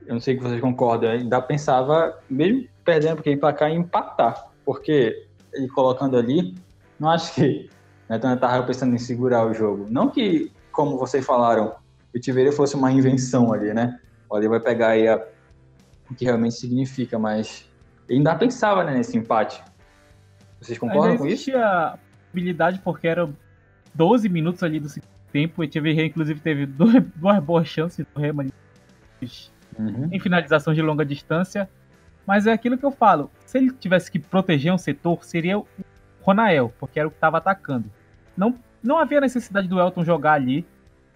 [0.06, 5.26] eu não sei que vocês concordam, ainda pensava, mesmo perdendo, porque empacar e empatar, porque
[5.52, 6.54] ele colocando ali,
[6.98, 7.68] não acho que
[8.08, 9.86] né, então estava pensando em segurar o jogo.
[9.90, 11.74] Não que, como vocês falaram,
[12.14, 13.98] o Tiveria fosse uma invenção ali, né?
[14.32, 15.24] Ele vai pegar aí a,
[16.10, 17.68] o que realmente significa, mas
[18.09, 19.62] ele ainda pensava né, nesse empate.
[20.60, 21.55] Vocês concordam com isso?
[21.56, 21.98] a
[22.30, 23.28] habilidade porque era
[23.94, 24.89] 12 minutos ali do
[25.32, 25.60] tempo.
[25.60, 28.47] O Echeverria, inclusive, teve duas, duas boas chances do Rema
[29.78, 30.09] uhum.
[30.10, 31.68] em finalização de longa distância.
[32.26, 33.30] Mas é aquilo que eu falo.
[33.47, 35.66] Se ele tivesse que proteger um setor, seria o
[36.20, 37.90] Ronael, porque era o que estava atacando.
[38.36, 40.66] Não, não havia necessidade do Elton jogar ali.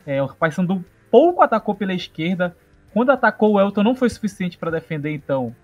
[0.06, 2.56] É, o Paysandu pouco atacou pela esquerda.
[2.92, 5.54] Quando atacou, o Elton não foi suficiente para defender, então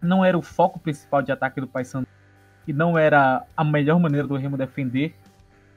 [0.00, 2.06] não era o foco principal de ataque do Paysandu.
[2.66, 5.14] E não era a melhor maneira do Remo defender.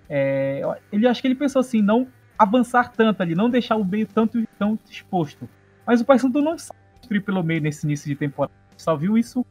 [0.07, 0.61] É,
[0.91, 2.07] ele acho que ele pensou assim, não
[2.37, 5.49] avançar tanto ali, não deixar o meio tanto tão exposto.
[5.85, 8.53] Mas o Paysandu não sabe pelo meio nesse início de temporada.
[8.77, 9.45] Só viu isso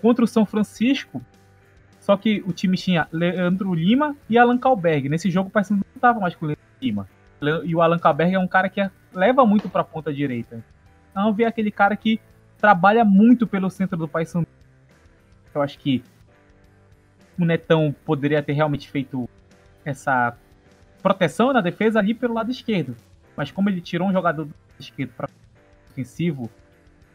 [0.00, 1.22] contra o São Francisco.
[2.00, 5.08] Só que o time tinha Leandro Lima e Alan Kalberg.
[5.08, 7.08] Nesse jogo o Paysandu não estava mais com o Leandro Lima.
[7.64, 8.80] E o Alan Kalberg é um cara que
[9.12, 10.62] leva muito para a ponta direita.
[11.10, 12.20] Então vê aquele cara que
[12.58, 14.46] trabalha muito pelo centro do Paysandu.
[15.54, 16.02] Eu acho que
[17.38, 19.28] o Netão poderia ter realmente feito
[19.84, 20.36] essa
[21.02, 22.94] proteção na defesa ali pelo lado esquerdo.
[23.36, 25.28] Mas como ele tirou um jogador do esquerdo para
[25.90, 26.50] ofensivo,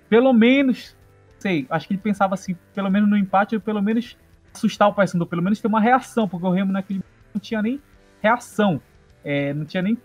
[0.09, 0.95] pelo menos,
[1.39, 4.17] sei, acho que ele pensava assim, pelo menos no empate, ou pelo menos
[4.53, 7.01] assustar o Paysandu, pelo menos ter uma reação, porque o Remo naquele
[7.33, 7.81] não tinha nem
[8.21, 8.81] reação,
[9.23, 9.97] é, não tinha nem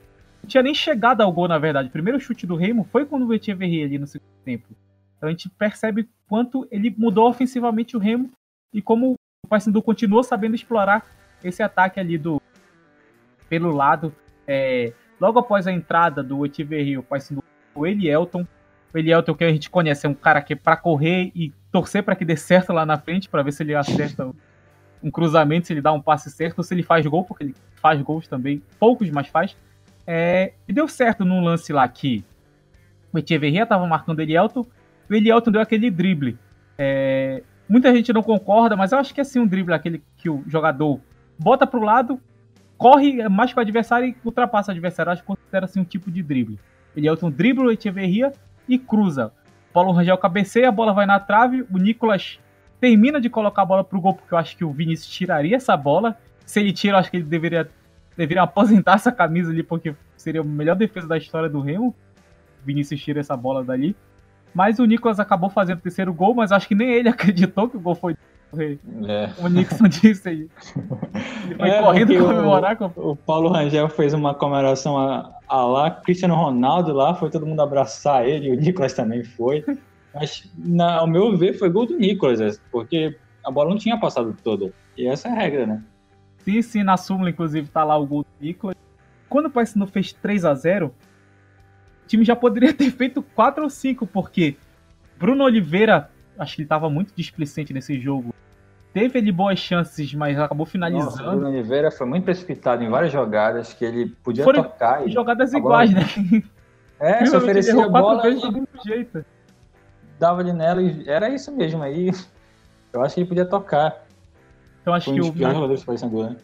[0.43, 1.89] não tinha nem chegado ao gol, na verdade.
[1.89, 4.69] O primeiro chute do Remo foi quando o Echeverri ali no segundo tempo.
[5.17, 8.31] Então a gente percebe quanto ele mudou ofensivamente o Remo
[8.73, 9.15] e como
[9.45, 11.05] o Paysandu continuou sabendo explorar
[11.45, 12.41] esse ataque ali do
[13.49, 14.15] pelo lado.
[14.47, 17.45] É, logo após a entrada do Echeverri, o Paysandu,
[17.75, 18.47] o Elielton,
[18.93, 22.03] o Elielton que a gente conhece é um cara que é para correr e torcer
[22.03, 24.31] para que dê certo lá na frente, para ver se ele acerta
[25.03, 27.55] um cruzamento, se ele dá um passe certo, ou se ele faz gol, porque ele
[27.77, 29.57] faz gols também, poucos, mas faz.
[30.13, 32.25] É, e deu certo num lance lá que
[33.13, 34.67] o Echeverria estava marcando o Elielton,
[35.09, 36.37] o Elielton deu aquele drible.
[36.77, 40.29] É, muita gente não concorda, mas eu acho que é assim um drible aquele que
[40.29, 41.01] o jogador
[41.39, 42.21] bota para o lado,
[42.77, 45.13] corre mais com o adversário e ultrapassa o adversário.
[45.13, 46.59] Acho que considera assim um tipo de drible.
[46.97, 48.33] Elielton dribla o Echeverria
[48.69, 49.33] e cruza.
[49.73, 52.41] Paulo Rangel cabeceia, a bola vai na trave, o Nicolas
[52.81, 55.77] termina de colocar a bola pro gol, porque eu acho que o Vinícius tiraria essa
[55.77, 56.19] bola.
[56.45, 57.71] Se ele tira, eu acho que ele deveria,
[58.21, 61.95] deveria aposentar essa camisa ali, porque seria a melhor defesa da história do Remo.
[62.63, 63.97] Vinícius tira essa bola dali.
[64.55, 67.79] Mas o Nicolas acabou fazendo o terceiro gol, mas acho que nem ele acreditou que
[67.79, 68.15] o gol foi
[69.07, 69.31] é.
[69.39, 70.49] O Nixon disse aí.
[71.45, 72.75] Ele foi é, correndo comemorar.
[72.83, 73.11] O, com...
[73.11, 77.63] o Paulo Rangel fez uma comemoração a, a lá, Cristiano Ronaldo lá, foi todo mundo
[77.63, 79.65] abraçar ele, o Nicolas também foi.
[80.13, 84.37] Mas, na, ao meu ver, foi gol do Nicolas, porque a bola não tinha passado
[84.43, 84.75] todo.
[84.99, 85.83] E essa é a regra, né?
[86.63, 88.77] Sim, na súmula, inclusive, tá lá o gol do Nicolas.
[89.29, 93.71] Quando o Paysandu fez 3 a 0 o time já poderia ter feito 4 ou
[93.71, 94.57] 5, porque
[95.19, 98.35] Bruno Oliveira, acho que ele estava muito displicente nesse jogo.
[98.93, 101.05] Teve ele boas chances, mas acabou finalizando.
[101.05, 105.07] Nossa, o Bruno Oliveira foi muito precipitado em várias jogadas que ele podia Foram tocar.
[105.07, 106.07] E jogadas iguais, bola...
[106.33, 106.43] né?
[107.01, 108.21] É, se oferecia a bola.
[108.21, 108.89] Vezes e...
[108.89, 109.25] jeito.
[110.19, 111.83] Dava ali nela e era isso mesmo.
[111.83, 112.11] Aí
[112.93, 114.05] eu acho que ele podia tocar.
[114.81, 115.53] Então acho foi um que o.
[115.53, 116.37] jogadores do Paysandu, né?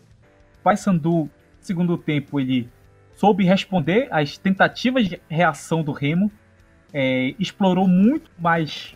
[0.63, 1.31] Paysandu,
[1.61, 2.69] segundo tempo, ele
[3.15, 6.31] soube responder às tentativas de reação do Remo.
[6.93, 8.95] É, explorou muito mais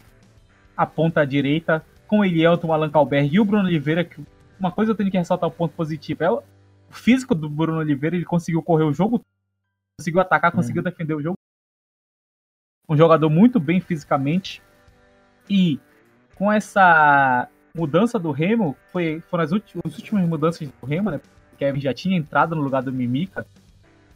[0.77, 4.23] a ponta direita, com o Elielton, o Alan Calber e o Bruno Oliveira, que
[4.59, 6.43] uma coisa eu tenho que ressaltar o um ponto positivo, é o
[6.91, 9.23] físico do Bruno Oliveira, ele conseguiu correr o jogo,
[9.99, 10.91] conseguiu atacar, conseguiu uhum.
[10.91, 11.37] defender o jogo.
[12.89, 14.63] Um jogador muito bem fisicamente.
[15.49, 15.79] E
[16.35, 21.21] com essa mudança do Remo, foi, foram as últimas, as últimas mudanças do Remo, né?
[21.61, 23.47] Kevin já tinha entrado no lugar do Mimica.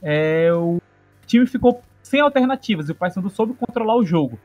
[0.03, 0.81] É, o
[1.27, 4.39] time ficou sem alternativas e o Paysandu soube controlar o jogo.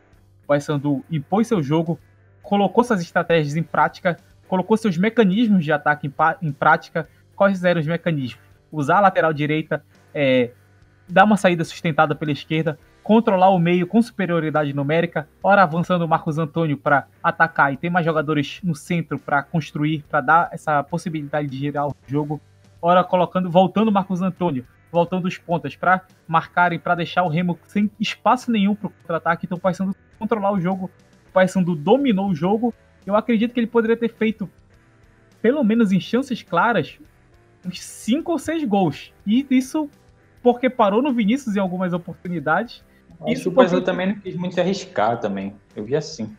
[0.43, 1.97] O Paysandu impôs seu jogo,
[2.41, 4.17] colocou suas estratégias em prática,
[4.47, 7.07] colocou seus mecanismos de ataque em, em prática.
[7.35, 8.41] Quais eram os mecanismos?
[8.69, 9.83] Usar a lateral direita,
[10.13, 10.51] é,
[11.07, 12.77] dar uma saída sustentada pela esquerda,
[13.09, 17.89] controlar o meio com superioridade numérica, ora avançando o Marcos Antônio para atacar e ter
[17.89, 22.39] mais jogadores no centro para construir, para dar essa possibilidade de girar o jogo,
[22.79, 27.57] ora colocando, voltando o Marcos Antônio, voltando os pontas para marcarem, para deixar o Remo
[27.65, 30.91] sem espaço nenhum para o contra-ataque, então passando controlar o jogo
[31.29, 32.71] o Paysandu dominou o jogo.
[33.07, 34.47] Eu acredito que ele poderia ter feito,
[35.41, 36.99] pelo menos em chances claras,
[37.65, 39.11] uns 5 ou 6 gols.
[39.25, 39.89] E isso
[40.43, 42.83] porque parou no Vinícius em algumas oportunidades.
[43.27, 45.53] Isso o Paysandu também não quis muito se arriscar também.
[45.75, 46.35] Eu vi assim.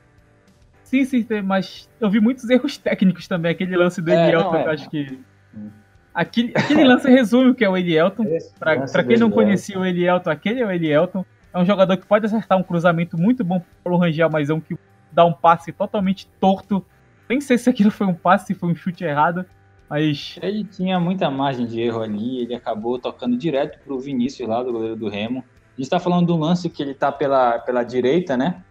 [0.82, 3.52] Sim, sim, mas eu vi muitos erros técnicos também.
[3.52, 5.20] Aquele lance do é, Elielton, é, eu acho que.
[5.54, 5.70] Hum.
[6.12, 8.24] Aquele, aquele lance resume o que é o Elielton.
[8.58, 11.24] Para quem não conhecia o Elielton, aquele é o Elielton.
[11.52, 14.60] É um jogador que pode acertar um cruzamento muito bom pelo Rangel, mas é um
[14.60, 14.76] que
[15.12, 16.84] dá um passe totalmente torto.
[17.28, 19.44] Nem sei se aquilo foi um passe, se foi um chute errado,
[19.88, 20.38] mas.
[20.42, 24.72] Ele tinha muita margem de erro ali, ele acabou tocando direto pro Vinícius lá, do
[24.72, 25.44] goleiro do Remo.
[25.80, 28.62] A gente tá falando do lance que ele tá pela, pela direita, né?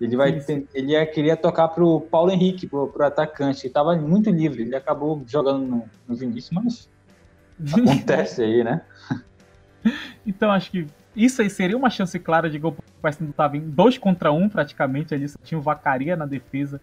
[0.00, 3.94] Ele vai ter, ele ia, queria tocar pro Paulo Henrique, pro, pro atacante, que tava
[3.94, 4.62] muito livre.
[4.62, 6.90] Ele acabou jogando no, no Vinícius, mas
[7.72, 8.82] acontece aí, né?
[10.26, 13.56] então acho que isso aí seria uma chance clara de gol, porque o Paysandu estava
[13.56, 16.80] em 2 contra 1 um, praticamente, ali só tinha o Vacaria na defesa.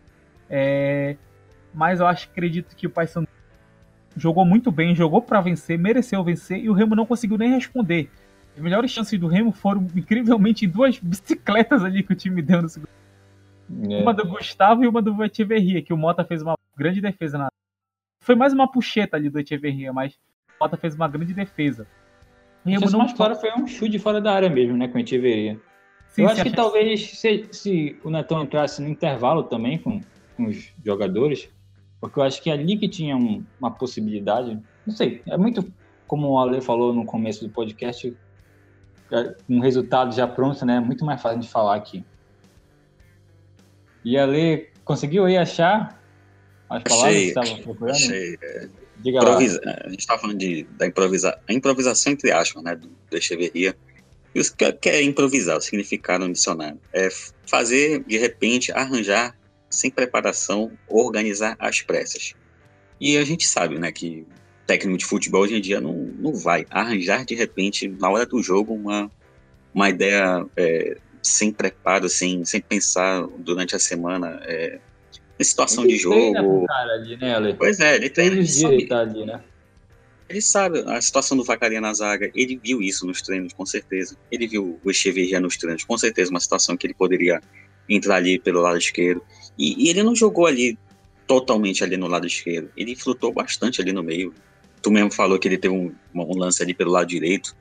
[0.50, 1.18] É...
[1.74, 3.28] Mas eu acho, acredito que o Paysandu
[4.16, 8.10] jogou muito bem, jogou para vencer, mereceu vencer e o Remo não conseguiu nem responder.
[8.56, 12.62] As melhores chances do Remo foram incrivelmente em duas bicicletas ali que o time deu
[12.62, 12.90] no segundo.
[13.90, 14.02] É.
[14.02, 17.48] Uma do Gustavo e uma do Echeverria, que o Mota fez uma grande defesa na.
[18.22, 21.88] Foi mais uma puxeta ali do Echeverria, mas o Mota fez uma grande defesa.
[22.66, 24.88] Remo não fora foi um chute fora da área mesmo, né?
[24.88, 25.60] Com a gente veria.
[26.10, 26.56] Sim, eu acho que acha...
[26.56, 30.00] talvez se, se, o Netão entrasse no intervalo também com,
[30.38, 31.50] com, os jogadores,
[32.00, 34.60] porque eu acho que é ali que tinha um, uma possibilidade.
[34.86, 35.66] Não sei, é muito
[36.08, 38.16] como o Ale falou no começo do podcast,
[39.50, 40.78] um resultado já pronto, né?
[40.78, 42.04] É muito mais fácil de falar aqui.
[44.04, 46.00] E a Ale conseguiu aí achar
[46.70, 47.96] As palavras Achei, que estavam procurando?
[47.96, 48.68] achei, é,
[48.98, 49.24] Diga lá.
[49.24, 53.18] improvisa- a gente estava falando de, da improvisa, a improvisação, entre aspas, né, do, do
[53.18, 53.76] Echeverria.
[54.36, 54.44] E o
[54.82, 56.80] que é improvisar, o significado no dicionário?
[56.92, 57.08] É
[57.48, 59.36] fazer, de repente, arranjar,
[59.70, 62.34] sem preparação, organizar às pressas.
[63.00, 64.26] E a gente sabe, né, que
[64.66, 68.42] técnico de futebol hoje em dia não, não vai arranjar, de repente, na hora do
[68.42, 69.12] jogo, uma,
[69.74, 74.80] uma ideia é, sem preparo, sem, sem pensar durante a semana é,
[75.40, 76.66] em situação de Ele com jogo.
[76.68, 77.54] cara ali, né, Ale?
[77.56, 79.42] Pois é, ele treina, ele sabe, ele tá ali, né?
[80.34, 84.18] ele sabe a situação do Vacaria na zaga, ele viu isso nos treinos, com certeza.
[84.32, 87.42] Ele viu o Echeverria nos treinos, com certeza, uma situação que ele poderia
[87.88, 89.22] entrar ali pelo lado esquerdo.
[89.58, 90.78] E, e ele não jogou ali
[91.28, 94.34] totalmente ali no lado esquerdo, ele flutuou bastante ali no meio.
[94.84, 97.56] Tu mesmo falou que ele teve um, um lance ali pelo lado direito.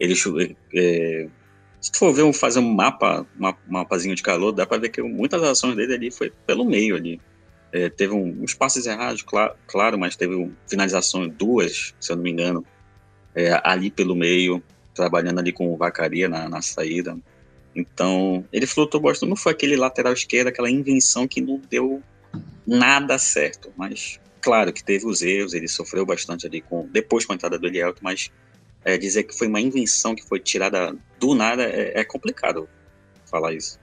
[0.00, 0.36] Ele chu-
[0.74, 1.28] é,
[1.80, 5.02] se tu for ver fazer um mapa, um mapazinho de calor, dá pra ver que
[5.02, 7.20] muitas ações dele ali foi pelo meio ali.
[7.72, 12.16] É, teve um, uns passes errados, cla- claro, mas teve um, finalização duas, se eu
[12.16, 12.64] não me engano,
[13.34, 14.62] é, ali pelo meio,
[14.94, 17.16] trabalhando ali com o Vacaria na, na saída.
[17.74, 19.28] Então, ele flutuou bastante.
[19.28, 22.02] Não foi aquele lateral esquerdo, aquela invenção que não deu
[22.66, 23.72] nada certo.
[23.76, 27.58] Mas, claro que teve os erros, ele sofreu bastante ali com depois com a entrada
[27.58, 28.30] do Elielto, mas
[28.84, 32.68] é, dizer que foi uma invenção que foi tirada do nada é, é complicado
[33.24, 33.80] falar isso.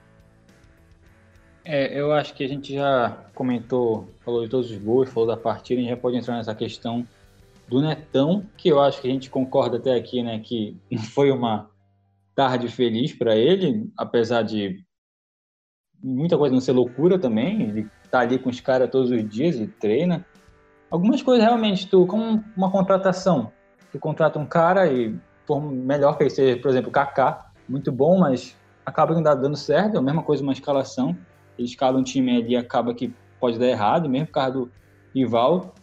[1.63, 5.37] É, eu acho que a gente já comentou, falou de todos os gols, falou da
[5.37, 7.07] partida, a gente já pode entrar nessa questão
[7.67, 11.31] do Netão, que eu acho que a gente concorda até aqui, né, que não foi
[11.31, 11.69] uma
[12.35, 14.83] tarde feliz para ele, apesar de
[16.01, 19.55] muita coisa não ser loucura também, ele tá ali com os caras todos os dias
[19.55, 20.25] e treina.
[20.89, 23.51] Algumas coisas realmente, tu, como uma contratação,
[23.91, 27.91] tu contrata um cara e por melhor que ele seja, por exemplo, o Kaká, muito
[27.91, 31.15] bom, mas acaba não dá- dando certo, é a mesma coisa uma escalação,
[31.57, 34.71] ele escala um time ali acaba que pode dar errado, mesmo por causa do
[35.13, 35.73] rival.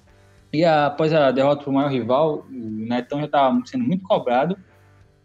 [0.52, 4.56] E após a derrota para o maior rival, o Netão já estava sendo muito cobrado,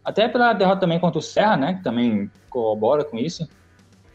[0.04, 3.48] até pela derrota também contra o Serra, né, que também corrobora com isso,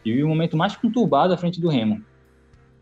[0.04, 2.02] e vive um momento mais conturbado à frente do Remo.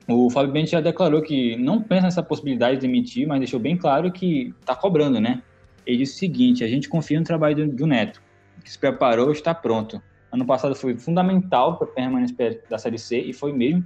[0.08, 3.76] O Fábio Bento já declarou que não pensa nessa possibilidade de demitir, mas deixou bem
[3.76, 5.42] claro que está cobrando, né?
[5.84, 8.22] Ele disse o seguinte: a gente confia no trabalho do, do Neto,
[8.62, 10.00] que se preparou, está pronto.
[10.30, 13.84] Ano passado foi fundamental para a permanência da Série C e foi mesmo.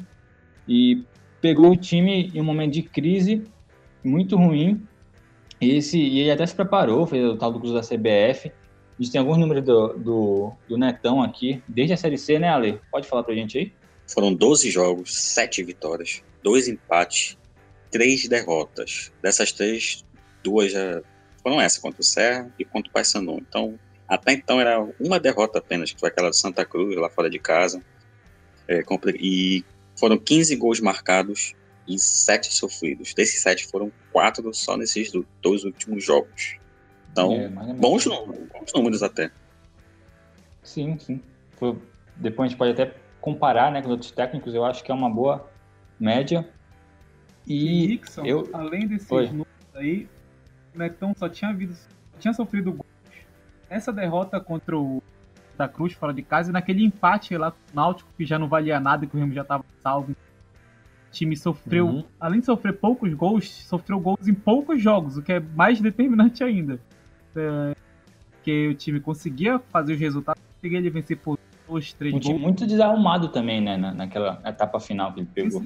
[0.69, 1.05] E
[1.41, 3.45] pegou o time em um momento de crise
[4.05, 4.83] muito ruim.
[5.61, 8.49] E, esse, e ele até se preparou, fez o tal do curso da CBF.
[8.49, 12.49] A gente tem alguns números do, do, do Netão aqui, desde a Série C, né,
[12.49, 12.81] Ale?
[12.91, 13.73] Pode falar pra gente aí?
[14.13, 17.37] Foram 12 jogos, 7 vitórias, 2 empates,
[17.91, 19.13] 3 derrotas.
[19.23, 20.05] Dessas três,
[20.43, 21.03] duas já
[21.43, 23.39] foram essa, contra o Serra e contra o Paysandu.
[23.39, 23.79] Então,
[24.09, 27.39] até então era uma derrota apenas, que foi aquela do Santa Cruz, lá fora de
[27.39, 27.83] casa.
[28.69, 28.83] É,
[29.17, 29.65] e
[29.97, 31.55] foram 15 gols marcados
[31.87, 33.15] e 7 sofridos.
[33.15, 36.57] Desses 7 foram 4 só nesses do- dois últimos jogos.
[37.11, 37.77] Então, É, menos.
[37.81, 39.31] bons números, bons números até.
[40.63, 41.21] Sim, sim.
[41.59, 41.77] Foi-
[42.17, 45.11] Depois a gente pode até comparar né, com outros técnicos, eu acho que é uma
[45.11, 45.49] boa
[45.99, 46.49] média.
[47.47, 49.27] E E Rickson, eu- além desses Oi.
[49.29, 50.09] números aí,
[50.75, 51.75] o Netão só tinha, havido,
[52.19, 52.87] tinha sofrido gols.
[53.71, 55.03] Nessa derrota contra o
[55.57, 58.49] da Cruz fora de casa e naquele empate lá com o Náutico que já não
[58.49, 60.13] valia nada, que o Remo já estava salvo.
[60.13, 62.05] O time sofreu, Uhum.
[62.19, 66.43] além de sofrer poucos gols, sofreu gols em poucos jogos, o que é mais determinante
[66.45, 66.81] ainda.
[67.37, 67.75] É,
[68.43, 71.39] que o time conseguia fazer os resultados, conseguia ele vencer por
[71.71, 72.43] dois, três um time gols.
[72.43, 73.77] muito desarrumado também, né?
[73.77, 75.65] na- Naquela etapa final que ele pegou.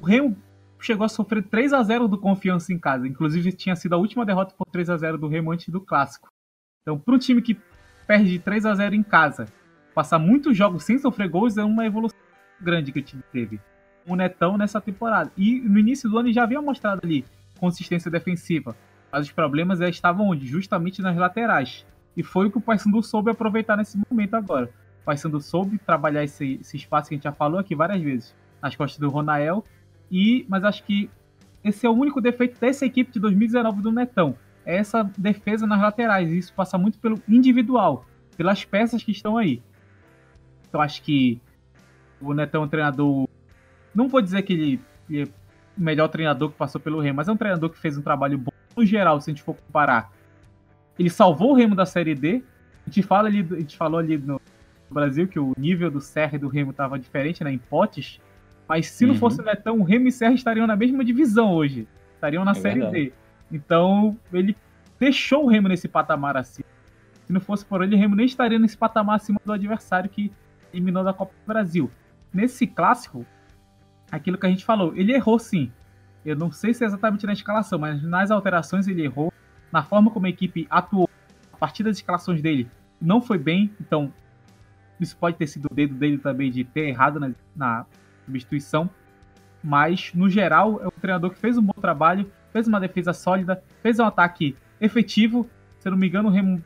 [0.00, 0.36] O Remo
[0.80, 3.08] chegou a sofrer 3 a 0 do Confiança em casa.
[3.08, 6.28] Inclusive, tinha sido a última derrota por 3 a 0 do Remo antes do Clássico.
[6.82, 7.58] Então, para um time que
[8.06, 9.46] perde 3 a 0 em casa,
[9.94, 12.18] passar muitos jogos sem sofrer gols é uma evolução
[12.60, 13.58] grande que o time teve.
[14.06, 15.32] O Netão nessa temporada.
[15.36, 17.24] E no início do ano já havia mostrado ali
[17.58, 18.76] consistência defensiva.
[19.10, 20.46] Mas os problemas estavam onde?
[20.46, 21.86] Justamente nas laterais.
[22.16, 24.70] E foi o que o Paysandu soube aproveitar nesse momento agora.
[25.06, 28.34] Paysandu soube trabalhar esse, esse espaço que a gente já falou aqui várias vezes.
[28.60, 29.64] Nas costas do Ronael.
[30.10, 31.08] E, mas acho que
[31.62, 34.36] esse é o único defeito dessa equipe de 2019 do Netão.
[34.64, 36.28] É essa defesa nas laterais.
[36.28, 38.04] E isso passa muito pelo individual,
[38.36, 39.62] pelas peças que estão aí.
[40.68, 41.40] Então acho que
[42.20, 43.28] o Netão é um treinador.
[43.94, 45.30] Não vou dizer que ele, ele é o
[45.80, 48.50] melhor treinador que passou pelo Remo, mas é um treinador que fez um trabalho bom
[48.76, 50.12] no geral, se a gente for comparar.
[50.98, 52.42] Ele salvou o Remo da Série D.
[52.86, 54.40] A gente, fala ali, a gente falou ali no
[54.96, 58.20] Brasil que o nível do Serra e do Remo estava diferente, né, em potes.
[58.68, 59.20] Mas se não Uhum.
[59.20, 61.86] fosse o Netão, o Remo e Serra estariam na mesma divisão hoje.
[62.14, 63.04] Estariam na É Série verdade.
[63.06, 63.12] D.
[63.52, 64.56] Então, ele
[64.98, 66.66] deixou o Remo nesse patamar acima.
[67.24, 70.32] Se não fosse por ele, o Remo nem estaria nesse patamar acima do adversário que
[70.72, 71.90] eliminou da Copa do Brasil.
[72.32, 73.24] Nesse clássico,
[74.10, 75.70] aquilo que a gente falou, ele errou sim.
[76.24, 79.32] Eu não sei se é exatamente na escalação, mas nas alterações ele errou.
[79.70, 81.08] Na forma como a equipe atuou,
[81.52, 82.68] a partir das escalações dele
[83.00, 83.70] não foi bem.
[83.80, 84.12] Então,
[85.00, 87.86] isso pode ter sido o dedo dele também de ter errado na, na
[88.24, 88.88] substituição.
[89.62, 93.62] Mas, no geral, é um treinador que fez um bom trabalho, fez uma defesa sólida,
[93.82, 95.48] fez um ataque efetivo.
[95.78, 96.62] Se eu não me engano, o Remo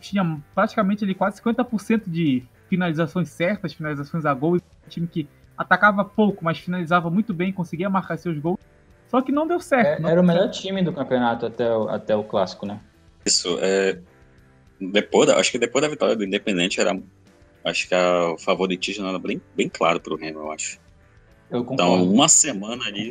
[0.00, 4.56] tinha praticamente ali quase 50% de finalizações certas, finalizações a gol.
[4.56, 5.28] Um time que
[5.58, 8.60] atacava pouco, mas finalizava muito bem, conseguia marcar seus gols.
[9.08, 9.86] Só que não deu certo.
[9.86, 10.60] É, não era deu o melhor certo.
[10.60, 12.80] time do campeonato até o, até o clássico, né?
[13.24, 13.98] Isso, é,
[14.80, 16.96] depois, da- acho que depois da vitória do Independente era,
[17.66, 20.78] acho que a- o favoritismo era bem, bem claro pro Remo, eu acho.
[21.50, 23.10] Eu Então, uma semana ali,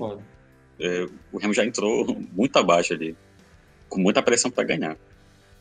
[0.79, 3.15] é, o Remo já entrou muito abaixo ali,
[3.89, 4.97] com muita pressão para ganhar.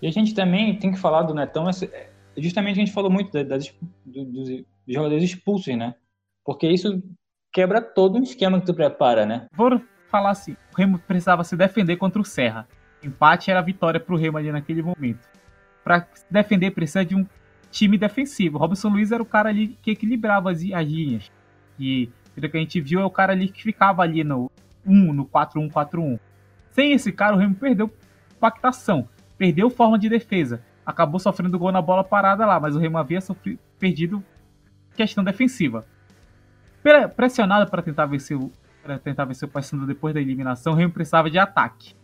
[0.03, 3.31] E a gente também tem que falar do Netão, é, justamente a gente falou muito
[3.33, 3.73] da- das,
[4.05, 4.49] do- dos
[4.89, 5.95] jogadores expulsos, né?
[6.45, 7.03] Porque isso
[7.53, 9.47] quebra todo um esquema que tu prepara, né?
[9.57, 9.81] Vou
[10.11, 12.69] falar assim: o Remo precisava se defender contra o Serra.
[13.03, 15.27] Empate era a vitória pro Remo ali naquele momento.
[15.85, 17.25] Pra se defender, precisa de um
[17.75, 18.57] time defensivo.
[18.57, 21.31] Robson Luiz era o cara ali que equilibrava as, as linhas.
[21.79, 24.51] E pelo que a gente viu, é o cara ali que ficava ali no
[24.87, 26.19] 1, no 4-1-4-1.
[26.71, 27.93] Sem esse cara, o Remo perdeu
[28.37, 30.63] impactação, perdeu forma de defesa.
[30.87, 34.23] Acabou sofrendo gol na bola parada lá, mas o Remo havia sofrido, perdido
[34.95, 35.85] questão defensiva.
[36.83, 38.53] Pre- Pressionado para tentar vencer o
[38.83, 41.95] para tentar vencer o Paysandu depois da eliminação, o Remo precisava de ataque.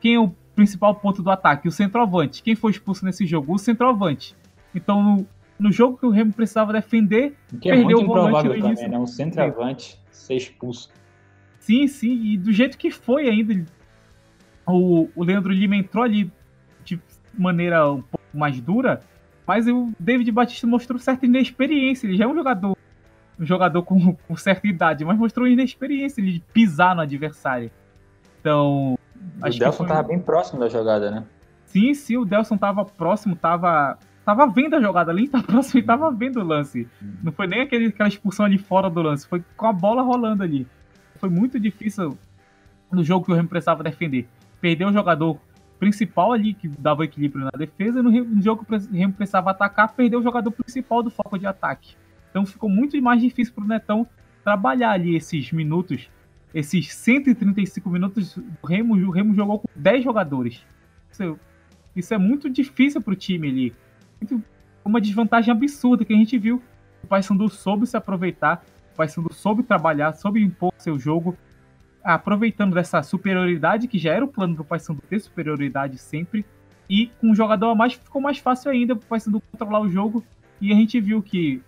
[0.00, 1.66] Quem é o principal ponto do ataque?
[1.66, 2.44] O centroavante.
[2.44, 3.54] Quem foi expulso nesse jogo?
[3.54, 4.36] O centroavante.
[4.78, 5.26] Então, no,
[5.58, 8.50] no jogo que o Remo precisava defender, O que é Perdeu muito o volante improvável
[8.50, 8.88] no também, início.
[8.88, 8.98] né?
[8.98, 10.90] Um centroavante ser expulso.
[11.60, 13.64] sim, sim, e do jeito que foi ainda,
[14.66, 16.30] o, o Leandro Lima entrou ali
[16.84, 17.00] de
[17.36, 19.00] maneira um pouco mais dura,
[19.46, 22.06] mas o David Batista mostrou certa inexperiência.
[22.06, 22.76] Ele já é um jogador,
[23.38, 27.70] um jogador com, com certa idade, mas mostrou inexperiência ele de pisar no adversário.
[28.40, 28.98] Então,
[29.42, 31.24] O Delson foi- tava bem próximo da jogada, né?
[31.66, 33.98] Sim, sim, o Delson tava próximo, tava,
[34.28, 36.86] tava vendo a jogada, de estar próximo, ele tava vendo o lance.
[37.22, 40.42] Não foi nem aquele, aquela expulsão ali fora do lance, foi com a bola rolando
[40.42, 40.66] ali.
[41.16, 42.18] Foi muito difícil
[42.92, 44.28] no jogo que o Remo precisava defender.
[44.60, 45.40] Perdeu o jogador
[45.78, 49.50] principal ali, que dava equilíbrio na defesa, e no, no jogo que o Remo precisava
[49.50, 51.96] atacar, perdeu o jogador principal do foco de ataque.
[52.30, 54.06] Então ficou muito mais difícil pro Netão
[54.44, 56.10] trabalhar ali esses minutos,
[56.52, 60.66] esses 135 minutos do Remo, o Remo jogou com 10 jogadores.
[61.10, 61.40] Isso,
[61.96, 63.74] isso é muito difícil pro time ali.
[64.84, 66.62] Uma desvantagem absurda que a gente viu.
[67.02, 71.36] O Paysandu soube se aproveitar, o Paysandu soube trabalhar, soube impor seu jogo,
[72.02, 76.44] aproveitando dessa superioridade, que já era o plano do Paysandu ter superioridade sempre,
[76.88, 80.24] e com um jogador a mais ficou mais fácil ainda pro Paysandu controlar o jogo,
[80.60, 81.62] e a gente viu que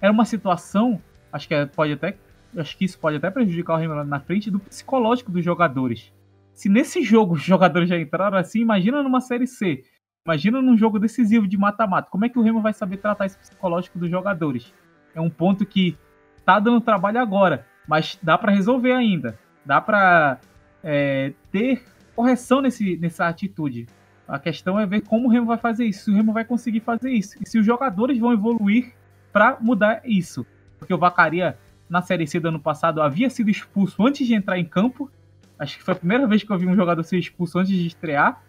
[0.00, 1.00] era uma situação,
[1.32, 2.16] acho que é- pode até
[2.56, 6.12] acho que isso pode até prejudicar o Remo na frente do psicológico dos jogadores.
[6.52, 9.82] Se nesse jogo os jogadores já entraram assim, imagina numa série C.
[10.24, 12.08] Imagina num jogo decisivo de mata-mata.
[12.08, 14.72] Como é que o Remo vai saber tratar esse psicológico dos jogadores?
[15.12, 15.96] É um ponto que
[16.44, 19.36] tá dando trabalho agora, mas dá pra resolver ainda.
[19.66, 20.38] Dá pra
[20.82, 21.82] é, ter
[22.14, 23.88] correção nesse, nessa atitude.
[24.28, 26.80] A questão é ver como o Remo vai fazer isso, se o Remo vai conseguir
[26.80, 28.94] fazer isso e se os jogadores vão evoluir
[29.32, 30.46] pra mudar isso.
[30.78, 31.58] Porque o Vacaria
[31.90, 35.10] na Série C do ano passado havia sido expulso antes de entrar em campo.
[35.58, 37.88] Acho que foi a primeira vez que eu vi um jogador ser expulso antes de
[37.88, 38.40] estrear.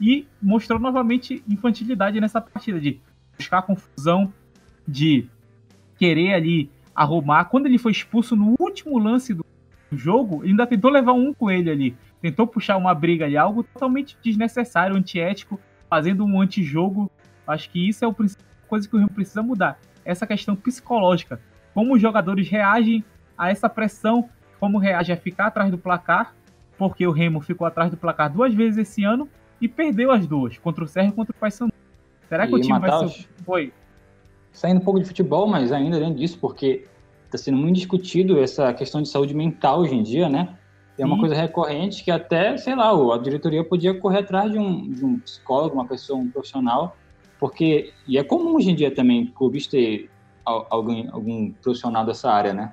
[0.00, 3.00] E mostrou novamente infantilidade nessa partida, de
[3.36, 4.32] buscar confusão,
[4.86, 5.28] de
[5.98, 7.46] querer ali arrumar.
[7.46, 9.44] Quando ele foi expulso no último lance do
[9.92, 11.96] jogo, ele ainda tentou levar um com ele ali.
[12.20, 17.10] Tentou puxar uma briga ali, algo totalmente desnecessário, antiético, fazendo um antijogo.
[17.46, 18.14] Acho que isso é a
[18.66, 19.78] coisa que o Rio precisa mudar.
[20.04, 21.40] Essa questão psicológica
[21.76, 23.04] como os jogadores reagem
[23.36, 26.34] a essa pressão, como reage a ficar atrás do placar,
[26.78, 29.28] porque o Remo ficou atrás do placar duas vezes esse ano
[29.60, 31.72] e perdeu as duas, contra o Serra e contra o Paysandu.
[32.28, 33.26] Será que E, o time vai ser...
[33.44, 33.72] Foi.
[34.52, 36.86] Saindo um pouco de futebol, mas ainda dentro disso, porque
[37.26, 40.56] está sendo muito discutido essa questão de saúde mental hoje em dia, né?
[40.98, 41.20] É uma Sim.
[41.20, 45.18] coisa recorrente que até, sei lá, a diretoria podia correr atrás de um, de um
[45.18, 46.96] psicólogo, uma pessoa, um profissional,
[47.38, 50.08] porque, e é comum hoje em dia também clubes ter
[50.42, 52.72] al- alguém, algum profissional dessa área, né?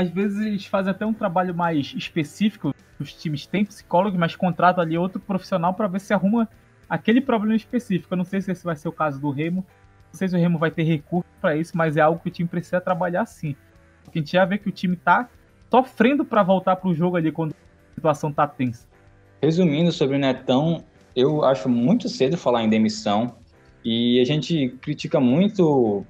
[0.00, 4.82] Às vezes eles fazem até um trabalho mais específico, os times têm psicólogo, mas contratam
[4.82, 6.48] ali outro profissional para ver se arruma
[6.88, 8.14] aquele problema específico.
[8.14, 9.64] Eu não sei se esse vai ser o caso do Remo,
[10.10, 12.32] não sei se o Remo vai ter recurso para isso, mas é algo que o
[12.32, 13.54] time precisa trabalhar sim.
[14.02, 15.28] Porque a gente já vê que o time tá
[15.70, 18.86] sofrendo para voltar pro jogo ali quando a situação tá tensa.
[19.42, 20.82] Resumindo sobre o Netão,
[21.14, 23.34] eu acho muito cedo falar em demissão
[23.84, 26.06] e a gente critica muito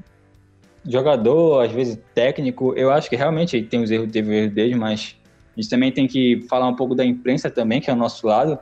[0.86, 2.74] jogador, às vezes técnico.
[2.74, 5.16] Eu acho que realmente tem os erros, teve os erros dele, mas
[5.57, 8.27] A gente também tem que falar um pouco da imprensa também, que é o nosso
[8.27, 8.59] lado,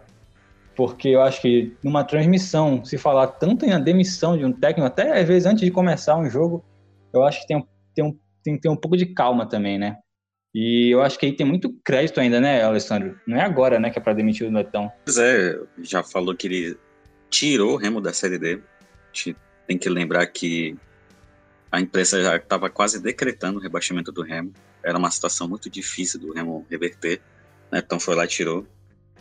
[0.75, 4.87] porque eu acho que numa transmissão, se falar tanto em a demissão de um técnico,
[4.87, 6.65] até às vezes antes de começar um jogo,
[7.13, 7.65] eu acho que tem,
[7.95, 9.99] tem, um, tem que ter um pouco de calma também, né?
[10.55, 13.19] E eu acho que aí tem muito crédito ainda, né, Alessandro?
[13.27, 14.91] Não é agora, né, que é para demitir o Netão.
[15.05, 16.77] Pois é, já falou que ele
[17.29, 18.55] tirou o Remo da Série D.
[18.55, 18.59] A
[19.13, 19.37] gente
[19.67, 20.77] tem que lembrar que
[21.71, 24.53] a imprensa já estava quase decretando o rebaixamento do Remo.
[24.83, 27.21] Era uma situação muito difícil do Remo reverter.
[27.71, 27.83] Né?
[27.85, 28.67] Então foi lá e tirou.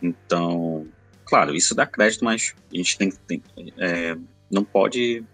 [0.02, 0.86] Então,
[1.24, 3.42] claro, isso dá crédito, mas a gente tem, tem
[3.76, 4.16] é,
[4.50, 5.24] não pode.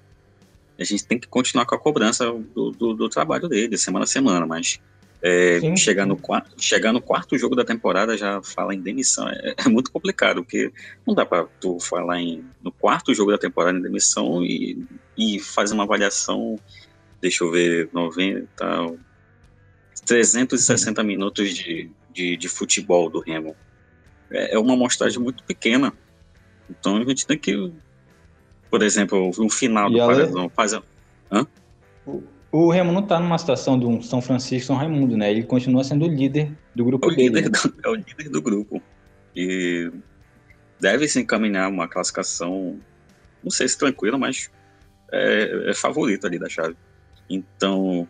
[0.78, 4.08] A gente tem que continuar com a cobrança do, do, do trabalho dele, semana a
[4.08, 4.80] semana, mas
[5.22, 6.08] é, sim, chegar, sim.
[6.08, 9.90] No quarto, chegar no quarto jogo da temporada já fala em demissão é, é muito
[9.90, 10.72] complicado, porque
[11.06, 14.84] não dá para tu falar em, no quarto jogo da temporada em demissão e,
[15.16, 16.58] e fazer uma avaliação
[17.24, 18.46] deixa eu ver, 90,
[20.04, 21.06] 360 uhum.
[21.06, 23.56] minutos de, de, de, futebol do Remo.
[24.30, 25.90] É, é uma amostragem muito pequena.
[26.68, 27.72] Então a gente tem que,
[28.70, 30.50] por exemplo, um final do Parazão.
[30.50, 30.74] Faz,
[31.32, 31.46] hã?
[32.06, 32.22] O,
[32.52, 35.30] o Remo não está numa situação de um São Francisco São Raimundo, né?
[35.30, 37.40] Ele continua sendo o líder do grupo é o dele.
[37.40, 37.50] Líder né?
[37.50, 38.82] do, é o líder do grupo.
[39.34, 39.90] E
[40.78, 42.78] deve se encaminhar uma classificação,
[43.42, 44.50] não sei se tranquila, mas
[45.10, 46.76] é, é favorito ali da chave.
[47.28, 48.08] Então,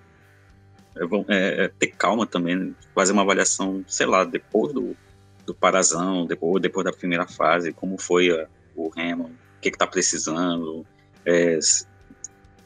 [0.97, 1.05] é,
[1.35, 4.97] é, é, ter calma também, fazer uma avaliação, sei lá, depois do,
[5.45, 8.47] do Parazão, depois, depois da primeira fase, como foi a,
[8.77, 10.87] o Remo, o que está precisando,
[11.25, 11.59] é,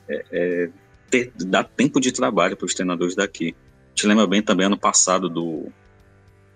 [0.09, 0.71] é, é,
[1.11, 3.55] ter, dar tempo de trabalho para os treinadores daqui.
[3.95, 5.73] Te lembra bem também ano passado do,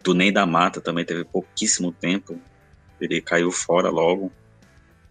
[0.03, 2.39] do Ney da Mata, também teve pouquíssimo tempo,
[3.01, 4.31] ele caiu fora logo.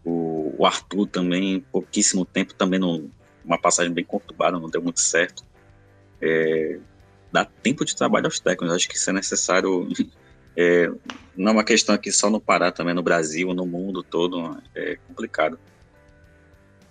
[0.04, 3.10] O, o Arthur também, pouquíssimo tempo, também não,
[3.44, 5.44] uma passagem bem conturbada, não deu muito certo.
[6.22, 6.80] É,
[7.32, 9.88] dá tempo de trabalho aos técnicos, acho que isso é necessário.
[10.54, 10.92] É,
[11.34, 14.98] não é uma questão aqui só no Pará, também no Brasil, no mundo todo, é
[15.08, 15.58] complicado.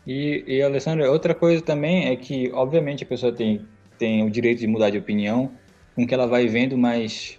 [0.07, 3.67] E, e Alessandro, outra coisa também é que, obviamente, a pessoa tem,
[3.99, 5.53] tem o direito de mudar de opinião
[5.95, 7.39] com o que ela vai vendo, mas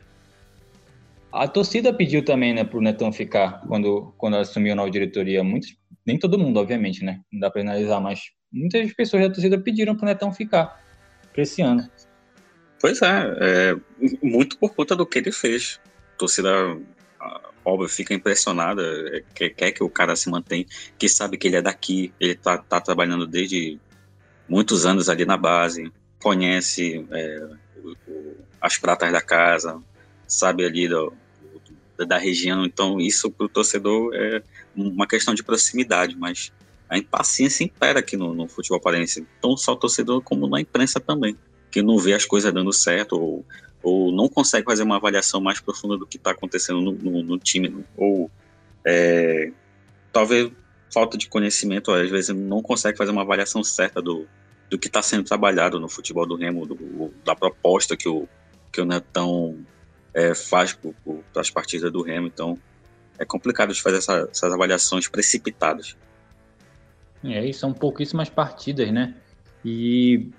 [1.31, 5.43] a torcida pediu também, né, pro Netão ficar quando, quando assumiu a nova diretoria.
[5.43, 5.75] Muitos,
[6.05, 7.21] nem todo mundo, obviamente, né?
[7.31, 10.83] Não dá para analisar, mas muitas pessoas da torcida pediram para o Netão ficar
[11.31, 11.89] para esse ano.
[12.79, 13.75] Pois é, é,
[14.21, 15.79] muito por conta do que ele fez.
[16.15, 16.49] A torcida,
[17.63, 18.81] óbvio, fica impressionada,
[19.15, 20.65] é, quer, quer que o cara se mantenha,
[20.97, 23.79] que sabe que ele é daqui, ele tá, tá trabalhando desde
[24.49, 27.47] muitos anos ali na base, conhece é,
[27.83, 29.81] o, as pratas da casa,
[30.27, 31.13] sabe ali do,
[31.97, 34.41] do, da região, então isso para o torcedor é
[34.75, 36.51] uma questão de proximidade, mas
[36.91, 41.37] a impaciência impera aqui no, no futebol paraense, não só torcedor como na imprensa também,
[41.71, 43.45] que não vê as coisas dando certo ou,
[43.81, 47.39] ou não consegue fazer uma avaliação mais profunda do que está acontecendo no, no, no,
[47.39, 48.29] time, ou
[48.85, 49.53] é,
[50.11, 50.51] talvez
[50.93, 54.27] falta de conhecimento, às vezes não consegue fazer uma avaliação certa do,
[54.69, 58.27] do que está sendo trabalhado no futebol do Remo, do, da proposta que o,
[58.69, 59.57] que o Netão
[60.13, 60.77] é, faz
[61.31, 62.59] para as partidas do Remo, então
[63.17, 65.95] é complicado de fazer essa, essas avaliações precipitadas.
[67.23, 69.15] É, e são pouquíssimas partidas, né?
[69.63, 70.29] E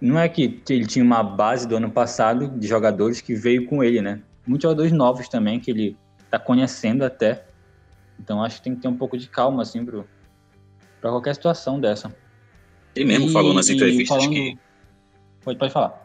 [0.00, 3.84] não é que ele tinha uma base do ano passado de jogadores que veio com
[3.84, 4.20] ele, né?
[4.46, 5.96] Muitos jogadores novos também que ele
[6.28, 7.44] tá conhecendo até.
[8.18, 10.04] Então acho que tem que ter um pouco de calma, assim, pro,
[11.00, 12.14] pra qualquer situação dessa.
[12.94, 14.30] Ele mesmo e, falou nas entrevistas falando...
[14.30, 14.58] que.
[15.44, 16.02] Pode, pode falar.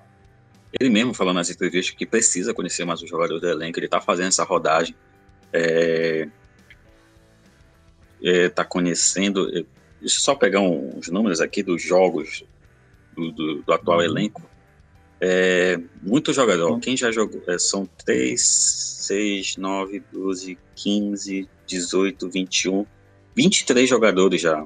[0.80, 4.00] Ele mesmo falou nas entrevistas que precisa conhecer mais os jogadores do elenco, ele tá
[4.00, 4.96] fazendo essa rodagem.
[5.52, 6.28] É,
[8.22, 9.66] é, tá conhecendo.
[10.00, 12.44] Deixa eu só pegar uns números aqui dos jogos
[13.16, 14.42] do, do, do atual elenco.
[15.20, 16.80] É, muito jogador.
[16.80, 17.42] Quem já jogou?
[17.48, 22.86] É, são 3, 6, 9, 12, 15, 18, 21.
[23.36, 24.66] 23 jogadores já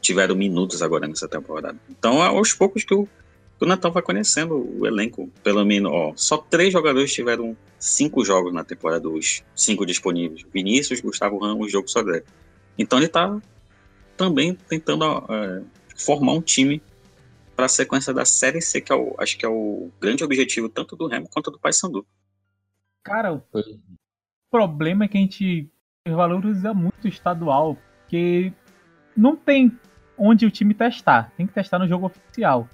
[0.00, 1.78] tiveram minutos agora nessa temporada.
[1.88, 5.30] Então, aos poucos que o, que o Natal vai conhecendo o elenco.
[5.42, 10.44] Pelo menos, ó, só três jogadores tiveram cinco jogos na temporada dos cinco disponíveis.
[10.52, 12.22] Vinícius, Gustavo Ramos, Jogo Sodré.
[12.78, 13.38] Então ele está
[14.20, 15.62] também tentando é,
[15.96, 16.82] formar um time
[17.56, 20.68] para a sequência da Série C, que é o, acho que é o grande objetivo
[20.68, 22.06] tanto do Remo quanto do Paysandu.
[23.02, 23.42] Cara, o
[24.50, 25.70] problema é que a gente
[26.06, 28.52] valoriza muito o estadual, porque
[29.16, 29.72] não tem
[30.18, 32.68] onde o time testar, tem que testar no jogo oficial.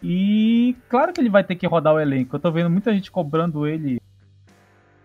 [0.00, 2.36] E claro que ele vai ter que rodar o elenco.
[2.36, 4.00] Eu tô vendo muita gente cobrando ele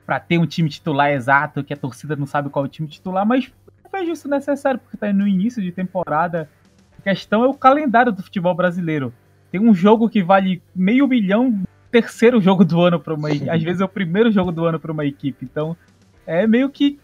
[0.06, 2.88] para ter um time titular exato, que a torcida não sabe qual é o time
[2.88, 3.52] titular, mas
[3.94, 6.50] vejo isso necessário, porque tá no início de temporada.
[6.98, 9.14] A questão é o calendário do futebol brasileiro.
[9.52, 13.80] Tem um jogo que vale meio milhão terceiro jogo do ano para uma às vezes
[13.80, 15.46] é o primeiro jogo do ano para uma equipe.
[15.46, 15.78] Então,
[16.26, 17.00] é meio que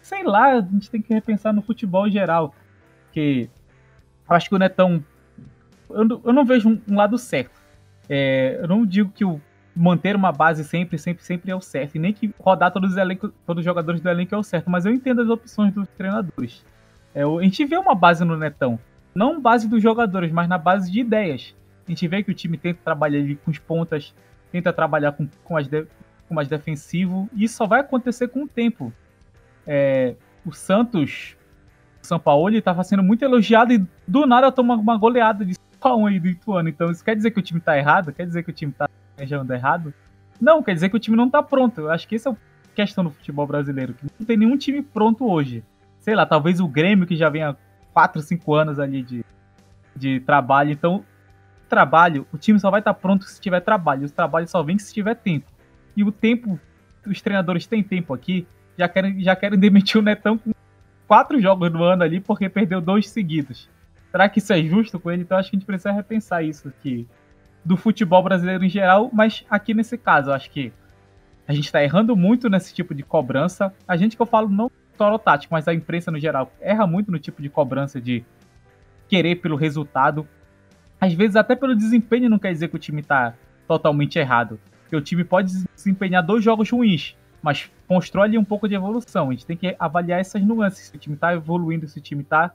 [0.00, 2.54] sei lá, a gente tem que repensar no futebol em geral,
[3.12, 3.50] que
[4.28, 5.04] eu acho que o Netão
[5.90, 7.60] eu, eu não vejo um, um lado certo.
[8.08, 9.40] É, eu não digo que o
[9.74, 12.96] manter uma base sempre, sempre, sempre é o certo, e nem que rodar todos os
[12.96, 15.88] elencos, todos os jogadores do elenco é o certo, mas eu entendo as opções dos
[15.90, 16.64] treinadores.
[17.14, 18.78] É, a gente vê uma base no Netão,
[19.14, 21.54] não base dos jogadores, mas na base de ideias.
[21.86, 24.14] A gente vê que o time tenta trabalhar ali com os pontas,
[24.52, 25.86] tenta trabalhar com, com, mais, de,
[26.28, 28.92] com mais defensivo, e isso só vai acontecer com o tempo.
[29.66, 30.14] É,
[30.44, 31.36] o Santos,
[32.02, 36.06] o São Paulo, estava sendo muito elogiado e do nada toma uma goleada de 5
[36.06, 36.68] aí do Ituano.
[36.68, 38.12] Então isso quer dizer que o time está errado?
[38.12, 38.88] Quer dizer que o time está
[39.18, 39.92] planejando errado?
[40.40, 41.80] Não, quer dizer que o time não está pronto.
[41.80, 42.36] Eu acho que essa é a
[42.74, 45.64] questão do futebol brasileiro, que não tem nenhum time pronto hoje.
[45.98, 47.56] Sei lá, talvez o Grêmio que já vem há
[47.92, 49.24] 4, 5 anos ali de,
[49.96, 50.70] de trabalho.
[50.70, 51.04] Então,
[51.68, 54.04] trabalho, o time só vai estar pronto se tiver trabalho.
[54.04, 55.46] Os trabalhos só vêm se tiver tempo.
[55.96, 56.58] E o tempo,
[57.04, 58.46] os treinadores têm tempo aqui,
[58.76, 60.52] já querem, já querem demitir o Netão com
[61.08, 63.68] quatro jogos no ano ali porque perdeu dois seguidos.
[64.12, 65.22] Será que isso é justo com ele?
[65.22, 67.06] Então acho que a gente precisa repensar isso aqui
[67.64, 70.72] do futebol brasileiro em geral, mas aqui nesse caso, eu acho que
[71.46, 73.74] a gente está errando muito nesse tipo de cobrança.
[73.86, 77.10] A gente que eu falo não só tático, mas a imprensa no geral erra muito
[77.10, 78.24] no tipo de cobrança de
[79.08, 80.28] querer pelo resultado
[81.00, 83.34] às vezes até pelo desempenho não quer dizer que o time tá
[83.66, 84.58] totalmente errado.
[84.82, 89.28] Porque o time pode desempenhar dois jogos ruins, mas constrói um pouco de evolução.
[89.28, 92.24] A gente tem que avaliar essas nuances, se o time tá evoluindo, se o time
[92.24, 92.52] tá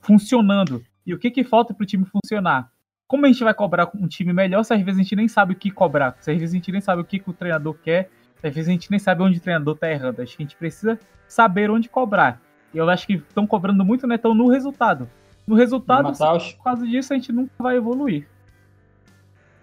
[0.00, 0.82] funcionando.
[1.06, 2.70] E o que que falta para o time funcionar?
[3.14, 5.52] Como a gente vai cobrar um time melhor se às vezes a gente nem sabe
[5.52, 6.16] o que cobrar?
[6.18, 8.10] Se às vezes a gente nem sabe o que, que o treinador quer,
[8.40, 10.20] se às vezes a gente nem sabe onde o treinador tá errando.
[10.20, 12.42] Acho que a gente precisa saber onde cobrar.
[12.74, 14.16] E eu acho que estão cobrando muito, né?
[14.16, 15.08] Estão no resultado.
[15.46, 18.26] No resultado, por causa disso, a gente nunca vai evoluir.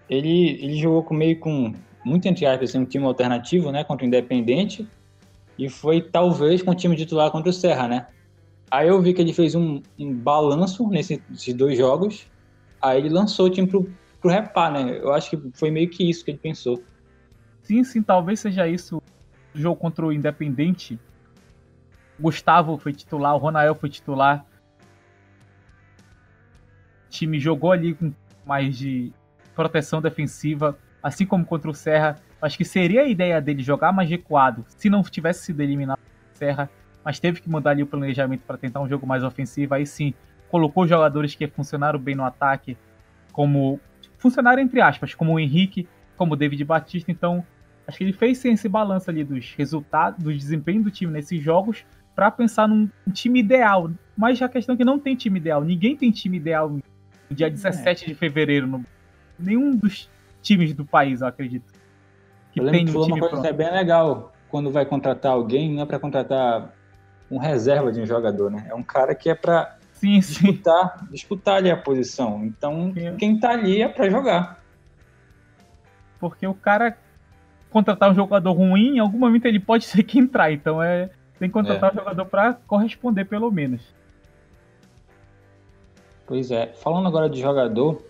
[0.09, 1.73] Ele, ele jogou com meio com,
[2.05, 4.87] muito entre aspas, assim, um time alternativo, né, contra o Independente,
[5.59, 8.07] e foi talvez com o time titular contra o Serra, né?
[8.71, 11.19] Aí eu vi que ele fez um, um balanço nesses
[11.53, 12.30] dois jogos,
[12.81, 13.89] aí ele lançou o time pro,
[14.19, 14.97] pro repar, né?
[14.97, 16.83] Eu acho que foi meio que isso que ele pensou.
[17.61, 19.01] Sim, sim, talvez seja isso.
[19.53, 20.99] O jogo contra o Independente,
[22.19, 24.45] Gustavo foi titular, o Ronael foi titular,
[27.11, 28.11] time jogou ali com
[28.45, 29.11] mais de
[29.53, 32.15] proteção defensiva, assim como contra o Serra.
[32.41, 36.37] Acho que seria a ideia dele jogar mais recuado, se não tivesse sido eliminado o
[36.37, 36.69] Serra,
[37.03, 39.73] mas teve que mudar ali o planejamento para tentar um jogo mais ofensivo.
[39.75, 40.13] Aí sim,
[40.51, 42.77] colocou jogadores que funcionaram bem no ataque,
[43.31, 43.79] como
[44.17, 45.87] funcionaram entre aspas, como o Henrique,
[46.17, 47.09] como o David Batista.
[47.09, 47.43] Então,
[47.87, 51.41] acho que ele fez sim esse balanço ali dos resultados, do desempenho do time nesses
[51.41, 53.89] jogos, para pensar num time ideal.
[54.15, 55.63] Mas a questão é que não tem time ideal.
[55.63, 56.77] Ninguém tem time ideal
[57.29, 58.07] dia 17 é.
[58.09, 58.67] de fevereiro.
[58.67, 58.85] No...
[59.39, 60.09] Nenhum dos
[60.41, 61.71] times do país, eu acredito.
[62.51, 63.41] Que eu tem um time uma coisa pronto.
[63.41, 66.73] que é bem legal quando vai contratar alguém, não é para contratar
[67.31, 68.67] um reserva de um jogador, né?
[68.69, 72.43] É um cara que é para disputar, disputar ali a posição.
[72.45, 73.15] Então, sim.
[73.17, 74.63] quem tá ali é para jogar.
[76.19, 76.97] Porque o cara
[77.69, 80.51] contratar um jogador ruim, em algum momento ele pode ser que entrar.
[80.51, 81.09] Então é
[81.39, 81.93] tem que contratar é.
[81.93, 83.81] um jogador para corresponder pelo menos.
[86.27, 86.67] Pois é.
[86.67, 88.05] Falando agora de jogador,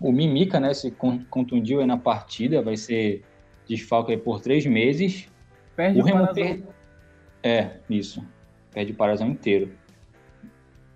[0.00, 0.92] o Mimica, né, se
[1.28, 3.24] contundiu aí na partida, vai ser
[3.68, 5.28] desfalque por três meses.
[5.74, 6.62] Perde o, o Remo per...
[7.42, 8.24] É, isso.
[8.72, 9.72] Perde o Parazão inteiro.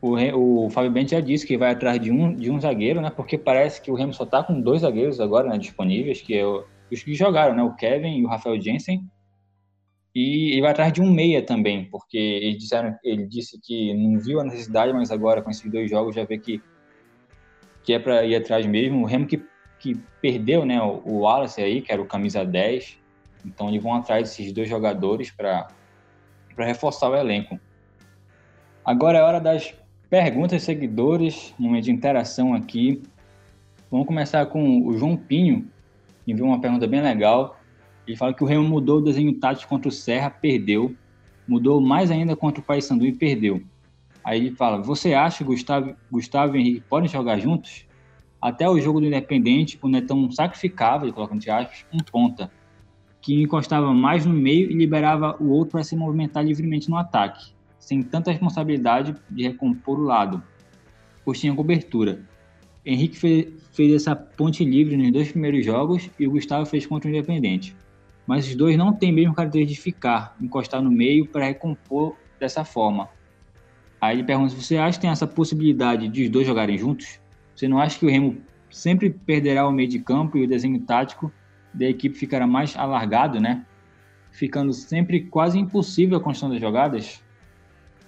[0.01, 3.10] O, o Fábio Bento já disse que vai atrás de um, de um zagueiro, né?
[3.10, 6.47] Porque parece que o Remo só tá com dois zagueiros agora né, disponíveis, que é
[6.47, 6.64] o...
[6.93, 7.62] os que jogaram, né?
[7.62, 9.05] O Kevin e o Rafael Jensen.
[10.14, 14.40] E vai atrás de um meia também, porque eles disseram, ele disse que não viu
[14.40, 16.62] a necessidade, mas agora com esses dois jogos já vê que,
[17.82, 19.02] que é para ir atrás mesmo.
[19.02, 19.44] O Remo que,
[19.78, 22.98] que perdeu né, o, o Wallace aí, que era o camisa 10,
[23.44, 25.68] então eles vão atrás desses dois jogadores para
[26.56, 27.60] reforçar o elenco.
[28.82, 29.74] Agora é hora das
[30.08, 33.02] perguntas seguidores, momento de interação aqui.
[33.90, 35.66] Vamos começar com o João Pinho,
[36.24, 37.58] que enviou uma pergunta bem legal.
[38.06, 40.94] Ele fala que o Remo mudou o desenho tático contra o Serra, perdeu.
[41.46, 43.62] Mudou mais ainda contra o Paysandu e perdeu.
[44.24, 47.86] Aí ele fala: Você acha que Gustavo, Gustavo e Henrique podem jogar juntos?
[48.40, 52.50] Até o jogo do Independente, o Netão sacrificava, ele coloca entre aspas, um ponta,
[53.20, 57.55] que encostava mais no meio e liberava o outro para se movimentar livremente no ataque,
[57.86, 60.42] sem tanta responsabilidade de recompor o lado,
[61.24, 62.20] pois tinha cobertura.
[62.84, 67.08] Henrique fez, fez essa ponte livre nos dois primeiros jogos e o Gustavo fez contra
[67.08, 67.76] o Independente
[68.26, 72.64] mas os dois não têm mesmo característica de ficar, encostar no meio para recompor dessa
[72.64, 73.08] forma.
[74.00, 77.20] Aí ele pergunta se você acha que tem essa possibilidade de os dois jogarem juntos?
[77.54, 78.36] Você não acha que o Remo
[78.68, 81.32] sempre perderá o meio de campo e o desenho tático
[81.72, 83.64] da equipe ficará mais alargado, né?
[84.32, 87.22] Ficando sempre quase impossível a construção das jogadas?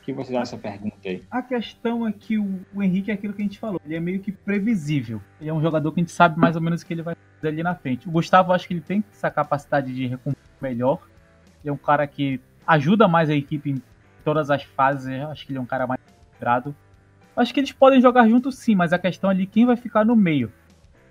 [0.09, 1.23] Que você dá essa pergunta aí?
[1.31, 4.01] A questão é que o, o, Henrique é aquilo que a gente falou, ele é
[4.01, 5.21] meio que previsível.
[5.39, 7.15] Ele é um jogador que a gente sabe mais ou menos o que ele vai
[7.35, 8.09] fazer ali na frente.
[8.09, 11.07] O Gustavo, acho que ele tem essa capacidade de recompor melhor.
[11.63, 13.83] Ele é um cara que ajuda mais a equipe em
[14.25, 15.13] todas as fases.
[15.25, 16.01] Acho que ele é um cara mais
[16.41, 16.75] grado.
[17.37, 20.17] Acho que eles podem jogar juntos sim, mas a questão ali quem vai ficar no
[20.17, 20.51] meio.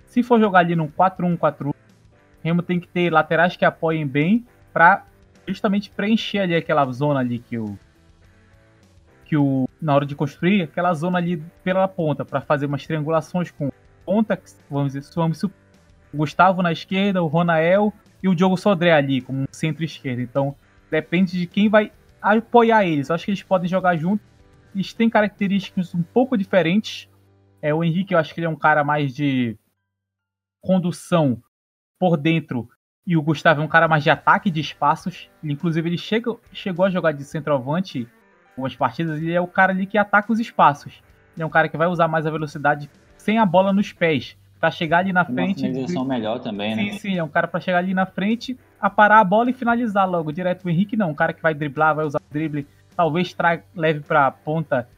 [0.06, 1.72] Se for jogar ali num 4-1-4-1,
[2.42, 5.04] Remo tem que ter laterais que apoiem bem para
[5.46, 7.78] justamente preencher ali aquela zona ali que o
[9.28, 13.50] que o na hora de construir aquela zona ali pela ponta para fazer umas triangulações
[13.50, 13.70] com
[14.04, 14.40] ponta,
[14.70, 15.50] vamos dizer, vamos o
[16.14, 17.92] Gustavo na esquerda, o Ronael
[18.22, 20.22] e o Diogo Sodré ali como centro-esquerda.
[20.22, 20.56] Então,
[20.90, 21.92] depende de quem vai
[22.22, 23.10] apoiar eles.
[23.10, 24.26] Acho que eles podem jogar juntos.
[24.74, 27.08] Eles têm características um pouco diferentes.
[27.60, 29.58] É, o Henrique, eu acho que ele é um cara mais de
[30.62, 31.42] condução
[31.98, 32.68] por dentro
[33.06, 35.30] e o Gustavo é um cara mais de ataque de espaços.
[35.44, 38.08] Inclusive, ele chega, chegou a jogar de centroavante
[38.58, 39.18] algumas partidas.
[39.18, 41.00] Ele é o cara ali que ataca os espaços.
[41.36, 44.36] Ele é um cara que vai usar mais a velocidade sem a bola nos pés
[44.58, 45.62] para chegar ali na frente.
[45.62, 46.82] Uma finalização melhor também, né?
[46.82, 49.52] Sim, sim, é um cara para chegar ali na frente, a parar a bola e
[49.52, 50.64] finalizar logo direto.
[50.64, 52.66] O Henrique não, um cara que vai driblar, vai usar o drible,
[52.96, 54.88] talvez traga, leve para ponta,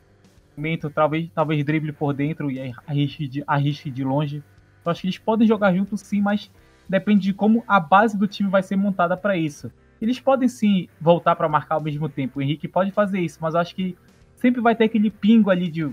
[0.57, 4.43] momento, talvez, talvez drible por dentro e arrisque de, arrisque de longe.
[4.83, 6.51] Eu acho que eles podem jogar juntos sim, mas
[6.89, 9.71] depende de como a base do time vai ser montada para isso.
[10.01, 12.39] Eles podem sim voltar para marcar ao mesmo tempo.
[12.39, 13.97] O Henrique pode fazer isso, mas acho que
[14.37, 15.91] sempre vai ter aquele pingo ali de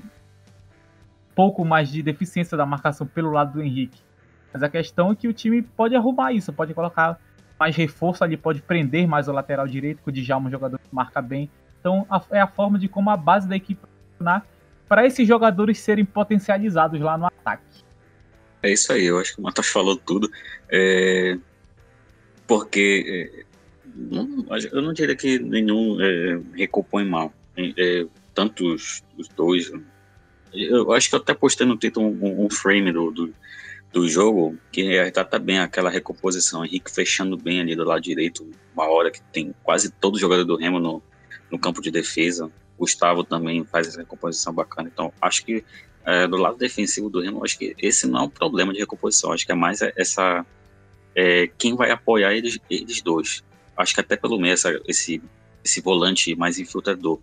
[1.36, 4.02] pouco mais de deficiência da marcação pelo lado do Henrique.
[4.52, 7.20] Mas a questão é que o time pode arrumar isso, pode colocar
[7.60, 10.80] mais reforço ali, pode prender mais o lateral direito, que o Djalma é um jogador
[10.80, 11.50] que marca bem.
[11.80, 13.82] Então a, é a forma de como a base da equipe
[14.12, 14.46] funcionar
[14.88, 17.84] para esses jogadores serem potencializados lá no ataque.
[18.64, 20.30] É isso aí, eu acho que o Matos falou tudo.
[20.70, 21.38] É...
[22.48, 23.47] Porque é...
[23.98, 27.34] Não, eu não diria que nenhum é, recompõe mal.
[27.57, 29.72] É, tanto os, os dois,
[30.53, 33.34] eu acho que eu até postei no Twitter um, um frame do, do,
[33.91, 36.64] do, jogo que retrata bem aquela recomposição.
[36.64, 40.56] Henrique fechando bem ali do lado direito, uma hora que tem quase todo jogador do
[40.56, 41.02] Remo no,
[41.52, 42.52] no campo de defesa.
[42.78, 44.90] Gustavo também faz essa recomposição bacana.
[44.94, 45.64] Então, acho que
[46.06, 49.34] é, do lado defensivo do Remo, acho que esse não é um problema de recomposição.
[49.34, 50.45] Acho que é mais essa.
[51.15, 53.44] É, quem vai apoiar eles, eles dois.
[53.78, 54.56] Acho que até pelo meio
[54.88, 55.22] esse,
[55.64, 57.20] esse volante mais infiltrador.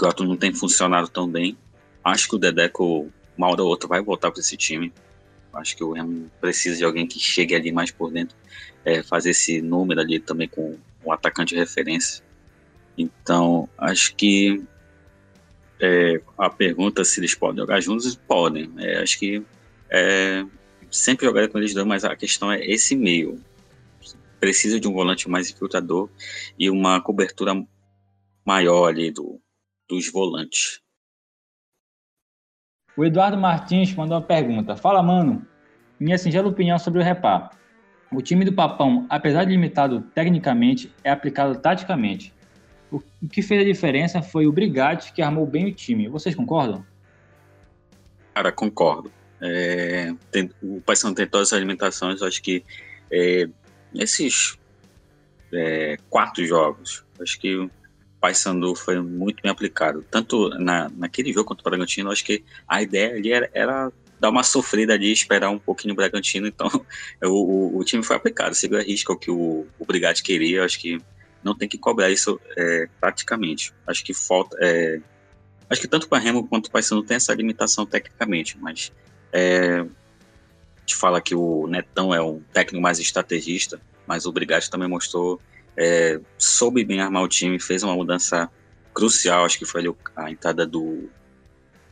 [0.00, 1.58] O não tem funcionado tão bem.
[2.04, 4.92] Acho que o Dedeco, uma hora ou outra, vai voltar para esse time.
[5.52, 8.36] Acho que o Remo precisa de alguém que chegue ali mais por dentro,
[8.84, 12.22] é, fazer esse número ali também com um atacante de referência.
[12.96, 14.62] Então, acho que
[15.80, 18.70] é, a pergunta se eles podem jogar juntos, podem.
[18.78, 19.42] É, acho que
[19.90, 20.44] é,
[20.90, 23.40] sempre jogaria com eles dois, mas a questão é esse meio.
[24.40, 26.08] Precisa de um volante mais infiltrador
[26.58, 27.54] e uma cobertura
[28.44, 29.40] maior ali do,
[29.88, 30.80] dos volantes.
[32.96, 34.76] O Eduardo Martins mandou uma pergunta.
[34.76, 35.46] Fala, mano.
[36.00, 37.50] Minha singela opinião sobre o repá.
[38.12, 42.32] O time do Papão, apesar de limitado tecnicamente, é aplicado taticamente.
[42.90, 43.00] O
[43.30, 46.08] que fez a diferença foi o Brigatti, que armou bem o time.
[46.08, 46.84] Vocês concordam?
[48.32, 49.12] Cara, concordo.
[49.40, 52.22] É, tem, o Paysandu tem todas as alimentações.
[52.22, 52.64] Acho que
[53.10, 53.48] é,
[53.92, 54.58] nesses
[55.52, 57.68] é, quatro jogos, acho que
[58.20, 60.04] Paysandu foi muito bem aplicado.
[60.10, 64.30] Tanto na, naquele jogo contra o Bragantino, acho que a ideia ali era, era dar
[64.30, 66.46] uma sofrida ali, esperar um pouquinho o Bragantino.
[66.46, 66.68] Então,
[67.22, 69.86] o, o, o time foi aplicado, seguiu a risca o que o, o
[70.22, 70.64] queria.
[70.64, 71.00] Acho que
[71.42, 73.72] não tem que cobrar isso é, praticamente.
[73.86, 74.56] Acho que falta.
[74.60, 75.00] É,
[75.70, 78.92] acho que tanto para Remo quanto o Paysandu tem essa limitação tecnicamente, mas
[79.32, 79.84] é,
[80.88, 85.40] te fala que o Netão é um técnico mais estrategista, mas o Brigatti também mostrou
[85.76, 88.50] é, soube bem armar o time, fez uma mudança
[88.92, 91.08] crucial, acho que foi ali a entrada do,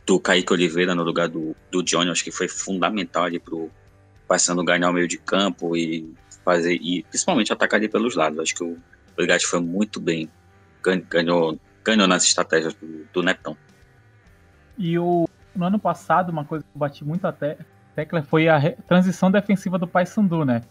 [0.05, 3.69] do Kaique Oliveira no lugar do, do Johnny, acho que foi fundamental ali pro
[4.27, 6.13] passando ganhar o meio de campo e
[6.43, 8.77] fazer, e principalmente atacar ali pelos lados, acho que o
[9.15, 10.29] Brigatti foi muito bem,
[11.09, 13.55] ganhou, ganhou nas estratégias do, do Netão.
[14.77, 17.57] E o, no ano passado, uma coisa que eu bati muito até
[17.97, 20.61] tecla foi a transição defensiva do Paysandu, né?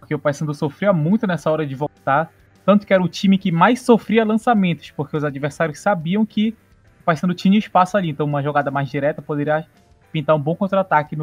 [0.00, 2.32] Porque o Paysandu sofria muito nessa hora de voltar
[2.64, 6.56] tanto que era o time que mais sofria lançamentos, porque os adversários sabiam que
[7.00, 8.08] o Paysandu tinha espaço ali.
[8.08, 9.66] Então, uma jogada mais direta poderia
[10.10, 11.16] pintar um bom contra-ataque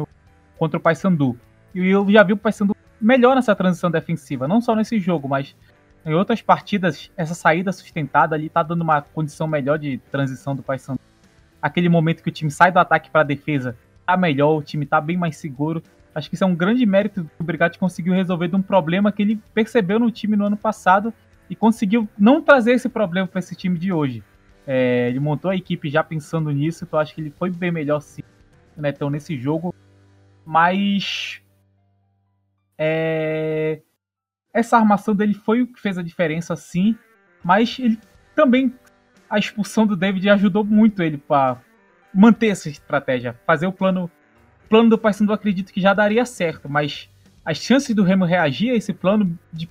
[0.56, 1.36] contra o Paysandu.
[1.74, 5.56] E eu já vi o Paysandu melhor nessa transição defensiva, não só nesse jogo, mas
[6.06, 10.62] em outras partidas, essa saída sustentada ali tá dando uma condição melhor de transição do
[10.62, 11.00] Paysandu.
[11.60, 13.76] Aquele momento que o time sai do ataque para a defesa,
[14.12, 15.82] tá melhor, o time tá bem mais seguro.
[16.14, 19.10] Acho que isso é um grande mérito que o Brigatti conseguiu resolver de um problema
[19.10, 21.12] que ele percebeu no time no ano passado
[21.48, 24.22] e conseguiu não trazer esse problema para esse time de hoje.
[24.66, 28.00] É, ele montou a equipe já pensando nisso, então acho que ele foi bem melhor
[28.00, 28.22] sim,
[28.76, 29.74] né, então, nesse jogo.
[30.44, 31.42] Mas
[32.76, 33.80] é,
[34.52, 36.96] essa armação dele foi o que fez a diferença, sim.
[37.42, 37.98] Mas ele
[38.34, 38.72] também
[39.28, 41.58] a expulsão do David ajudou muito ele para
[42.14, 44.10] manter essa estratégia, fazer o plano
[44.64, 47.10] o plano do Paysandu acredito que já daria certo, mas
[47.44, 49.68] as chances do Remo reagir a esse plano de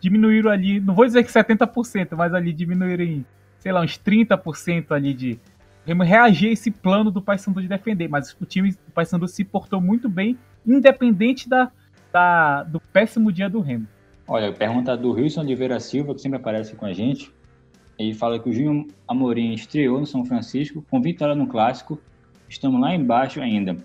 [0.00, 3.26] diminuíram ali, não vou dizer que 70%, mas ali diminuíram em,
[3.58, 5.38] sei lá, uns 30% ali de
[5.86, 9.44] Remo reagir a esse plano do Paysandu de defender, mas o time do Paysandu se
[9.44, 11.70] portou muito bem, independente da,
[12.12, 13.86] da, do péssimo dia do Remo.
[14.26, 17.32] Olha, pergunta do Wilson Oliveira Silva, que sempre aparece com a gente.
[17.98, 22.00] Ele fala que o Júnior Amorim estreou no São Francisco com vitória no Clássico.
[22.48, 23.76] Estamos lá embaixo ainda.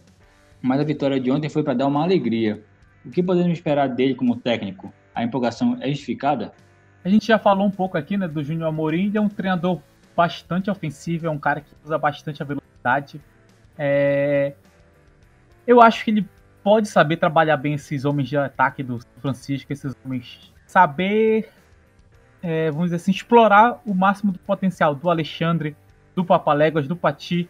[0.62, 2.64] Mas a vitória de ontem foi para dar uma alegria.
[3.06, 4.92] O que podemos esperar dele como técnico?
[5.14, 6.52] A empolgação é justificada?
[7.04, 9.08] A gente já falou um pouco aqui né, do Júnior Amorim.
[9.08, 9.80] Ele é um treinador
[10.16, 13.22] bastante ofensivo, é um cara que usa bastante a velocidade.
[13.78, 14.54] É...
[15.66, 16.26] Eu acho que ele
[16.64, 21.50] pode saber trabalhar bem esses homens de ataque do São Francisco, esses homens saber
[22.42, 25.76] é, vamos dizer assim, explorar o máximo do potencial do Alexandre,
[26.16, 27.50] do Papaléguas, do Pati,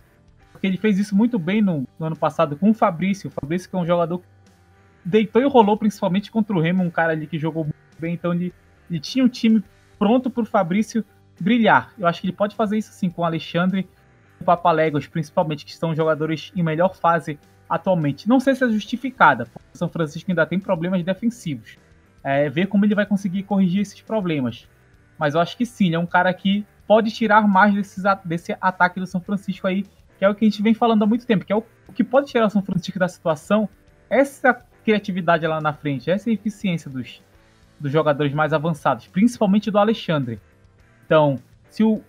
[0.52, 3.30] porque ele fez isso muito bem no, no, ano passado com o Fabrício.
[3.30, 4.26] O Fabrício que é um jogador que
[5.06, 8.34] deitou e rolou principalmente contra o Remo, um cara ali que jogou muito bem, então
[8.34, 8.54] ele,
[8.90, 9.64] ele tinha um time
[9.98, 11.04] pronto para o Fabrício
[11.40, 11.94] brilhar.
[11.98, 13.88] Eu acho que ele pode fazer isso sim com o Alexandre
[14.40, 17.40] e o Papaléguas, principalmente, que são jogadores em melhor fase
[17.70, 18.28] atualmente.
[18.28, 21.78] Não sei se é justificada, porque o São Francisco ainda tem problemas defensivos.
[22.24, 24.68] É, ver como ele vai conseguir corrigir esses problemas.
[25.20, 28.56] Mas eu acho que sim, ele é um cara que pode tirar mais desses, desse
[28.60, 29.86] ataque do São Francisco aí,
[30.18, 31.94] que é o que a gente vem falando há muito tempo, que é o, o
[31.94, 33.68] que pode tirar o São Francisco da situação,
[34.10, 37.22] essa criatividade lá na frente, essa eficiência dos,
[37.80, 40.40] dos jogadores mais avançados, principalmente do Alexandre.
[41.06, 41.38] Então,
[41.70, 42.02] se o,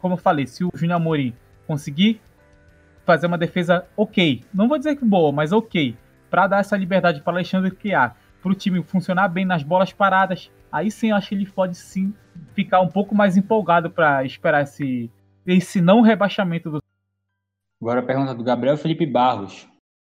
[0.00, 1.34] como eu falei, se o Júnior Amorim
[1.66, 2.20] conseguir
[3.04, 5.96] fazer uma defesa ok, não vou dizer que boa, mas ok,
[6.30, 10.50] para dar essa liberdade para Alexandre criar, para o time funcionar bem nas bolas paradas,
[10.70, 12.12] aí sim eu acho que ele pode sim
[12.54, 15.10] ficar um pouco mais empolgado para esperar esse,
[15.46, 16.82] esse não rebaixamento do.
[17.80, 19.68] Agora a pergunta do Gabriel Felipe Barros.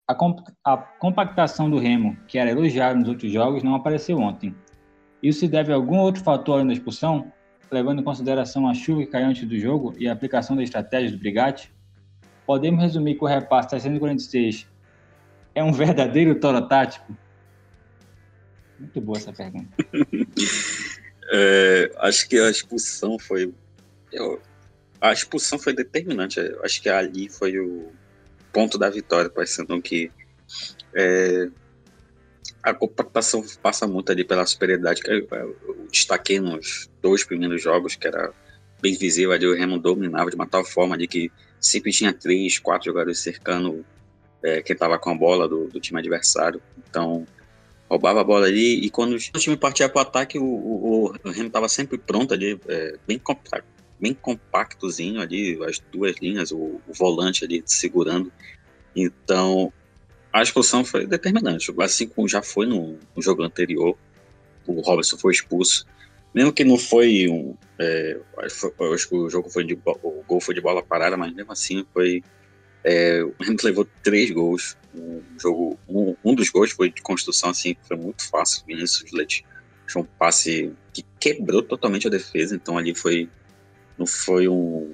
[0.08, 4.56] A, comp a compactação do Remo, que era elogiada nos outros jogos, não apareceu ontem.
[5.22, 7.32] Isso se deve a algum outro fator da expulsão,
[7.72, 11.12] levando em consideração a chuva que caiu antes do jogo e a aplicação da estratégia
[11.12, 11.74] do Brigatti?
[12.46, 14.68] Podemos resumir que o repasse 346
[15.56, 17.18] é um verdadeiro toro tático?
[18.80, 19.68] Muito boa essa pergunta.
[21.32, 23.54] é, acho que a expulsão foi.
[24.12, 24.42] Eu,
[25.02, 26.40] a expulsão foi determinante.
[26.40, 27.92] Eu acho que ali foi o
[28.52, 30.12] ponto da vitória, parecendo que
[30.94, 31.50] é,
[32.64, 38.08] a compactação passa muito ali pela superioridade eu, eu, destaquei nos dois primeiros jogos, que
[38.08, 38.34] era
[38.82, 42.58] bem visível ali, o Remo dominava de uma tal forma ali que sempre tinha três,
[42.58, 43.86] quatro jogadores cercando
[44.44, 46.62] é, quem estava com a bola do, do time adversário.
[46.90, 47.26] Então,
[47.90, 51.70] roubava a bola ali e quando o time partia para o ataque, o, Remo estava
[51.70, 53.68] sempre pronto ali, é, bem, compacto,
[54.00, 58.32] bem compactozinho ali, as duas linhas, o, o, volante ali segurando.
[58.96, 59.72] Então,
[60.34, 63.98] a expulsão foi determinante, assim como já foi no, no jogo anterior,
[64.66, 65.86] o Robson foi expulso.
[66.34, 67.56] Mesmo que não foi um.
[67.80, 71.52] É, acho que o jogo foi de o gol foi de bola parada, mas mesmo
[71.52, 72.22] assim foi
[72.88, 74.78] é, o Remo levou três gols.
[74.94, 78.64] Um, jogo, um, um, dos gols foi de construção, assim, foi muito fácil.
[78.68, 79.44] Vinícius Leite
[79.88, 83.28] foi um passe que quebrou totalmente a defesa, então ali foi.
[83.98, 84.92] Não foi um.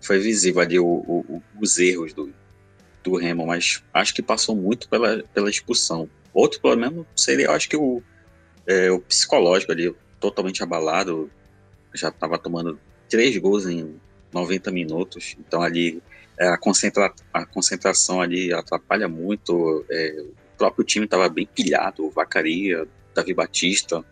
[0.00, 2.32] Foi visível ali o, o, os erros do,
[3.04, 6.10] do Remo, mas acho que passou muito pela, pela expulsão.
[6.34, 8.02] Outro problema seria, acho que o,
[8.66, 11.30] é, o psicológico ali, totalmente abalado,
[11.94, 14.00] já estava tomando três gols em
[14.32, 15.36] 90 minutos.
[15.38, 16.02] Então ali
[16.38, 19.84] é, a, concentra a concentração ali atrapalha muito.
[19.90, 24.04] É, o próprio time estava bem pilhado, Vacaria, Davi Batista.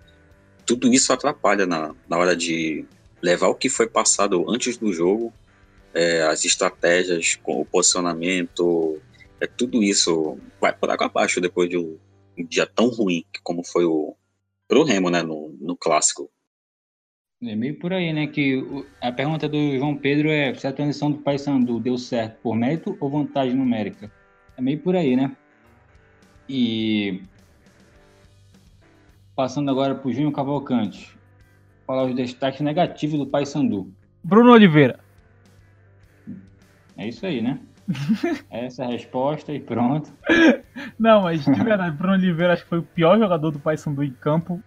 [0.64, 2.84] Tudo isso atrapalha na, na hora de
[3.22, 5.32] levar o que foi passado antes do jogo,
[5.94, 9.00] é, as estratégias, o posicionamento,
[9.40, 11.98] é, tudo isso vai por água abaixo depois de um,
[12.38, 14.14] um dia tão ruim como foi o
[14.66, 16.30] pro Remo, né, no, no clássico.
[17.40, 18.26] É meio por aí, né?
[18.26, 18.64] Que
[19.00, 22.96] a pergunta do João Pedro é se a transição do Paysandu deu certo por mérito
[22.98, 24.10] ou vantagem numérica.
[24.56, 25.36] É meio por aí, né?
[26.48, 27.22] E
[29.36, 31.16] passando agora para o Júnior Cavalcante,
[31.86, 33.92] falar os destaques negativos do Paysandu.
[34.24, 34.98] Bruno Oliveira.
[36.96, 37.60] É isso aí, né?
[38.50, 40.12] Essa é a resposta e pronto.
[40.98, 44.10] Não, mas de verdade, Bruno Oliveira acho que foi o pior jogador do Paysandu em
[44.10, 44.60] campo.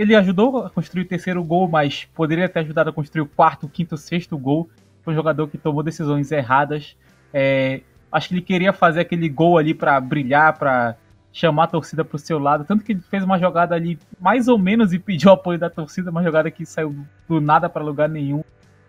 [0.00, 3.68] Ele ajudou a construir o terceiro gol, mas poderia ter ajudado a construir o quarto,
[3.68, 4.66] quinto, sexto gol.
[5.02, 6.96] Foi um jogador que tomou decisões erradas.
[7.34, 10.96] É, acho que ele queria fazer aquele gol ali para brilhar, para
[11.30, 12.64] chamar a torcida pro seu lado.
[12.64, 16.10] Tanto que ele fez uma jogada ali mais ou menos e pediu apoio da torcida,
[16.10, 16.96] uma jogada que saiu
[17.28, 18.42] do nada para lugar nenhum.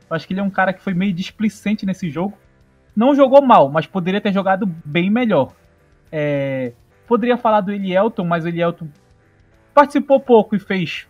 [0.10, 2.38] acho que ele é um cara que foi meio displicente nesse jogo.
[2.96, 5.52] Não jogou mal, mas poderia ter jogado bem melhor.
[6.10, 6.72] É,
[7.06, 8.88] poderia falar do Elielton, mas o Elielton
[9.74, 11.08] participou pouco e fez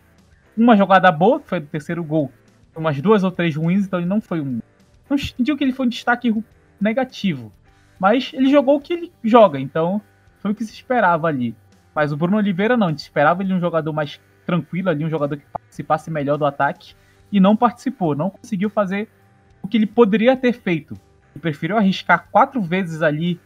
[0.56, 2.30] uma jogada boa, que foi do terceiro gol,
[2.74, 4.60] umas duas ou três ruins, então ele não foi um.
[5.08, 6.32] Não digo que ele foi um destaque
[6.80, 7.52] negativo.
[7.98, 10.00] Mas ele jogou o que ele joga, então
[10.40, 11.54] foi o que se esperava ali.
[11.94, 15.10] Mas o Bruno Oliveira não, a gente esperava ele um jogador mais tranquilo ali, um
[15.10, 16.94] jogador que participasse melhor do ataque,
[17.30, 19.08] e não participou, não conseguiu fazer
[19.62, 20.94] o que ele poderia ter feito.
[21.34, 23.40] Ele preferiu arriscar quatro vezes ali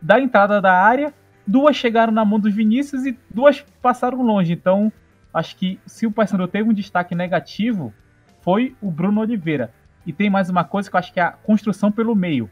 [0.00, 1.12] da entrada da área,
[1.52, 4.52] duas chegaram na mão dos Vinícius e duas passaram longe.
[4.52, 4.92] Então,
[5.32, 7.92] acho que se o Paysandu teve um destaque negativo,
[8.40, 9.72] foi o Bruno Oliveira.
[10.04, 12.50] E tem mais uma coisa que eu acho que é a construção pelo meio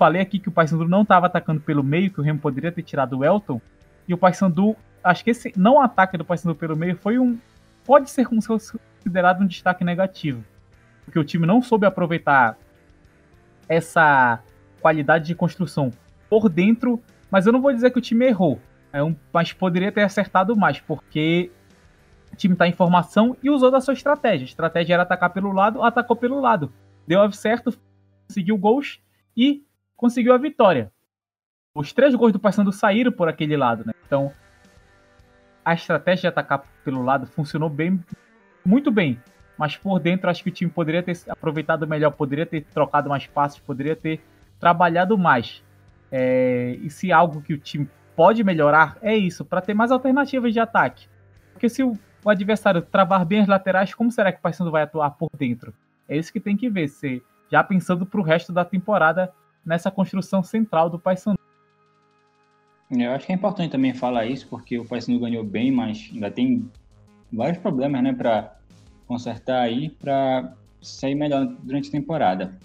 [0.00, 2.82] falei aqui que o Paysandu não estava atacando pelo meio, que o Remo poderia ter
[2.82, 3.60] tirado o Elton.
[4.08, 7.38] E o Paysandu, acho que esse não ataque do Paysandu pelo meio foi um
[7.84, 10.44] pode ser considerado um destaque negativo,
[11.04, 12.56] porque o time não soube aproveitar
[13.68, 14.40] essa
[14.80, 15.90] qualidade de construção
[16.28, 18.60] por dentro, mas eu não vou dizer que o time errou,
[18.92, 21.50] é um, mas poderia ter acertado mais, porque
[22.32, 24.44] o time está em formação e usou da sua estratégia.
[24.44, 26.72] A estratégia era atacar pelo lado, atacou pelo lado.
[27.06, 27.72] Deu certo,
[28.26, 29.00] conseguiu gols
[29.36, 29.64] e
[29.96, 30.92] conseguiu a vitória.
[31.74, 33.92] Os três gols do Paysandu saíram por aquele lado, né?
[34.06, 34.32] Então,
[35.64, 38.02] a estratégia de atacar pelo lado funcionou bem,
[38.64, 39.20] muito bem.
[39.56, 43.26] Mas por dentro, acho que o time poderia ter aproveitado melhor, poderia ter trocado mais
[43.26, 44.20] passos, poderia ter
[44.58, 45.62] trabalhado mais.
[46.10, 50.52] É, e se algo que o time pode melhorar, é isso, para ter mais alternativas
[50.52, 51.08] de ataque.
[51.52, 54.82] Porque se o, o, adversário travar bem as laterais, como será que o Paysandu vai
[54.82, 55.72] atuar por dentro?
[56.08, 59.32] É isso que tem que ver, se, já pensando para o resto da temporada,
[59.64, 61.38] nessa construção central do Paysandu.
[62.90, 66.30] Eu acho que é importante também falar isso, porque o Paysandu ganhou bem, mas ainda
[66.30, 66.68] tem
[67.32, 68.56] vários problemas, né, para
[69.06, 72.58] consertar aí, para sair melhor durante a temporada.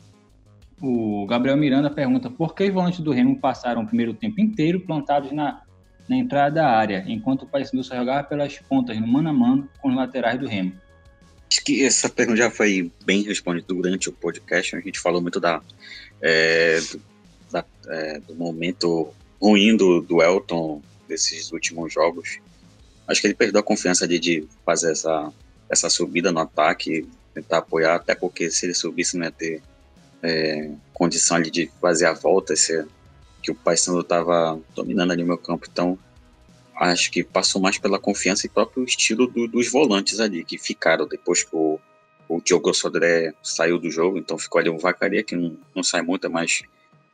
[0.81, 4.81] O Gabriel Miranda pergunta por que os volantes do Remo passaram o primeiro tempo inteiro
[4.81, 5.61] plantados na,
[6.07, 9.69] na entrada da área, enquanto o Paysandu só jogava pelas pontas, no mano a mano,
[9.81, 10.73] com os laterais do Remo.
[11.49, 14.75] Acho que essa pergunta já foi bem respondida durante o podcast.
[14.75, 15.61] A gente falou muito da
[16.21, 17.01] é, do,
[17.51, 22.39] da, é, do, momento ruim do, do Elton desses últimos jogos.
[23.07, 25.31] Acho que ele perdeu a confiança de, de fazer essa,
[25.69, 29.61] essa subida no ataque, tentar apoiar, até porque se ele subisse não ia ter
[30.23, 32.85] é, condição ali de fazer a volta, esse,
[33.41, 35.67] que o Paysandu estava dominando ali o meu campo.
[35.71, 35.97] Então,
[36.75, 41.07] acho que passou mais pela confiança e próprio estilo do, dos volantes ali, que ficaram
[41.07, 41.79] depois que o
[42.27, 46.01] o Diogo Sodré saiu do jogo, então ficou ali o Vacaria, que não, não sai
[46.01, 46.63] muito, é mais,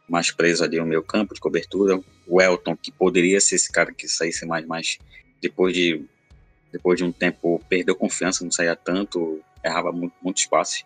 [0.08, 2.00] mais preso ali no meio campo de cobertura.
[2.28, 4.98] O Elton, que poderia ser esse cara que saísse mais, mas
[5.42, 6.06] depois de,
[6.72, 10.86] depois de um tempo perdeu confiança, não saía tanto, errava muito espaço.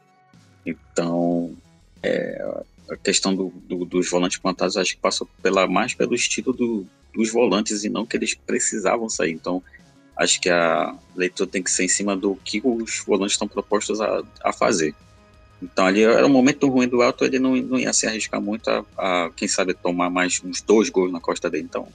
[0.65, 1.55] Então,
[2.05, 6.53] é, a questão do, do, dos volantes plantados acho que passou pela, mais pelo estilo
[6.53, 9.31] do, dos volantes e não que eles precisavam sair.
[9.31, 9.63] Então,
[10.15, 13.99] acho que a leitura tem que ser em cima do que os volantes estão propostos
[13.99, 14.93] a, a fazer.
[15.61, 18.69] Então ali era um momento ruim do Elton, ele não, não ia se arriscar muito
[18.69, 21.63] a, a, quem sabe, tomar mais uns dois gols na costa dele.
[21.63, 21.87] Então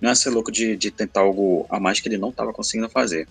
[0.00, 2.88] não ia ser louco de, de tentar algo a mais que ele não estava conseguindo
[2.88, 3.28] fazer.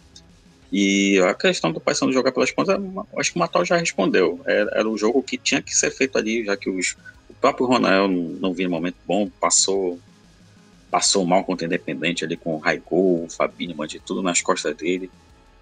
[0.71, 2.77] E a questão do Paysandu jogar pelas pontas,
[3.17, 4.41] acho que o Matal já respondeu.
[4.45, 6.97] Era, era o jogo que tinha que ser feito ali, já que os,
[7.29, 9.99] o próprio Ronald não, não vinha momento bom, passou
[10.89, 14.75] passou mal contra o Independente ali com o Raigol, o Fabinho, de tudo nas costas
[14.75, 15.11] dele.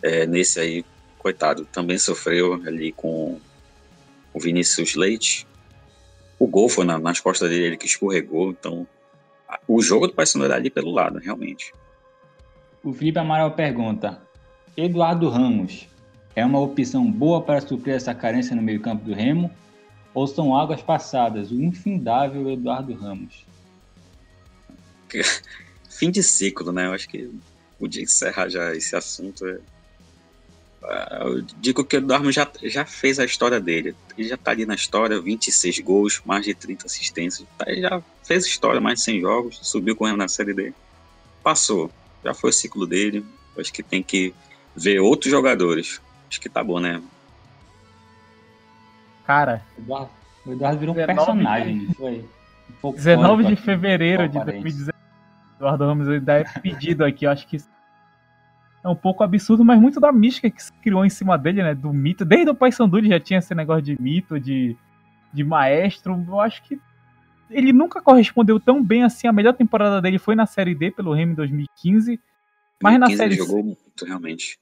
[0.01, 0.85] É, nesse aí,
[1.17, 3.39] coitado, também sofreu ali com
[4.33, 5.47] o Vinícius Leite.
[6.37, 8.51] O gol foi na, nas costas dele, ele que escorregou.
[8.51, 8.87] Então,
[9.67, 11.73] o jogo do Paysandu era ali pelo lado, realmente.
[12.83, 14.21] O Felipe Amaral pergunta:
[14.77, 15.87] Eduardo Ramos
[16.35, 19.49] é uma opção boa para suprir essa carência no meio-campo do Remo?
[20.13, 21.49] Ou são águas passadas?
[21.49, 23.45] O infindável Eduardo Ramos.
[25.89, 26.87] fim de ciclo, né?
[26.87, 27.29] Eu acho que
[27.79, 29.45] podia encerrar já esse assunto.
[30.83, 33.95] Ah, eu digo que o Eduardo já, já fez a história dele.
[34.17, 37.47] Ele já tá ali na história, 26 gols, mais de 30 assistências.
[37.57, 40.73] Tá, ele já fez história, mais de 100 jogos, subiu correndo na Série D.
[41.41, 41.89] Passou,
[42.23, 43.25] já foi o ciclo dele.
[43.55, 44.33] Eu acho que tem que
[44.75, 46.01] ver outros jogadores.
[46.29, 47.01] Acho que tá bom, né?
[49.25, 49.63] Cara,
[50.45, 51.87] O Eduardo virou um personagem.
[51.93, 52.25] Foi,
[52.83, 54.91] um 19 de fevereiro de 2019.
[55.55, 57.25] Eduardo Ramos ainda é pedido aqui.
[57.25, 57.57] Eu acho que
[58.83, 61.73] é um pouco absurdo, mas muito da mística que se criou em cima dele, né?
[61.73, 62.23] Do mito.
[62.23, 64.75] Desde o Paysandu já tinha esse negócio de mito, de,
[65.33, 66.23] de maestro.
[66.27, 66.79] Eu acho que
[67.49, 69.27] ele nunca correspondeu tão bem assim.
[69.27, 72.19] A melhor temporada dele foi na Série D pelo Remo em 2015.
[72.83, 74.59] Mas na Série jogou muito, realmente.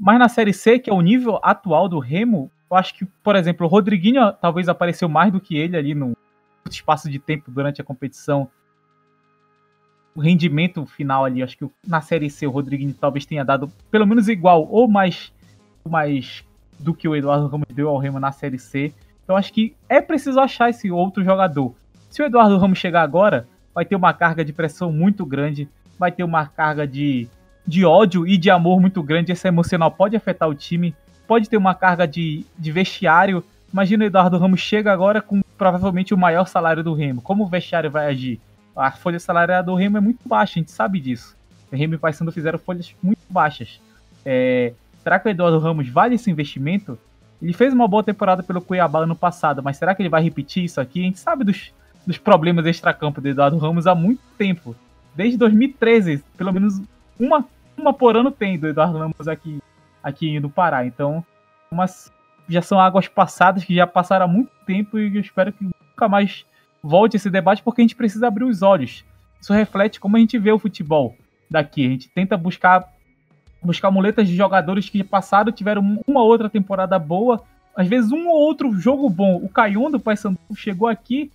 [0.00, 3.34] Mas na Série C, que é o nível atual do Remo, eu acho que, por
[3.34, 6.16] exemplo, o Rodriguinho talvez apareceu mais do que ele ali no
[6.70, 8.48] espaço de tempo durante a competição.
[10.14, 14.06] O rendimento final ali, acho que na Série C o Rodriguinho talvez tenha dado pelo
[14.06, 15.32] menos igual ou mais,
[15.88, 16.44] mais
[16.78, 18.92] do que o Eduardo Ramos deu ao Remo na Série C.
[19.24, 21.74] Então acho que é preciso achar esse outro jogador.
[22.10, 25.68] Se o Eduardo Ramos chegar agora, vai ter uma carga de pressão muito grande,
[25.98, 27.28] vai ter uma carga de,
[27.68, 29.30] de ódio e de amor muito grande.
[29.30, 30.94] Esse emocional pode afetar o time,
[31.26, 33.44] pode ter uma carga de, de vestiário.
[33.70, 37.20] Imagina o Eduardo Ramos chega agora com provavelmente o maior salário do Remo.
[37.20, 38.40] Como o vestiário vai agir?
[38.74, 41.36] A folha salarial do Remo é muito baixa, a gente sabe disso.
[41.70, 43.78] O Remo e Paysandu fizeram folhas muito baixas.
[44.24, 44.72] É,
[45.02, 46.98] será que o Eduardo Ramos vale esse investimento?
[47.42, 50.64] Ele fez uma boa temporada pelo Cuiabá ano passado, mas será que ele vai repetir
[50.64, 51.00] isso aqui?
[51.02, 51.70] A gente sabe dos,
[52.06, 54.74] dos problemas extracampo do Eduardo Ramos há muito tempo.
[55.14, 56.80] Desde 2013, pelo menos
[57.20, 57.44] uma,
[57.80, 59.58] uma por ano tem do Eduardo Ramos aqui,
[60.02, 60.84] aqui no Pará.
[60.86, 61.24] Então,
[61.70, 62.12] umas,
[62.48, 66.08] já são águas passadas que já passaram há muito tempo e eu espero que nunca
[66.08, 66.44] mais
[66.82, 69.04] volte esse debate porque a gente precisa abrir os olhos.
[69.40, 71.14] Isso reflete como a gente vê o futebol
[71.50, 71.86] daqui.
[71.86, 72.92] A gente tenta buscar
[73.62, 77.42] buscar muletas de jogadores que passaram, tiveram uma outra temporada boa,
[77.76, 79.36] às vezes um ou outro jogo bom.
[79.36, 81.30] O Caion do Paysandu chegou aqui,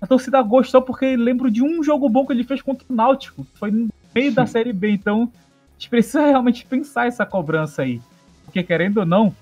[0.00, 3.46] a torcida gostou porque lembro de um jogo bom que ele fez contra o Náutico,
[3.54, 4.34] foi no meio Sim.
[4.34, 5.30] da Série B, então
[5.76, 8.00] a gente precisa realmente pensar essa cobrança aí.
[8.44, 9.34] Porque querendo ou não,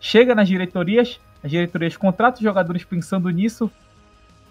[0.00, 3.70] chega nas diretorias, as diretorias contratam jogadores pensando nisso,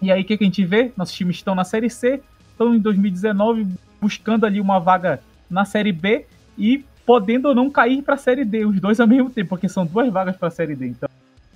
[0.00, 0.92] e aí o que, que a gente vê?
[0.96, 2.20] Nossos times estão na Série C,
[2.50, 3.66] estão em 2019
[4.00, 5.20] buscando ali uma vaga
[5.50, 6.26] na Série B
[6.56, 9.68] e podendo ou não cair para a Série D, os dois ao mesmo tempo, porque
[9.68, 10.88] são duas vagas para a Série D.
[10.88, 11.08] Então,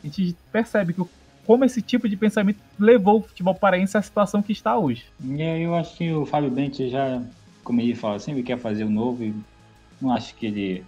[0.03, 1.03] a gente percebe que
[1.47, 5.05] como esse tipo de pensamento levou o futebol paraense à situação que está hoje.
[5.23, 7.21] E eu acho que o Fábio Bente já,
[7.63, 9.35] como ele fala, sempre quer fazer o novo e
[10.01, 10.85] não acho que ele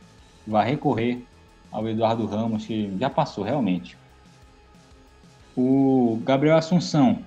[0.47, 1.23] vai recorrer
[1.71, 3.97] ao Eduardo Ramos, que já passou realmente.
[5.57, 7.19] O Gabriel Assunção.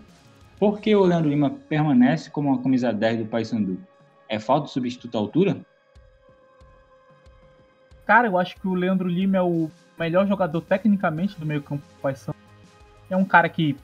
[0.60, 3.80] Por que o Leandro Lima permanece como a camisa 10 do Paysandu?
[4.28, 5.58] É falta de substituto à altura?
[8.06, 9.70] Cara, eu acho que o Leandro Lima é o
[10.00, 12.38] melhor jogador tecnicamente do meio campo do Paysandu.
[13.10, 13.78] É um cara que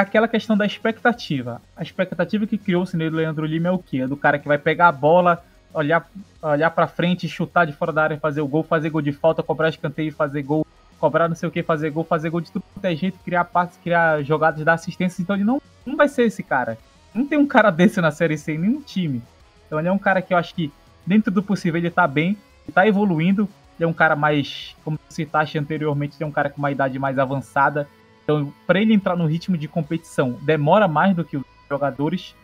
[0.00, 1.60] aquela questão da expectativa.
[1.76, 3.98] A expectativa que criou-se nele, Leandro Lima, é o quê?
[3.98, 5.44] É do cara que vai pegar a bola,
[5.74, 6.08] olhar,
[6.40, 9.42] olhar pra frente, chutar de fora da área, fazer o gol, fazer gol de falta,
[9.42, 10.66] cobrar escanteio fazer gol,
[10.98, 13.44] cobrar não sei o que, fazer gol, fazer gol de tudo quanto é jeito, criar
[13.44, 15.20] passes, criar jogadas, dar assistência.
[15.20, 16.78] Então ele não, não vai ser esse cara.
[17.14, 19.22] Não tem um cara desse na Série C nenhum time.
[19.66, 20.72] Então ele é um cara que eu acho que,
[21.06, 22.36] dentro do possível, ele tá bem
[22.72, 23.48] tá evoluindo.
[23.78, 26.98] Ele é um cara mais, como citaste anteriormente, ele é um cara com uma idade
[26.98, 27.88] mais avançada.
[28.22, 32.34] Então, para ele entrar no ritmo de competição, demora mais do que os jogadores.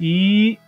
[0.00, 0.58] E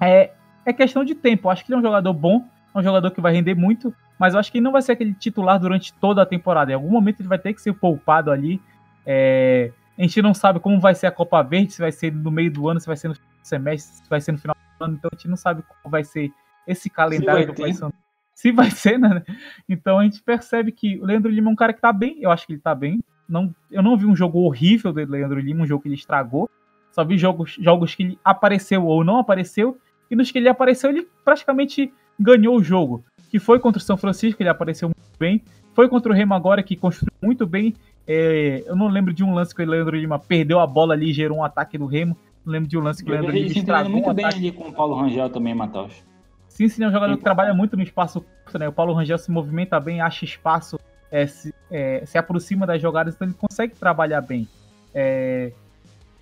[0.00, 0.30] é,
[0.64, 1.48] é questão de tempo.
[1.48, 2.44] Eu acho que ele é um jogador bom,
[2.74, 4.92] é um jogador que vai render muito, mas eu acho que ele não vai ser
[4.92, 6.70] aquele titular durante toda a temporada.
[6.70, 8.60] Em algum momento ele vai ter que ser poupado ali.
[9.06, 12.30] É, a gente não sabe como vai ser a Copa Verde, se vai ser no
[12.30, 14.94] meio do ano, se vai ser no semestre, se vai ser no final do ano.
[14.94, 16.30] Então a gente não sabe como vai ser
[16.66, 17.94] esse calendário do Paysandu
[18.38, 19.24] se vai ser, né?
[19.68, 22.30] Então a gente percebe que o Leandro Lima é um cara que tá bem, eu
[22.30, 23.00] acho que ele tá bem.
[23.28, 26.48] Não, eu não vi um jogo horrível do Leandro Lima, um jogo que ele estragou.
[26.90, 29.76] Só vi jogos, jogos que ele apareceu ou não apareceu.
[30.10, 33.04] E nos que ele apareceu, ele praticamente ganhou o jogo.
[33.30, 35.42] Que foi contra o São Francisco, ele apareceu muito bem.
[35.74, 37.74] Foi contra o Remo agora, que construiu muito bem.
[38.06, 41.10] É, eu não lembro de um lance que o Leandro Lima perdeu a bola ali
[41.10, 42.16] e gerou um ataque do Remo.
[42.44, 44.68] Não lembro de um lance que o Leandro Lima estragou muito um bem ali com
[44.68, 46.02] o Paulo Rangel também, Matheus.
[46.48, 48.66] Sim, sim, é um jogador que trabalha muito no espaço curto, né?
[48.66, 50.80] O Paulo Rangel se movimenta bem, acha espaço,
[51.10, 54.48] é, se, é, se, aproxima das jogadas, então ele consegue trabalhar bem.
[54.94, 55.52] É,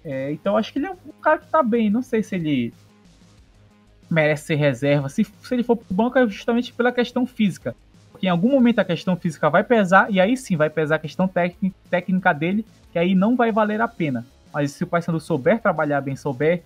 [0.05, 1.91] é então acho que ele é um cara que tá bem.
[1.91, 2.73] Não sei se ele
[4.11, 5.09] merece ser reserva.
[5.09, 7.75] Se, se ele for pro banco é justamente pela questão física.
[8.11, 10.99] Porque em algum momento a questão física vai pesar, e aí sim vai pesar a
[10.99, 14.25] questão técnica, dele, que aí não vai valer a pena.
[14.55, 16.63] Mas se o Paysandu souber trabalhar bem, souber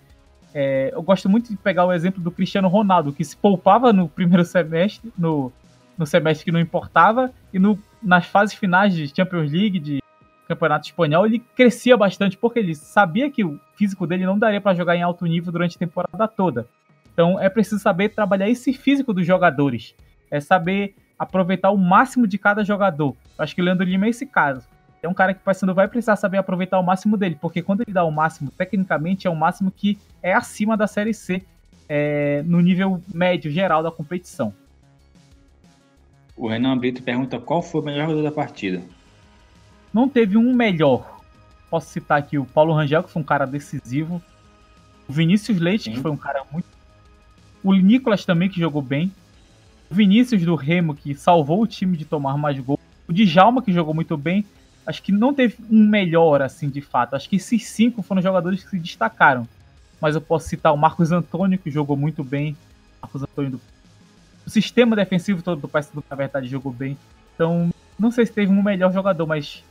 [0.53, 4.07] é, eu gosto muito de pegar o exemplo do Cristiano Ronaldo, que se poupava no
[4.07, 5.51] primeiro semestre, no,
[5.97, 10.01] no semestre que não importava, e no, nas fases finais de Champions League, de
[10.47, 14.75] Campeonato Espanhol, ele crescia bastante, porque ele sabia que o físico dele não daria para
[14.75, 16.67] jogar em alto nível durante a temporada toda.
[17.13, 19.95] Então é preciso saber trabalhar esse físico dos jogadores.
[20.29, 23.15] É saber aproveitar o máximo de cada jogador.
[23.37, 24.67] Eu acho que o Leandro Lima é esse caso.
[25.03, 27.81] é um cara que o Paysandu vai precisar saber aproveitar o máximo dele, porque quando
[27.81, 31.43] ele dá o máximo, tecnicamente é o máximo que é acima da Série C,
[31.89, 34.53] é, no nível médio geral da competição.
[36.35, 38.81] O Renan Brito pergunta qual foi o melhor jogador da partida.
[39.93, 41.21] Não teve um melhor.
[41.69, 44.21] Posso citar aqui o Paulo Rangel, que foi um cara decisivo.
[45.07, 45.93] O Vinícius Leite, Sim.
[45.93, 46.67] que foi um cara muito.
[47.63, 49.11] O Nicolas também, que jogou bem.
[49.89, 52.79] O Vinícius do Remo, que salvou o time de tomar mais gols.
[53.07, 54.45] O Djalma, que jogou muito bem
[54.85, 57.15] acho que não teve um melhor, assim, de fato.
[57.15, 59.47] Acho que esses cinco foram jogadores que se destacaram.
[59.99, 62.55] Mas eu posso citar o Marcos Antônio, que jogou muito bem.
[63.01, 63.61] Marcos Antônio do...
[64.45, 66.97] O sistema defensivo todo do Paysandu, na verdade, jogou bem.
[67.35, 69.63] Então, não sei se teve um melhor jogador, mas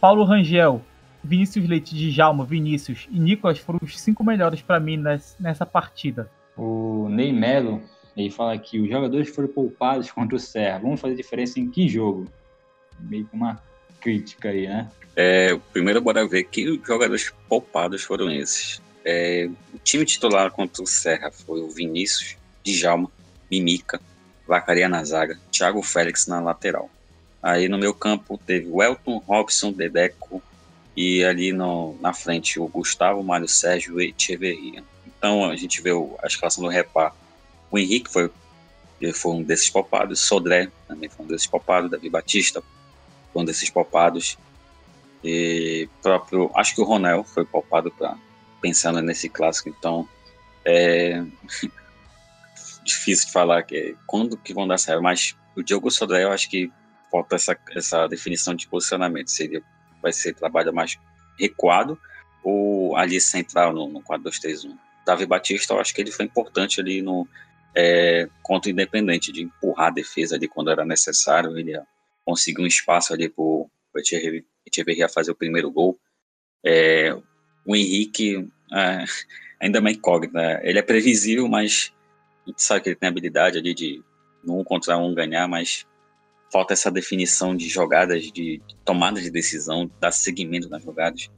[0.00, 0.82] Paulo Rangel,
[1.22, 5.02] Vinícius Leite, Djalma, Vinícius e Nicolas foram os cinco melhores para mim
[5.38, 6.30] nessa partida.
[6.56, 7.82] O Ney Melo,
[8.16, 10.78] ele fala que os jogadores foram poupados contra o Serra.
[10.78, 12.26] Vamos fazer diferença em que jogo?
[12.98, 13.60] Meio que uma
[14.00, 14.88] crítica aí, né?
[15.14, 18.80] É, primeiro, bora ver que jogadores poupados foram esses.
[19.04, 23.10] É, o time titular contra o Serra foi o Vinícius, Djalma,
[23.50, 24.00] Mimica,
[24.46, 26.90] Vacaria na zaga, Thiago Félix na lateral.
[27.42, 30.42] Aí no meu campo teve o Elton, Robson, Dedeco
[30.96, 34.82] e ali no, na frente o Gustavo, Mário Sérgio e Echeverria.
[35.06, 37.14] Então a gente vê o, a escalação do Repar.
[37.70, 38.30] O Henrique foi,
[39.14, 42.62] foi um desses poupados, Sodré também foi um desses poupados, Davi Batista,
[43.34, 44.36] um desses popados.
[45.22, 48.16] E próprio, acho que o Ronel foi popado para
[48.60, 50.08] pensando nesse clássico, então
[50.64, 51.22] é
[52.88, 56.48] difícil de falar que quando que vão dar certo, mas o Diogo Sodré eu acho
[56.48, 56.70] que
[57.10, 59.62] falta essa, essa definição de posicionamento, seria
[60.02, 60.98] vai ser trabalho mais
[61.38, 61.98] recuado
[62.42, 64.76] ou ali central no, no 4-2-3-1.
[65.04, 67.26] Davi Batista, eu acho que ele foi importante ali no
[67.74, 71.80] é, contra Independente, de empurrar a defesa ali quando era necessário, ele
[72.24, 73.70] conseguiu um espaço ali para o
[74.66, 75.98] Echeverria fazer o primeiro gol.
[76.64, 77.16] É,
[77.64, 79.04] o Henrique é,
[79.60, 80.60] ainda é uma incógnita.
[80.62, 81.92] Ele é previsível, mas
[82.48, 84.02] a gente sabe que ele tem habilidade ali de
[84.46, 85.86] um contra um ganhar, mas
[86.50, 91.30] falta essa definição de jogadas, de, de tomada de decisão, dar seguimento nas jogadas.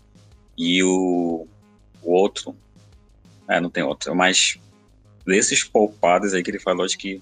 [0.57, 1.49] E o,
[2.01, 2.57] o outro,
[3.49, 4.57] é, não tem outro, mas
[5.27, 7.21] desses poupados aí que ele falou, acho que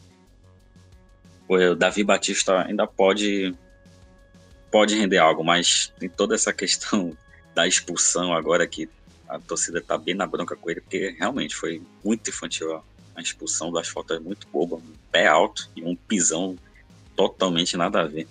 [1.49, 3.55] o Davi Batista ainda pode
[4.71, 7.17] pode render algo, mas tem toda essa questão
[7.55, 8.87] da expulsão agora que
[9.27, 12.83] a torcida tá bem na bronca com ele, porque realmente foi muito infantil
[13.19, 16.57] a expulsão das fotos muito boba, um pé alto e um pisão
[17.17, 18.29] totalmente nada a ver.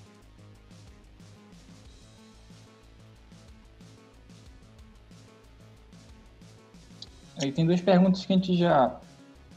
[7.40, 8.98] Aí tem duas perguntas que a gente já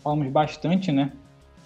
[0.03, 1.13] falamos bastante, né?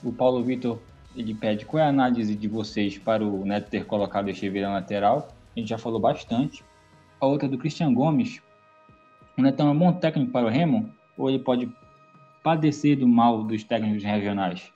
[0.03, 0.78] O Paulo Vitor
[1.16, 4.74] ele pede qual é a análise de vocês para o Neto ter colocado Echeverria na
[4.74, 5.35] lateral.
[5.57, 6.62] A gente já falou bastante.
[7.19, 8.43] A outra é do Cristian Gomes.
[9.39, 11.73] O Neto é um bom técnico para o Remo ou ele pode
[12.44, 14.70] padecer do mal dos técnicos regionais?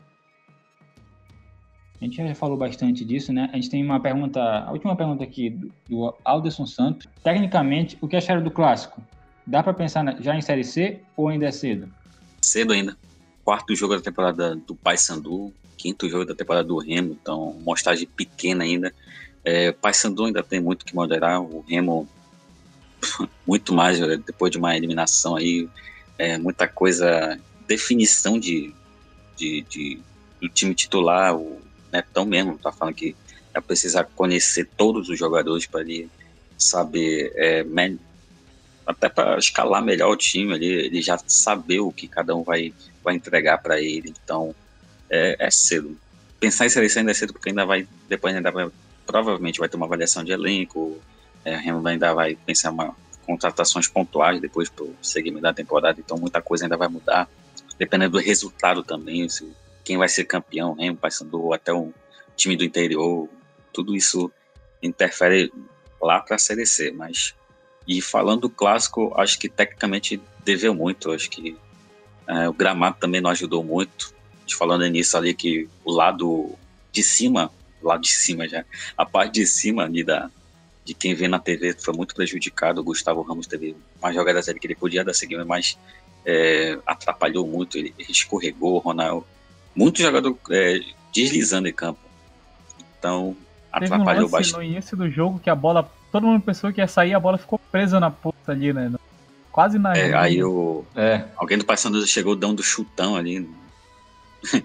[2.00, 3.48] A gente já falou bastante disso, né?
[3.52, 5.50] A gente tem uma pergunta, a última pergunta aqui
[5.88, 7.06] do, Alderson Santos.
[7.22, 9.00] Tecnicamente, o que acharam do clássico?
[9.46, 11.88] Dá para pensar já em Série C ou ainda é cedo?
[12.40, 12.96] Cedo ainda.
[13.44, 18.64] Quarto jogo da temporada do Paysandu quinto jogo da temporada do Remo, então mostragem pequena
[18.64, 18.92] ainda.
[19.44, 22.06] É, Paysandu ainda tem muito que moderar, o Remo
[23.46, 25.68] muito mais depois de uma eliminação aí,
[26.18, 27.38] é, muita coisa,
[27.68, 28.74] definição de,
[29.36, 30.00] de, de,
[30.40, 31.60] do time titular, o
[31.92, 33.14] Netão mesmo tá falando que
[33.54, 36.10] é precisar conhecer todos os jogadores para ele
[36.56, 37.64] saber é,
[38.86, 42.72] até para escalar melhor o time ali, ele já saber o que cada um vai,
[43.04, 44.14] vai entregar para ele.
[44.24, 44.54] Então,
[45.10, 45.96] é, é cedo.
[46.40, 48.70] Pensar em seleção ainda é cedo porque ainda vai, depois ainda vai,
[49.06, 50.98] provavelmente vai ter uma avaliação de elenco,
[51.44, 52.96] é, ainda vai pensar uma
[53.28, 57.28] contratações pontuais depois para o segmento da temporada, então muita coisa ainda vai mudar,
[57.78, 59.50] dependendo do resultado também, se,
[59.84, 61.92] quem vai ser campeão, Remo, Paysandu, até o
[62.36, 63.28] time do interior,
[63.72, 64.30] tudo isso
[64.82, 65.52] interfere
[66.00, 67.34] lá para a Série C, mas
[67.86, 71.56] e falando do clássico, acho que tecnicamente deveu muito, acho que
[72.26, 74.14] é, o gramado também não ajudou muito,
[74.56, 76.54] falando nisso ali que o lado
[76.92, 77.50] de cima,
[77.82, 78.64] lado de cima já,
[78.96, 80.30] a parte de cima ali da,
[80.84, 82.80] de quem vê na TV foi muito prejudicado.
[82.80, 85.78] O Gustavo Ramos teve mais jogadas ali que ele podia dar seguimento, mas
[86.24, 89.26] é, atrapalhou muito, ele, escorregou, o Ronaldo.
[89.74, 90.80] Muito jogador é,
[91.12, 92.00] deslizando em campo.
[92.98, 93.36] Então,
[93.72, 94.56] atrapalhou um bastante.
[94.56, 97.38] no início do jogo que a bola, todo mundo pensou que ia sair, a bola
[97.38, 98.92] ficou presa na ponta ali, né?
[99.52, 99.96] Quase na.
[99.96, 101.24] É, aí o, é.
[101.36, 103.48] alguém do Paysandu chegou dando chutão ali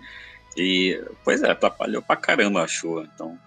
[0.57, 3.07] e, pois é, atrapalhou pra caramba a chuva.
[3.13, 3.37] Então,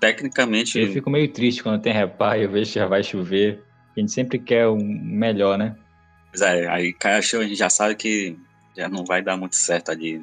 [0.00, 0.78] tecnicamente.
[0.78, 3.62] Eu fico meio triste quando tem reparo e eu vejo que já vai chover.
[3.96, 5.74] A gente sempre quer o melhor, né?
[6.36, 8.38] Mas é, aí chuva, a gente já sabe que
[8.76, 10.22] já não vai dar muito certo ali.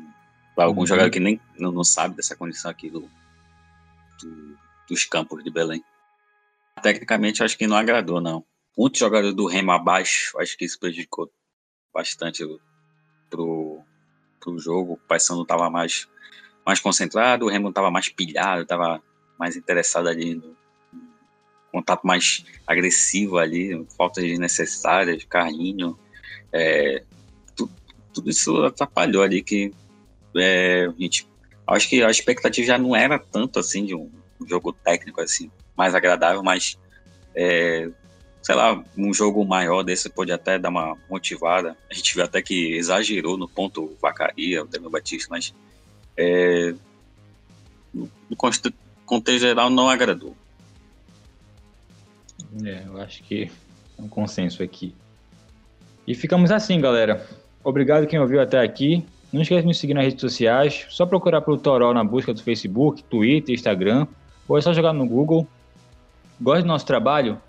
[0.54, 0.86] Para algum uhum.
[0.86, 3.10] jogador que nem não, não, sabe dessa condição aqui do,
[4.22, 4.56] do,
[4.88, 5.84] dos campos de Belém.
[6.84, 8.46] Tecnicamente, acho que não agradou, não.
[8.78, 11.32] Muitos jogadores do Remo abaixo, acho que isso prejudicou
[11.92, 12.44] bastante
[13.28, 13.82] pro,
[14.40, 14.94] pro jogo.
[14.94, 16.08] O Paysandu estava mais,
[16.64, 19.02] mais concentrado, o Remo estava mais pilhado, estava
[19.40, 20.56] mais interessado ali no
[21.72, 25.98] contato mais agressivo ali, faltas desnecessárias, carrinho,
[26.54, 27.04] é,
[27.56, 27.72] tudo,
[28.14, 29.74] tudo, isso atrapalhou ali que
[30.38, 31.28] é, a gente,
[31.68, 34.10] acho que a expectativa já não era tanto assim de um,
[34.40, 36.78] um jogo técnico assim mais agradável, mas
[37.36, 37.90] é,
[38.44, 41.78] sei lá, um jogo maior desse pode até dar uma motivada.
[41.90, 45.54] A gente viu até que exagerou no ponto Vacaria, o Daniel Batista, mas
[46.16, 46.76] é,
[47.94, 50.36] no contexto geral não agradou.
[52.64, 53.50] É, eu acho que
[53.98, 54.94] é um consenso aqui.
[56.08, 57.26] E ficamos assim, galera.
[57.64, 59.06] Obrigado quem ouviu até aqui.
[59.32, 60.86] Não esqueça de nos seguir nas redes sociais.
[60.90, 64.06] Só procurar pelo Toró na busca do Facebook, Twitter, Instagram.
[64.48, 65.48] Ou é só jogar no Google.
[66.40, 67.40] Gosta do nosso trabalho?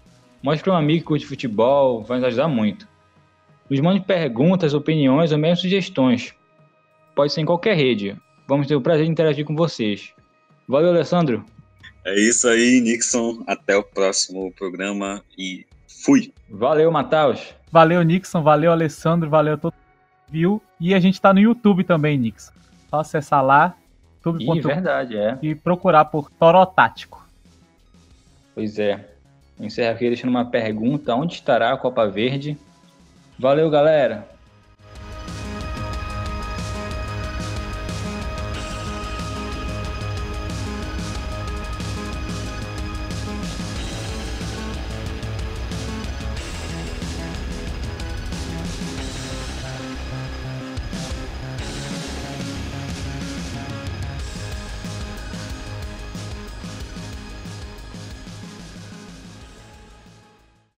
[0.42, 2.86] Mostre para um amigo que curte futebol, vai nos ajudar muito.
[3.68, 6.34] Nos mande perguntas, opiniões ou mesmo sugestões.
[7.14, 8.16] Pode ser em qualquer rede.
[8.46, 10.12] Vamos ter o prazer de interagir com vocês.
[10.68, 11.44] Valeu, Alessandro.
[12.04, 13.42] É isso aí, Nixon.
[13.46, 15.64] Até o próximo programa e
[16.04, 16.32] fui.
[16.50, 17.54] Valeu, Matheus.
[17.72, 18.42] Valeu, Nixon.
[18.42, 19.30] Valeu, Alessandro.
[19.30, 19.84] Valeu a todo mundo
[20.34, 20.60] viu.
[20.80, 22.52] E a gente tá no YouTube também, Nixon.
[22.90, 23.76] Só acessar lá.
[24.24, 24.62] YouTube.
[24.62, 25.38] verdade, é.
[25.42, 27.26] E procurar por Toro Tático.
[28.54, 29.10] Pois é.
[29.60, 32.56] Encerro aqui deixando uma pergunta: onde estará a Copa Verde?
[33.38, 34.26] Valeu, galera.